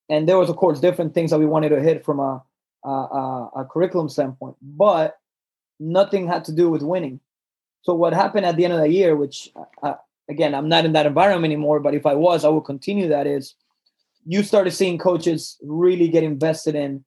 [0.08, 2.42] And there was, of course, different things that we wanted to hit from a,
[2.84, 5.18] a, a, a curriculum standpoint, but
[5.78, 7.20] nothing had to do with winning.
[7.82, 9.50] So what happened at the end of the year, which
[9.82, 9.94] uh,
[10.28, 13.26] again, I'm not in that environment anymore, but if I was, I would continue that
[13.26, 13.54] is
[14.24, 17.04] you started seeing coaches really get invested in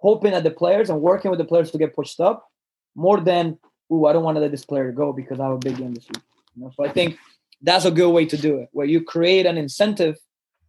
[0.00, 2.48] hoping that the players and working with the players to get pushed up
[2.94, 3.58] more than,
[3.90, 5.94] oh, I don't want to let this player go because I have a big game
[5.94, 6.22] this week.
[6.56, 6.72] You know?
[6.76, 7.18] So I think
[7.62, 10.16] that's a good way to do it, where you create an incentive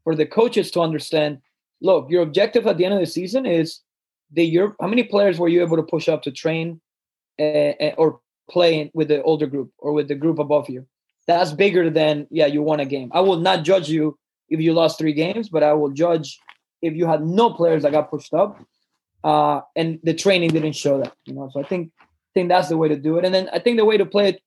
[0.04, 1.40] for the coaches to understand.
[1.82, 3.80] Look, your objective at the end of the season is
[4.34, 6.82] the your how many players were you able to push up to train
[7.40, 10.86] uh, or play with the older group or with the group above you?
[11.28, 13.10] That's bigger than yeah, you won a game.
[13.14, 14.18] I will not judge you
[14.50, 16.40] if you lost three games, but I will judge
[16.82, 18.60] if you had no players that got pushed up
[19.24, 21.14] uh, and the training didn't show that.
[21.26, 23.26] You know, so I think I think that's the way to do it.
[23.26, 24.42] And then I think the way to play it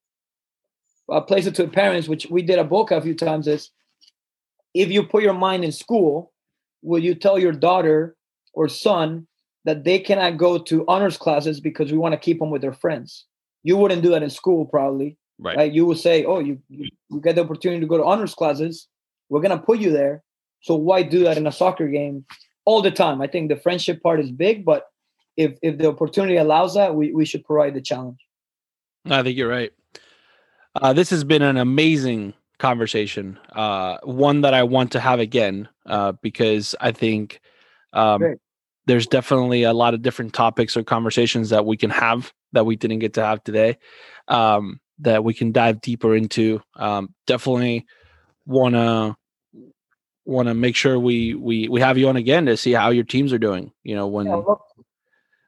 [1.11, 3.71] uh, place it to parents, which we did at Boca a few times, is
[4.73, 6.33] if you put your mind in school,
[6.83, 8.17] will you tell your daughter
[8.53, 9.27] or son
[9.65, 12.73] that they cannot go to honors classes because we want to keep them with their
[12.73, 13.27] friends?
[13.63, 15.17] You wouldn't do that in school, probably.
[15.39, 15.57] Right.
[15.57, 15.73] right?
[15.73, 18.89] You would say, "Oh, you, you you get the opportunity to go to honors classes.
[19.29, 20.23] We're gonna put you there.
[20.61, 22.25] So why do that in a soccer game
[22.65, 24.87] all the time?" I think the friendship part is big, but
[25.37, 28.19] if if the opportunity allows that, we we should provide the challenge.
[29.07, 29.73] I think you're right.
[30.75, 33.39] Uh, this has been an amazing conversation.
[33.53, 37.41] Uh, one that I want to have again uh, because I think
[37.93, 38.37] um,
[38.87, 42.77] there's definitely a lot of different topics or conversations that we can have that we
[42.77, 43.79] didn't get to have today
[44.29, 46.61] um, that we can dive deeper into.
[46.77, 47.87] Um, definitely
[48.47, 49.17] want to
[50.25, 53.05] want to make sure we we we have you on again to see how your
[53.05, 53.73] teams are doing.
[53.83, 54.27] You know when.
[54.27, 54.43] Yeah,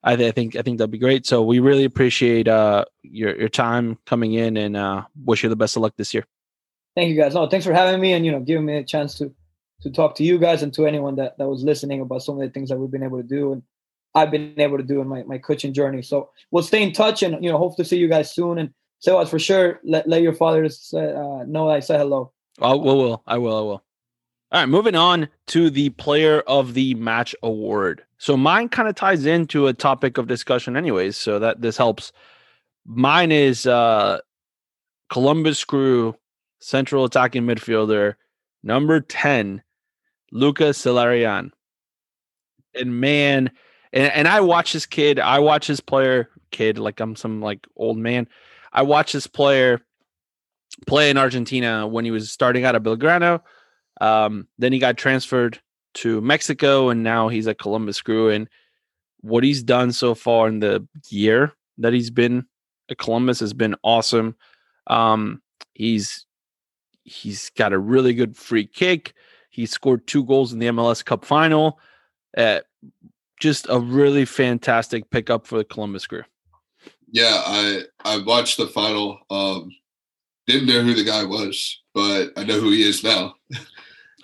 [0.04, 1.26] I, I, think I think that'd be great.
[1.26, 5.56] So we really appreciate uh, your your time coming in and uh, wish you the
[5.56, 6.24] best of luck this year.
[6.94, 7.34] Thank you guys.
[7.34, 9.34] No, thanks for having me and you know giving me a chance to
[9.82, 12.40] to talk to you guys and to anyone that, that was listening about some of
[12.40, 13.62] the things that we've been able to do and
[14.14, 16.00] I've been able to do in my, my coaching journey.
[16.00, 18.58] So we'll stay in touch and you know hope to see you guys soon.
[18.58, 22.32] And so as for sure, let, let your fathers uh, know I say hello.
[22.60, 23.22] I will, will.
[23.26, 23.56] I will.
[23.56, 23.84] I will.
[24.52, 28.04] All right, moving on to the player of the match award.
[28.18, 31.16] So mine kind of ties into a topic of discussion, anyways.
[31.16, 32.12] So that this helps.
[32.84, 34.20] Mine is uh
[35.10, 36.14] Columbus Crew
[36.60, 38.14] central attacking midfielder
[38.62, 39.62] number 10,
[40.30, 41.50] Lucas Zelarayan.
[42.74, 43.50] And man,
[43.92, 47.66] and, and I watch this kid, I watch this player, kid, like I'm some like
[47.76, 48.28] old man.
[48.72, 49.80] I watch this player
[50.86, 53.40] play in Argentina when he was starting out at Belgrano
[54.00, 55.60] um, then he got transferred
[55.94, 58.30] to Mexico, and now he's at Columbus Crew.
[58.30, 58.48] And
[59.20, 62.46] what he's done so far in the year that he's been
[62.90, 64.36] at Columbus has been awesome.
[64.86, 65.42] Um,
[65.74, 66.26] he's
[67.04, 69.14] he's got a really good free kick.
[69.50, 71.80] He scored two goals in the MLS Cup final.
[72.36, 72.60] Uh,
[73.40, 76.24] just a really fantastic pickup for the Columbus Crew.
[77.10, 79.18] Yeah, I I watched the final.
[79.30, 79.70] Um,
[80.46, 83.34] didn't know who the guy was, but I know who he is now.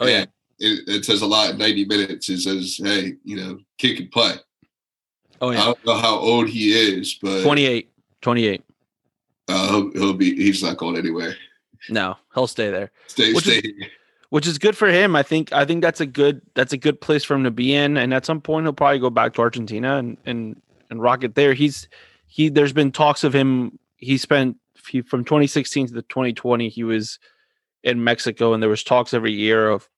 [0.02, 0.24] Oh yeah,
[0.58, 2.28] it, it, says a lot in 90 minutes.
[2.28, 4.34] It says, hey, you know, kick and play.
[5.40, 5.60] Oh yeah.
[5.60, 7.90] I don't know how old he is, but 28.
[8.20, 8.62] 28.
[9.48, 10.36] Uh, he'll, he'll be.
[10.36, 11.34] He's not going anywhere.
[11.90, 12.92] No, he'll stay there.
[13.08, 13.58] Stay, which stay.
[13.58, 13.72] Is,
[14.30, 15.16] which is good for him.
[15.16, 15.52] I think.
[15.52, 16.40] I think that's a good.
[16.54, 17.96] That's a good place for him to be in.
[17.96, 21.34] And at some point, he'll probably go back to Argentina and and and rock it
[21.34, 21.54] there.
[21.54, 21.88] He's
[22.26, 22.48] he.
[22.48, 23.78] There's been talks of him.
[23.96, 24.56] He spent
[24.88, 26.68] he, from 2016 to the 2020.
[26.68, 27.18] He was
[27.82, 29.88] in Mexico, and there was talks every year of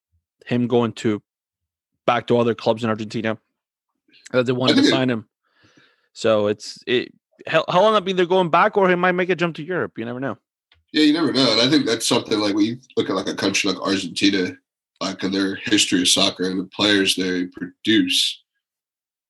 [0.47, 1.23] him going to
[2.07, 3.39] back to other clubs in Argentina
[4.33, 5.29] that they wanted to sign him.
[6.13, 7.13] So it's it.
[7.49, 9.99] He'll, he'll end up either going back or he might make a jump to Europe.
[9.99, 10.39] You never know.
[10.93, 11.53] Yeah, you never know.
[11.53, 14.57] And I think that's something like when you look at like a country like Argentina,
[15.01, 18.43] like in their history of soccer and the players they produce,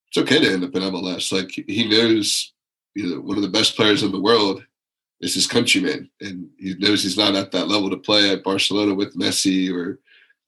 [0.08, 1.32] it's okay to end up in MLS.
[1.32, 2.52] Like he knows,
[2.94, 4.62] you know, one of the best players in the world
[5.24, 8.94] is his countryman, and he knows he's not at that level to play at Barcelona
[8.94, 9.98] with Messi or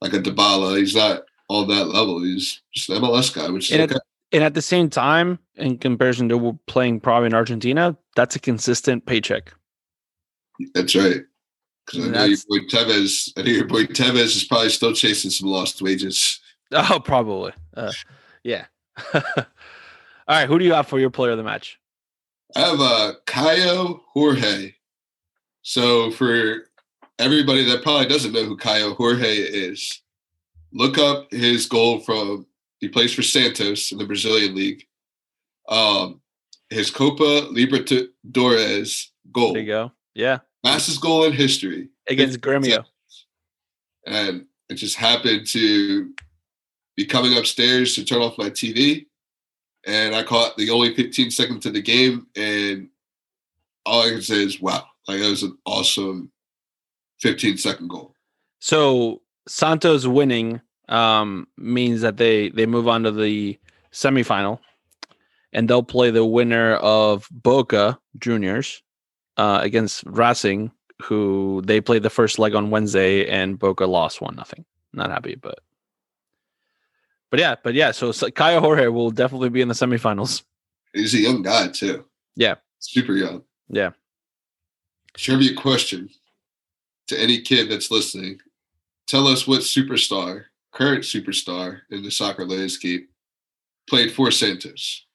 [0.02, 0.78] like a Dybala.
[0.78, 2.22] He's not on that level.
[2.22, 3.94] He's just an MLS guy, which is and okay.
[3.94, 8.38] At, and at the same time, in comparison to playing probably in Argentina, that's a
[8.38, 9.52] consistent paycheck.
[10.74, 11.22] That's right.
[11.86, 13.32] Because I know your boy Tevez.
[13.38, 16.40] I know your boy Tevez is probably still chasing some lost wages.
[16.72, 17.52] Oh, probably.
[17.76, 17.92] Uh,
[18.42, 18.64] yeah.
[19.14, 19.22] All
[20.26, 20.48] right.
[20.48, 21.78] Who do you have for your player of the match?
[22.56, 24.72] I have uh, Caio Jorge.
[25.60, 26.68] So for
[27.18, 30.00] everybody that probably doesn't know who Caio Jorge is,
[30.72, 32.46] look up his goal from
[32.78, 34.86] he plays for Santos in the Brazilian league.
[35.68, 36.22] Um,
[36.70, 39.52] his Copa Libertadores goal.
[39.52, 39.92] There you go.
[40.14, 40.38] Yeah.
[40.64, 42.86] Fastest goal in history against Gremio.
[44.06, 46.10] And it just happened to
[46.96, 49.08] be coming upstairs to turn off my TV.
[49.86, 52.26] And I caught the only 15 seconds of the game.
[52.36, 52.88] And
[53.84, 56.30] all I can say is, wow, like it was an awesome
[57.20, 58.14] 15 second goal.
[58.58, 63.58] So Santos winning um, means that they they move on to the
[63.92, 64.60] semifinal,
[65.52, 68.82] and they'll play the winner of Boca Juniors
[69.36, 70.72] uh, against Racing,
[71.02, 74.64] who they played the first leg on Wednesday, and Boca lost one nothing.
[74.92, 75.58] Not happy, but
[77.30, 77.90] but yeah, but yeah.
[77.90, 80.42] So, so Caio Jorge will definitely be in the semifinals.
[80.92, 82.04] He's a young guy too.
[82.36, 83.42] Yeah, super young.
[83.68, 83.90] Yeah.
[85.16, 86.10] Trivia question
[87.08, 88.38] to any kid that's listening:
[89.06, 93.10] Tell us what superstar, current superstar in the soccer landscape,
[93.88, 95.06] played for Santos.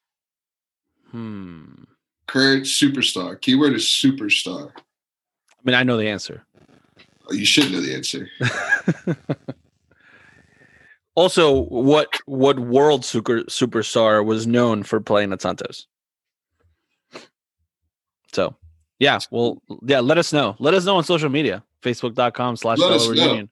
[1.12, 1.84] Hmm.
[2.28, 3.40] Current superstar.
[3.40, 4.72] Keyword is superstar.
[4.76, 6.46] I mean, I know the answer.
[7.30, 8.30] Oh, you should know the answer.
[11.16, 15.88] also, what what world super superstar was known for playing at Santos?
[18.32, 18.56] So,
[19.00, 20.56] yeah, well, yeah, let us know.
[20.60, 23.50] Let us know on social media, facebook.com slash Delaware Union.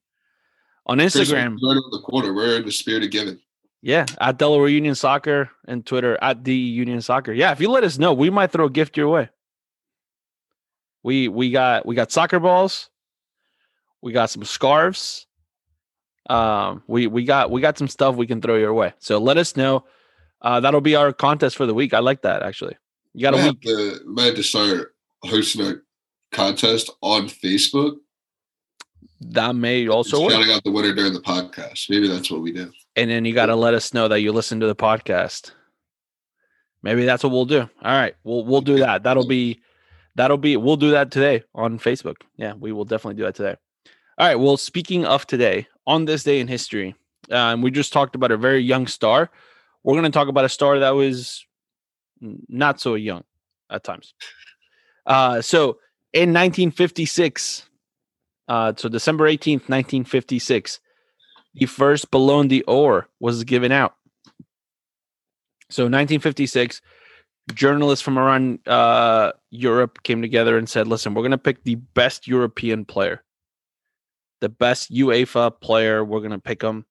[0.85, 1.55] On Instagram.
[1.59, 2.33] The corner.
[2.33, 3.39] We're in the spirit of giving.
[3.81, 7.31] Yeah, at Delaware Union Soccer and Twitter at the Union Soccer.
[7.31, 9.29] Yeah, if you let us know, we might throw a gift your way.
[11.03, 12.89] We we got we got soccer balls,
[14.01, 15.27] we got some scarves.
[16.29, 18.93] Um, we we got we got some stuff we can throw your way.
[18.99, 19.85] So let us know.
[20.41, 21.93] Uh, that'll be our contest for the week.
[21.93, 22.77] I like that actually.
[23.13, 23.61] You got a week.
[23.61, 25.75] To, have to start hosting a
[26.31, 27.97] contest on Facebook.
[29.21, 30.31] That may also work.
[30.31, 31.89] Shouting out the winner during the podcast.
[31.89, 32.71] Maybe that's what we do.
[32.95, 35.51] And then you got to let us know that you listen to the podcast.
[36.83, 37.61] Maybe that's what we'll do.
[37.61, 39.03] All right, we'll we'll do that.
[39.03, 39.61] That'll be
[40.15, 42.17] that'll be we'll do that today on Facebook.
[42.37, 43.55] Yeah, we will definitely do that today.
[44.19, 44.35] All right.
[44.35, 46.93] Well, speaking of today, on this day in history,
[47.31, 49.31] um, we just talked about a very young star.
[49.83, 51.45] We're going to talk about a star that was
[52.19, 53.23] not so young
[53.69, 54.13] at times.
[55.05, 55.79] Uh, so
[56.11, 57.69] in 1956,
[58.49, 60.81] uh, so December 18th, 1956,
[61.53, 63.95] the first Ballon d'Or was given out.
[65.69, 66.81] So 1956,
[67.53, 71.75] journalists from around uh, Europe came together and said, listen, we're going to pick the
[71.75, 73.23] best European player,
[74.39, 76.03] the best UEFA player.
[76.03, 76.85] We're going to pick them.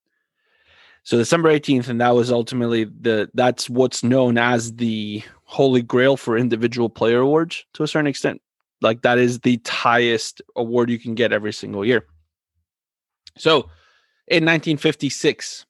[1.03, 6.19] So December 18th, and that was ultimately the that's what's known as the holy grail
[6.19, 8.43] for individual player awards to a certain extent.
[8.83, 12.05] Like that is the highest award you can get every single year.
[13.39, 13.71] So
[14.27, 15.65] in 1956,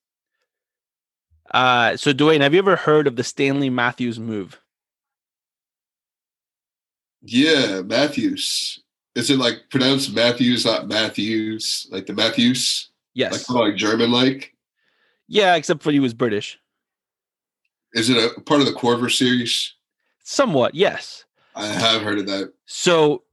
[1.52, 4.60] uh, so Dwayne, have you ever heard of the Stanley Matthews move?
[7.22, 8.80] Yeah, Matthews.
[9.18, 12.90] Is it like pronounced Matthews, not Matthews, like the Matthews?
[13.14, 13.50] Yes.
[13.50, 14.54] Like, like German like?
[15.26, 16.56] Yeah, except for he was British.
[17.94, 19.74] Is it a part of the Coerver series?
[20.22, 21.24] Somewhat, yes.
[21.56, 22.52] I have heard of that.
[22.66, 23.24] So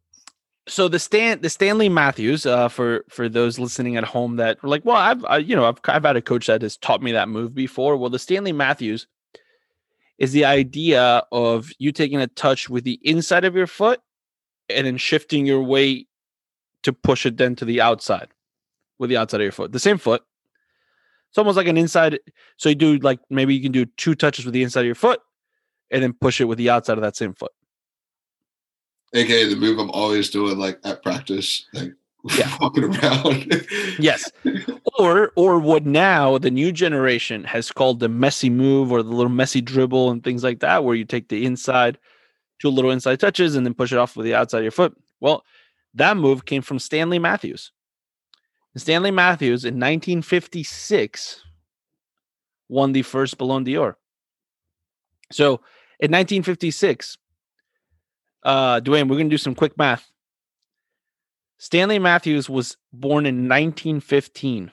[0.67, 4.67] so the Stan the Stanley Matthews uh, for for those listening at home that are
[4.67, 7.11] like, well, I've I, you know I've I've had a coach that has taught me
[7.11, 7.95] that move before.
[7.95, 9.05] Well, the Stanley Matthews
[10.17, 14.01] is the idea of you taking a touch with the inside of your foot
[14.69, 16.07] and then shifting your weight
[16.83, 18.27] to push it then to the outside
[18.99, 20.23] with the outside of your foot, the same foot.
[21.29, 22.19] It's almost like an inside.
[22.57, 24.95] So you do like maybe you can do two touches with the inside of your
[24.95, 25.19] foot
[25.91, 27.51] and then push it with the outside of that same foot.
[29.13, 31.93] AKA the move I'm always doing like at practice, like
[32.37, 32.55] yeah.
[32.59, 33.65] walking around.
[33.99, 34.31] yes.
[34.97, 39.31] Or or what now the new generation has called the Messi move or the little
[39.31, 41.97] Messi dribble and things like that, where you take the inside,
[42.65, 44.95] two little inside touches, and then push it off with the outside of your foot.
[45.19, 45.43] Well,
[45.93, 47.71] that move came from Stanley Matthews.
[48.75, 51.41] Stanley Matthews in 1956
[52.67, 53.97] won the first Ballon d'Or.
[55.31, 55.61] So
[55.99, 57.17] in 1956,
[58.43, 60.11] uh, Dwayne, we're going to do some quick math.
[61.57, 64.71] Stanley Matthews was born in 1915.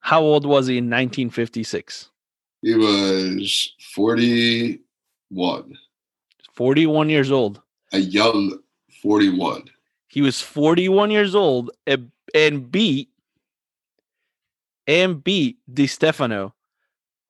[0.00, 2.10] How old was he in 1956?
[2.62, 5.78] He was 41.
[6.58, 7.62] 41 years old.
[7.92, 8.58] A young
[9.00, 9.70] 41.
[10.08, 13.10] He was 41 years old and, and beat
[14.88, 16.56] and beat Di Stefano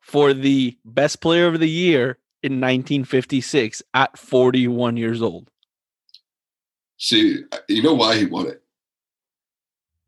[0.01, 5.51] for the best player of the year in 1956 at 41 years old.
[6.97, 8.63] See, you know why he won it,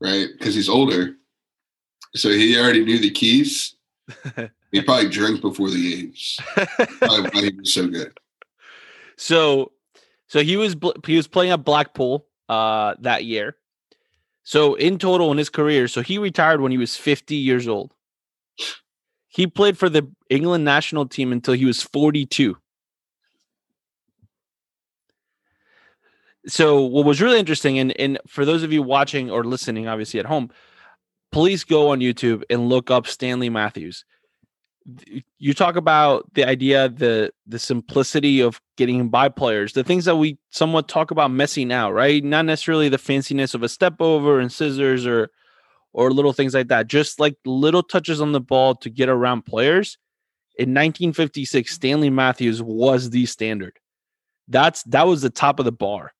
[0.01, 0.29] right?
[0.33, 1.15] Because he's older,
[2.17, 3.75] so he already knew the keys.
[4.73, 6.39] he probably drank before the games.
[7.01, 8.19] probably why he was so good.
[9.21, 9.73] So,
[10.29, 10.75] so he was
[11.07, 13.55] he was playing at Blackpool uh, that year.
[14.45, 17.93] So in total in his career, so he retired when he was 50 years old.
[19.29, 22.57] He played for the England national team until he was 42.
[26.47, 30.19] So what was really interesting, and, and for those of you watching or listening, obviously
[30.19, 30.51] at home,
[31.31, 34.07] please go on YouTube and look up Stanley Matthews.
[35.39, 40.17] You talk about the idea, the the simplicity of getting by players, the things that
[40.17, 42.23] we somewhat talk about Messi now, right?
[42.23, 45.31] Not necessarily the fanciness of a step over and scissors or
[45.93, 46.87] or little things like that.
[46.87, 49.99] Just like little touches on the ball to get around players.
[50.57, 53.79] In 1956, Stanley Matthews was the standard.
[54.49, 56.13] That's that was the top of the bar.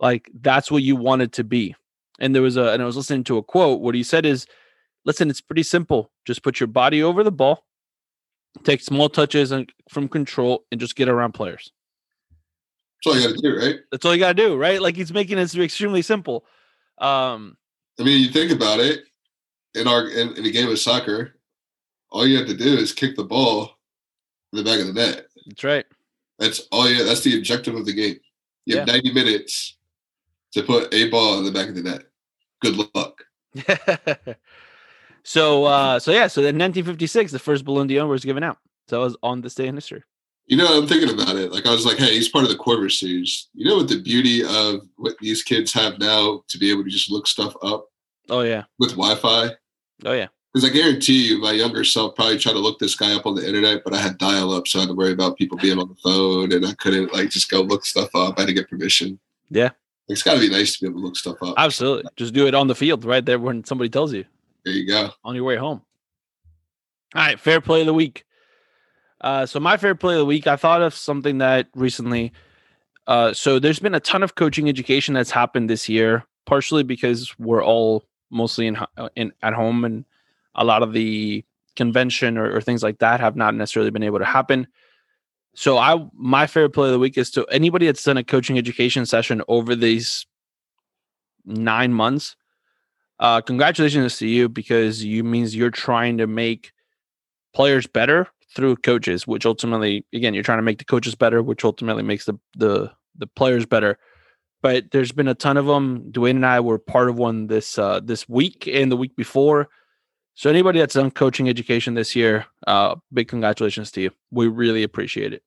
[0.00, 1.76] Like that's what you wanted to be.
[2.18, 3.80] And there was a and I was listening to a quote.
[3.80, 4.46] What he said is,
[5.04, 6.10] listen, it's pretty simple.
[6.24, 7.64] Just put your body over the ball,
[8.62, 11.72] take small touches and from control, and just get around players.
[13.04, 13.76] That's all you gotta do, right?
[13.90, 14.80] That's all you gotta do, right?
[14.80, 16.44] Like he's making it extremely simple.
[16.98, 17.56] Um,
[18.00, 19.04] I mean, you think about it
[19.74, 21.34] in our in, in a game of soccer,
[22.10, 23.76] all you have to do is kick the ball
[24.52, 25.26] in the back of the net.
[25.46, 25.84] That's right.
[26.38, 27.04] That's all you.
[27.04, 28.18] That's the objective of the game.
[28.66, 28.94] You have yeah.
[28.94, 29.76] 90 minutes
[30.52, 32.04] to put a ball in the back of the net.
[32.62, 33.24] Good luck.
[35.24, 38.58] so, uh, so yeah, so in 1956, the first Ballon d'Or was given out.
[38.88, 40.02] So it was on this day in history.
[40.46, 41.52] You know, I'm thinking about it.
[41.52, 43.48] Like I was like, hey, he's part of the Coerver series.
[43.54, 46.90] You know what the beauty of what these kids have now to be able to
[46.90, 47.86] just look stuff up?
[48.28, 48.64] Oh yeah.
[48.78, 49.50] With Wi-Fi.
[50.04, 50.28] Oh yeah.
[50.52, 53.34] Because I guarantee you, my younger self probably tried to look this guy up on
[53.34, 55.78] the internet, but I had dial up, so I had to worry about people being
[55.78, 58.34] on the phone, and I couldn't like just go look stuff up.
[58.36, 59.18] I had to get permission.
[59.50, 59.70] Yeah.
[60.08, 61.54] It's got to be nice to be able to look stuff up.
[61.56, 62.04] Absolutely.
[62.16, 64.26] Just do it on the field right there when somebody tells you.
[64.64, 65.10] There you go.
[65.24, 65.82] On your way home.
[67.14, 68.24] All right, fair play of the week.
[69.20, 72.32] Uh, so my fair play of the week, I thought of something that recently.
[73.06, 77.38] Uh, so there's been a ton of coaching education that's happened this year, partially because
[77.38, 80.04] we're all mostly in, uh, in at home, and
[80.54, 81.44] a lot of the
[81.76, 84.66] convention or, or things like that have not necessarily been able to happen.
[85.54, 88.58] So I my fair play of the week is to anybody that's done a coaching
[88.58, 90.26] education session over these
[91.44, 92.36] nine months.
[93.18, 96.72] Uh, congratulations to you because you means you're trying to make
[97.54, 101.64] players better through coaches, which ultimately, again, you're trying to make the coaches better, which
[101.64, 103.98] ultimately makes the the the players better.
[104.62, 106.10] But there's been a ton of them.
[106.10, 109.68] Dwayne and I were part of one this uh, this week and the week before.
[110.34, 114.10] So anybody that's done coaching education this year, uh, big congratulations to you.
[114.32, 115.44] We really appreciate it.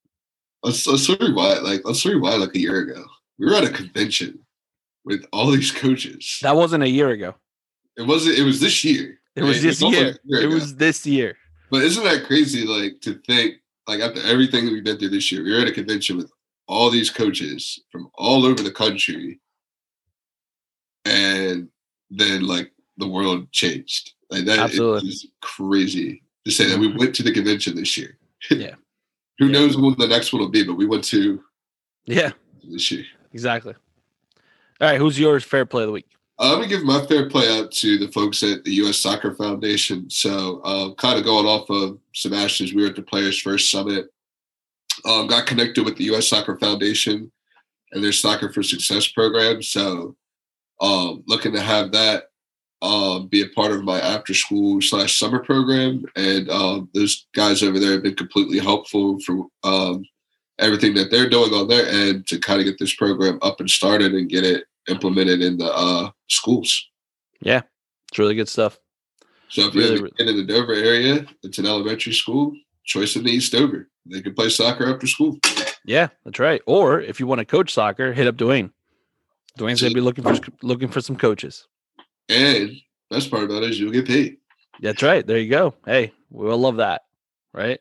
[0.64, 3.03] Let's let's rewind like let's rewind like a year ago.
[3.38, 4.39] We were at a convention
[5.03, 6.39] with all these coaches.
[6.41, 7.35] That wasn't a year ago.
[7.97, 8.37] It wasn't.
[8.37, 9.19] It was this year.
[9.35, 10.17] It was this it was year.
[10.23, 11.37] year it was this year.
[11.69, 12.65] But isn't that crazy?
[12.65, 13.55] Like to think,
[13.87, 16.31] like after everything that we've been through this year, we were at a convention with
[16.67, 19.39] all these coaches from all over the country,
[21.05, 21.69] and
[22.09, 24.13] then like the world changed.
[24.29, 25.09] Like that Absolutely.
[25.09, 28.17] is crazy to say that we went to the convention this year.
[28.51, 28.75] Yeah.
[29.39, 29.51] Who yeah.
[29.51, 30.63] knows when the next one will be?
[30.63, 31.43] But we went to
[32.05, 32.31] yeah
[32.63, 33.05] this year.
[33.33, 33.73] Exactly.
[34.79, 36.07] All right, who's yours fair play of the week?
[36.39, 38.97] Uh, I'm gonna give my fair play out to the folks at the U.S.
[38.97, 40.09] Soccer Foundation.
[40.09, 44.07] So, uh, kind of going off of Sebastian's, we were at the Players First Summit.
[45.05, 46.27] Um, got connected with the U.S.
[46.27, 47.31] Soccer Foundation
[47.91, 49.64] and their Soccer for Success program.
[49.64, 50.15] So,
[50.80, 52.26] um, looking to have that
[52.81, 56.05] um, be a part of my after school slash summer program.
[56.15, 60.05] And um, those guys over there have been completely helpful for um,
[60.59, 63.69] everything that they're doing on their end to kind of get this program up and
[63.69, 66.88] started and get it implemented in the uh, schools.
[67.41, 67.61] Yeah,
[68.09, 68.80] it's really good stuff.
[69.49, 72.53] So if really, you're in the Dover area, it's an elementary school.
[72.85, 73.89] Choice the East Dover.
[74.05, 75.38] They can play soccer after school.
[75.85, 76.61] Yeah, that's right.
[76.65, 78.72] Or if you want to coach soccer, hit up Dwayne.
[79.57, 81.68] Dwayne's gonna be looking for looking for some coaches.
[82.30, 82.72] And
[83.09, 84.38] best part about it is you'll get paid.
[84.81, 85.26] That's right.
[85.26, 85.73] There you go.
[85.85, 87.03] Hey, we'll love that.
[87.53, 87.80] Right.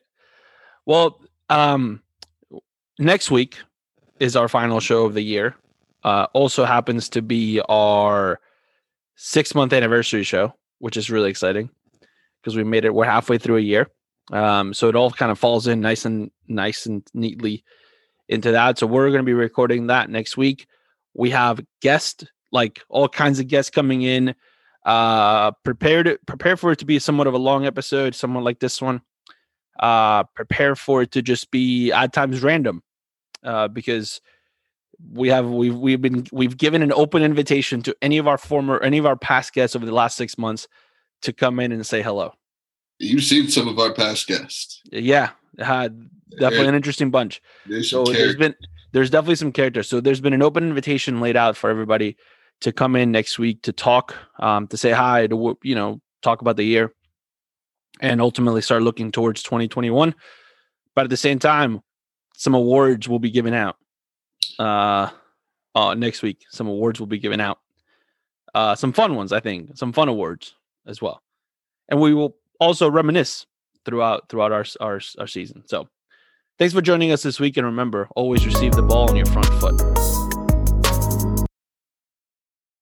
[0.85, 2.01] Well, um,
[2.97, 3.57] next week
[4.19, 5.55] is our final show of the year.
[6.03, 8.39] Uh, also happens to be our
[9.15, 11.69] six month anniversary show, which is really exciting
[12.41, 12.93] because we made it.
[12.93, 13.89] We're halfway through a year,
[14.31, 17.63] um, so it all kind of falls in nice and nice and neatly
[18.29, 18.77] into that.
[18.77, 20.67] So we're going to be recording that next week.
[21.13, 24.35] We have guests like all kinds of guests coming in.
[24.85, 28.81] Uh, prepared prepare for it to be somewhat of a long episode, somewhat like this
[28.81, 29.01] one.
[29.79, 32.81] Uh, prepare for it to just be at times random,
[33.43, 34.21] uh, because
[35.11, 38.81] we have we've we've been we've given an open invitation to any of our former
[38.81, 40.67] any of our past guests over the last six months
[41.21, 42.33] to come in and say hello.
[42.99, 44.81] You've seen some of our past guests.
[44.91, 45.89] Yeah, uh,
[46.39, 47.41] definitely an interesting bunch.
[47.67, 48.55] There's so there's been
[48.93, 49.87] there's definitely some characters.
[49.87, 52.17] So there's been an open invitation laid out for everybody
[52.61, 56.41] to come in next week to talk, um, to say hi, to you know, talk
[56.41, 56.91] about the year,
[58.01, 60.15] and ultimately start looking towards 2021.
[60.95, 61.81] But at the same time,
[62.35, 63.77] some awards will be given out.
[64.59, 65.09] Uh,
[65.75, 67.59] uh, next week, some awards will be given out.
[68.53, 70.55] Uh, some fun ones, I think, some fun awards
[70.87, 71.21] as well,
[71.89, 73.45] and we will also reminisce
[73.85, 75.63] throughout throughout our our, our season.
[75.67, 75.87] So,
[76.57, 79.47] thanks for joining us this week, and remember, always receive the ball on your front
[79.61, 80.16] foot.